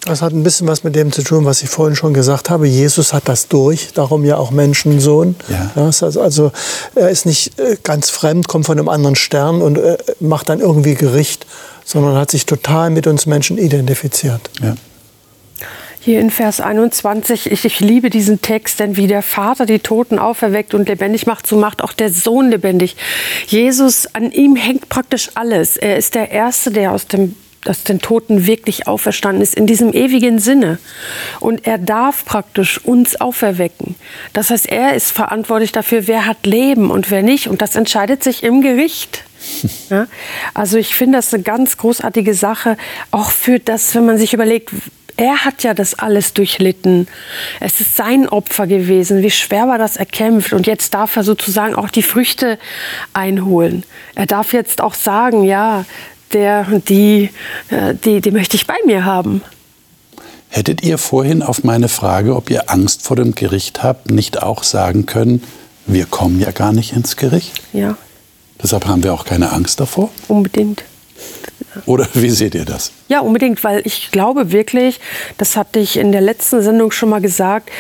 Das 0.07 0.23
hat 0.23 0.33
ein 0.33 0.45
bisschen 0.45 0.69
was 0.69 0.85
mit 0.85 0.95
dem 0.95 1.11
zu 1.11 1.23
tun, 1.23 1.45
was 1.45 1.63
ich 1.63 1.69
vorhin 1.69 1.97
schon 1.97 2.15
gesagt 2.15 2.49
habe. 2.49 2.69
Jesus 2.69 3.13
hat 3.13 3.29
das 3.29 3.49
durch, 3.49 3.93
darum 3.93 4.25
ja 4.25 4.37
auch 4.37 4.53
Menschensohn. 4.53 5.35
Ja. 5.49 5.73
Ja, 5.75 5.91
also 6.21 6.53
er 6.95 7.11
ist 7.11 7.27
nicht 7.27 7.59
äh, 7.59 7.77
ganz 7.83 8.09
fremd, 8.09 8.47
kommt 8.47 8.67
von 8.67 8.79
einem 8.79 8.89
anderen 8.89 9.17
Stern 9.17 9.61
und 9.61 9.79
äh, 9.79 9.99
macht 10.21 10.49
dann 10.49 10.61
irgendwie 10.61 10.95
Gericht, 10.95 11.47
sondern 11.85 12.15
hat 12.17 12.31
sich 12.31 12.47
total 12.47 12.91
mit 12.91 13.09
uns 13.09 13.27
Menschen 13.27 13.59
identifiziert. 13.59 14.49
Ja. 14.63 14.77
Hier 15.99 16.21
in 16.21 16.31
Vers 16.31 16.61
21, 16.61 17.51
ich, 17.51 17.65
ich, 17.65 17.81
liebe 17.81 18.09
diesen 18.09 18.41
Text, 18.41 18.79
denn 18.79 18.97
wie 18.97 19.09
der 19.09 19.23
Vater 19.23 19.67
die 19.67 19.81
Toten 19.81 20.21
auferweckt 20.21 20.73
und 20.73 20.89
lebendig 20.89 21.27
macht, 21.27 21.49
so 21.49 21.57
macht 21.57 21.83
auch 21.83 21.93
der 21.93 22.13
Sohn 22.13 22.49
lebendig. 22.49 22.95
Jesus, 23.49 24.07
an 24.15 24.31
ihm 24.31 24.55
hängt 24.55 24.89
praktisch 24.89 25.33
alles. 25.35 25.77
Er 25.77 25.97
ist 25.97 26.15
der 26.15 26.31
Erste, 26.31 26.71
der 26.71 26.93
aus 26.93 27.09
dem 27.09 27.35
dass 27.67 27.85
den 27.85 28.01
Toten 28.01 28.47
wirklich 28.47 28.87
auferstanden 28.87 29.43
ist, 29.43 29.55
in 29.55 29.67
diesem 29.67 29.93
ewigen 29.93 30.39
Sinne. 30.39 30.79
Und 31.41 31.67
er 31.67 31.79
darf 31.79 32.25
praktisch 32.25 32.79
uns 32.85 33.21
auferwecken. 33.21 33.97
Das 34.33 34.51
heißt, 34.51 34.67
er 34.67 34.95
ist 34.95 35.11
verantwortlich 35.11 35.73
dafür, 35.73 36.07
wer 36.07 36.27
hat 36.27 36.47
Leben 36.47 36.91
und 36.91 37.11
wer 37.11 37.23
nicht. 37.23 37.49
Und 37.49 37.63
das 37.63 37.77
entscheidet 37.77 38.23
sich 38.23 38.43
im 38.43 38.63
Gericht. 38.63 39.25
Ja? 39.89 40.09
Also 40.53 40.79
ich 40.79 40.97
finde 40.97 41.19
das 41.19 41.33
eine 41.33 41.45
ganz 41.45 41.77
großartige 41.77 42.35
Sache, 42.35 42.77
auch 43.13 43.31
für 43.31 43.61
das, 43.61 43.95
wenn 43.95 44.05
man 44.05 44.19
sich 44.19 44.35
überlegt, 44.35 44.73
er 45.17 45.45
hat 45.45 45.63
ja 45.63 45.73
das 45.73 45.95
alles 45.95 46.35
durchlitten. 46.35 47.09
Es 47.61 47.81
ist 47.81 47.97
sein 47.97 48.29
Opfer 48.29 48.67
gewesen. 48.67 49.23
Wie 49.23 49.31
schwer 49.31 49.69
war 49.69 49.79
das 49.79 49.97
erkämpft? 49.97 50.53
Und 50.53 50.67
jetzt 50.67 50.93
darf 50.93 51.17
er 51.17 51.23
sozusagen 51.23 51.75
auch 51.75 51.89
die 51.89 52.03
Früchte 52.03 52.59
einholen. 53.15 53.85
Er 54.15 54.27
darf 54.27 54.53
jetzt 54.53 54.81
auch 54.81 54.95
sagen, 54.95 55.45
ja, 55.45 55.85
der 56.37 56.67
und 56.71 56.89
die, 56.89 57.31
äh, 57.71 57.95
die, 57.95 58.21
die 58.21 58.31
möchte 58.31 58.57
ich 58.57 58.67
bei 58.67 58.77
mir 58.85 59.05
haben. 59.05 59.43
Hättet 60.49 60.83
ihr 60.83 60.99
vorhin 60.99 61.43
auf 61.43 61.65
meine 61.65 61.89
Frage, 61.89 62.37
ob 62.37 62.51
ihr 62.51 62.71
Angst 62.71 63.03
vor 63.03 63.17
dem 63.17 63.35
Gericht 63.35 63.83
habt, 63.83 64.11
nicht 64.11 64.43
auch 64.43 64.63
sagen 64.63 65.07
können, 65.07 65.43
wir 65.87 66.07
kommen 66.07 66.41
ja 66.41 66.51
gar 66.51 66.73
nicht 66.73 66.93
ins 66.93 67.17
Gericht? 67.17 67.53
Ja. 67.73 67.97
Deshalb 68.63 68.87
haben 68.87 69.03
wir 69.03 69.13
auch 69.13 69.25
keine 69.25 69.53
Angst 69.53 69.81
davor? 69.81 70.11
Unbedingt. 70.29 70.85
Oder 71.85 72.09
wie 72.15 72.31
seht 72.31 72.55
ihr 72.55 72.65
das? 72.65 72.91
Ja, 73.09 73.21
unbedingt, 73.21 73.63
weil 73.63 73.83
ich 73.85 74.11
glaube 74.11 74.51
wirklich, 74.51 74.99
das 75.37 75.57
hatte 75.57 75.79
ich 75.79 75.99
in 75.99 76.11
der 76.11 76.23
letzten 76.23 76.63
Sendung 76.63 76.91
schon 76.91 77.11
mal 77.11 77.21
gesagt, 77.21 77.71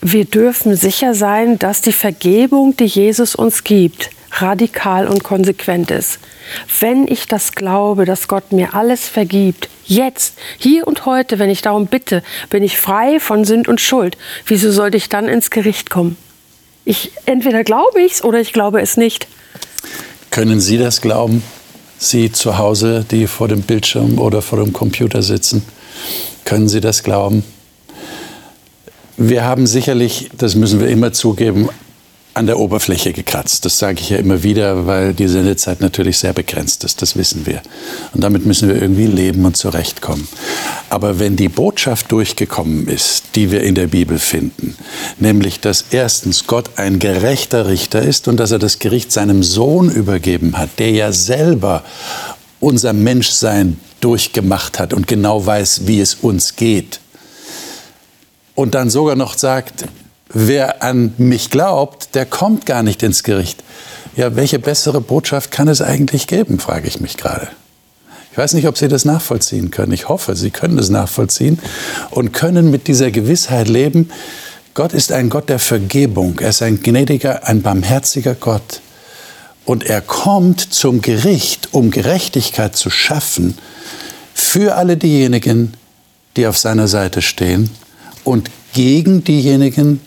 wir 0.00 0.24
dürfen 0.24 0.74
sicher 0.74 1.14
sein, 1.14 1.58
dass 1.58 1.82
die 1.82 1.92
Vergebung, 1.92 2.76
die 2.76 2.86
Jesus 2.86 3.34
uns 3.34 3.62
gibt, 3.62 4.10
radikal 4.40 5.06
und 5.06 5.24
konsequent 5.24 5.90
ist. 5.90 6.18
Wenn 6.80 7.06
ich 7.06 7.26
das 7.26 7.52
glaube, 7.52 8.04
dass 8.04 8.28
Gott 8.28 8.52
mir 8.52 8.74
alles 8.74 9.08
vergibt, 9.08 9.68
jetzt, 9.84 10.34
hier 10.58 10.86
und 10.86 11.06
heute, 11.06 11.38
wenn 11.38 11.50
ich 11.50 11.62
darum 11.62 11.86
bitte, 11.86 12.22
bin 12.50 12.62
ich 12.62 12.78
frei 12.78 13.20
von 13.20 13.44
Sünd 13.44 13.68
und 13.68 13.80
Schuld. 13.80 14.16
Wieso 14.46 14.72
sollte 14.72 14.96
ich 14.96 15.08
dann 15.08 15.28
ins 15.28 15.50
Gericht 15.50 15.90
kommen? 15.90 16.16
Ich, 16.84 17.12
entweder 17.26 17.62
glaube 17.62 18.00
ich 18.02 18.12
es 18.12 18.24
oder 18.24 18.40
ich 18.40 18.52
glaube 18.52 18.80
es 18.80 18.96
nicht. 18.96 19.28
Können 20.30 20.60
Sie 20.60 20.78
das 20.78 21.00
glauben? 21.00 21.42
Sie 21.98 22.32
zu 22.32 22.58
Hause, 22.58 23.04
die 23.08 23.26
vor 23.26 23.48
dem 23.48 23.62
Bildschirm 23.62 24.18
oder 24.18 24.42
vor 24.42 24.58
dem 24.58 24.72
Computer 24.72 25.22
sitzen, 25.22 25.62
können 26.44 26.68
Sie 26.68 26.80
das 26.80 27.02
glauben? 27.02 27.44
Wir 29.16 29.44
haben 29.44 29.66
sicherlich, 29.66 30.30
das 30.36 30.56
müssen 30.56 30.80
wir 30.80 30.88
immer 30.88 31.12
zugeben, 31.12 31.68
an 32.34 32.46
der 32.46 32.58
Oberfläche 32.58 33.12
gekratzt. 33.12 33.64
Das 33.64 33.78
sage 33.78 34.00
ich 34.00 34.10
ja 34.10 34.16
immer 34.16 34.42
wieder, 34.42 34.86
weil 34.86 35.12
die 35.12 35.28
Sendezeit 35.28 35.80
natürlich 35.80 36.18
sehr 36.18 36.32
begrenzt 36.32 36.82
ist. 36.84 37.02
Das 37.02 37.16
wissen 37.16 37.46
wir. 37.46 37.60
Und 38.14 38.22
damit 38.22 38.46
müssen 38.46 38.68
wir 38.68 38.80
irgendwie 38.80 39.06
leben 39.06 39.44
und 39.44 39.56
zurechtkommen. 39.56 40.26
Aber 40.88 41.18
wenn 41.18 41.36
die 41.36 41.48
Botschaft 41.48 42.10
durchgekommen 42.10 42.88
ist, 42.88 43.24
die 43.34 43.50
wir 43.50 43.62
in 43.62 43.74
der 43.74 43.86
Bibel 43.86 44.18
finden, 44.18 44.76
nämlich, 45.18 45.60
dass 45.60 45.84
erstens 45.90 46.46
Gott 46.46 46.70
ein 46.76 46.98
gerechter 46.98 47.66
Richter 47.66 48.00
ist 48.02 48.28
und 48.28 48.38
dass 48.38 48.50
er 48.50 48.58
das 48.58 48.78
Gericht 48.78 49.12
seinem 49.12 49.42
Sohn 49.42 49.90
übergeben 49.90 50.56
hat, 50.56 50.78
der 50.78 50.90
ja 50.90 51.12
selber 51.12 51.84
unser 52.60 52.92
Menschsein 52.92 53.78
durchgemacht 54.00 54.78
hat 54.78 54.94
und 54.94 55.06
genau 55.06 55.44
weiß, 55.44 55.82
wie 55.86 56.00
es 56.00 56.14
uns 56.14 56.56
geht. 56.56 57.00
Und 58.54 58.74
dann 58.74 58.90
sogar 58.90 59.16
noch 59.16 59.36
sagt, 59.36 59.84
wer 60.34 60.82
an 60.82 61.14
mich 61.18 61.50
glaubt, 61.50 62.14
der 62.14 62.26
kommt 62.26 62.66
gar 62.66 62.82
nicht 62.82 63.02
ins 63.02 63.22
Gericht. 63.22 63.62
Ja, 64.16 64.36
welche 64.36 64.58
bessere 64.58 65.00
Botschaft 65.00 65.50
kann 65.50 65.68
es 65.68 65.80
eigentlich 65.80 66.26
geben, 66.26 66.58
frage 66.58 66.88
ich 66.88 67.00
mich 67.00 67.16
gerade. 67.16 67.48
Ich 68.30 68.38
weiß 68.38 68.54
nicht, 68.54 68.66
ob 68.66 68.78
Sie 68.78 68.88
das 68.88 69.04
nachvollziehen 69.04 69.70
können. 69.70 69.92
Ich 69.92 70.08
hoffe, 70.08 70.36
Sie 70.36 70.50
können 70.50 70.76
das 70.76 70.88
nachvollziehen 70.88 71.58
und 72.10 72.32
können 72.32 72.70
mit 72.70 72.88
dieser 72.88 73.10
Gewissheit 73.10 73.68
leben, 73.68 74.10
Gott 74.74 74.94
ist 74.94 75.12
ein 75.12 75.28
Gott 75.28 75.50
der 75.50 75.58
Vergebung. 75.58 76.38
Er 76.40 76.48
ist 76.48 76.62
ein 76.62 76.82
gnädiger, 76.82 77.46
ein 77.46 77.60
barmherziger 77.60 78.34
Gott. 78.34 78.80
Und 79.66 79.84
er 79.84 80.00
kommt 80.00 80.60
zum 80.60 81.02
Gericht, 81.02 81.68
um 81.72 81.90
Gerechtigkeit 81.90 82.74
zu 82.74 82.88
schaffen 82.88 83.58
für 84.32 84.76
alle 84.76 84.96
diejenigen, 84.96 85.74
die 86.36 86.46
auf 86.46 86.56
seiner 86.56 86.88
Seite 86.88 87.20
stehen 87.20 87.68
und 88.24 88.50
gegen 88.72 89.24
diejenigen, 89.24 90.00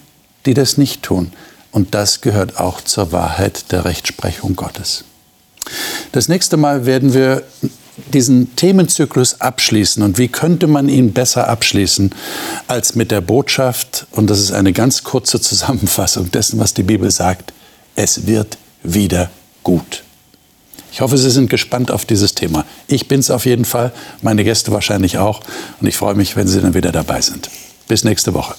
die 0.45 0.53
das 0.53 0.77
nicht 0.77 1.03
tun. 1.03 1.31
Und 1.71 1.93
das 1.93 2.21
gehört 2.21 2.59
auch 2.59 2.81
zur 2.81 3.11
Wahrheit 3.11 3.71
der 3.71 3.85
Rechtsprechung 3.85 4.55
Gottes. 4.55 5.03
Das 6.11 6.29
nächste 6.29 6.57
Mal 6.57 6.85
werden 6.85 7.13
wir 7.13 7.43
diesen 8.13 8.55
Themenzyklus 8.55 9.41
abschließen. 9.41 10.03
Und 10.03 10.17
wie 10.17 10.27
könnte 10.27 10.67
man 10.67 10.89
ihn 10.89 11.13
besser 11.13 11.47
abschließen 11.47 12.13
als 12.67 12.95
mit 12.95 13.11
der 13.11 13.21
Botschaft, 13.21 14.07
und 14.11 14.29
das 14.29 14.39
ist 14.39 14.51
eine 14.51 14.73
ganz 14.73 15.03
kurze 15.03 15.39
Zusammenfassung 15.39 16.31
dessen, 16.31 16.59
was 16.59 16.73
die 16.73 16.83
Bibel 16.83 17.09
sagt, 17.11 17.53
es 17.95 18.27
wird 18.27 18.57
wieder 18.83 19.29
gut. 19.63 20.03
Ich 20.91 21.01
hoffe, 21.01 21.17
Sie 21.17 21.29
sind 21.29 21.49
gespannt 21.49 21.91
auf 21.91 22.05
dieses 22.05 22.35
Thema. 22.35 22.63
Ich 22.87 23.07
bin 23.09 23.19
es 23.19 23.29
auf 23.29 23.45
jeden 23.45 23.65
Fall, 23.65 23.91
meine 24.21 24.43
Gäste 24.45 24.71
wahrscheinlich 24.71 25.17
auch. 25.17 25.41
Und 25.81 25.87
ich 25.87 25.97
freue 25.97 26.15
mich, 26.15 26.37
wenn 26.37 26.47
Sie 26.47 26.61
dann 26.61 26.73
wieder 26.73 26.93
dabei 26.93 27.19
sind. 27.19 27.49
Bis 27.87 28.03
nächste 28.05 28.33
Woche. 28.33 28.55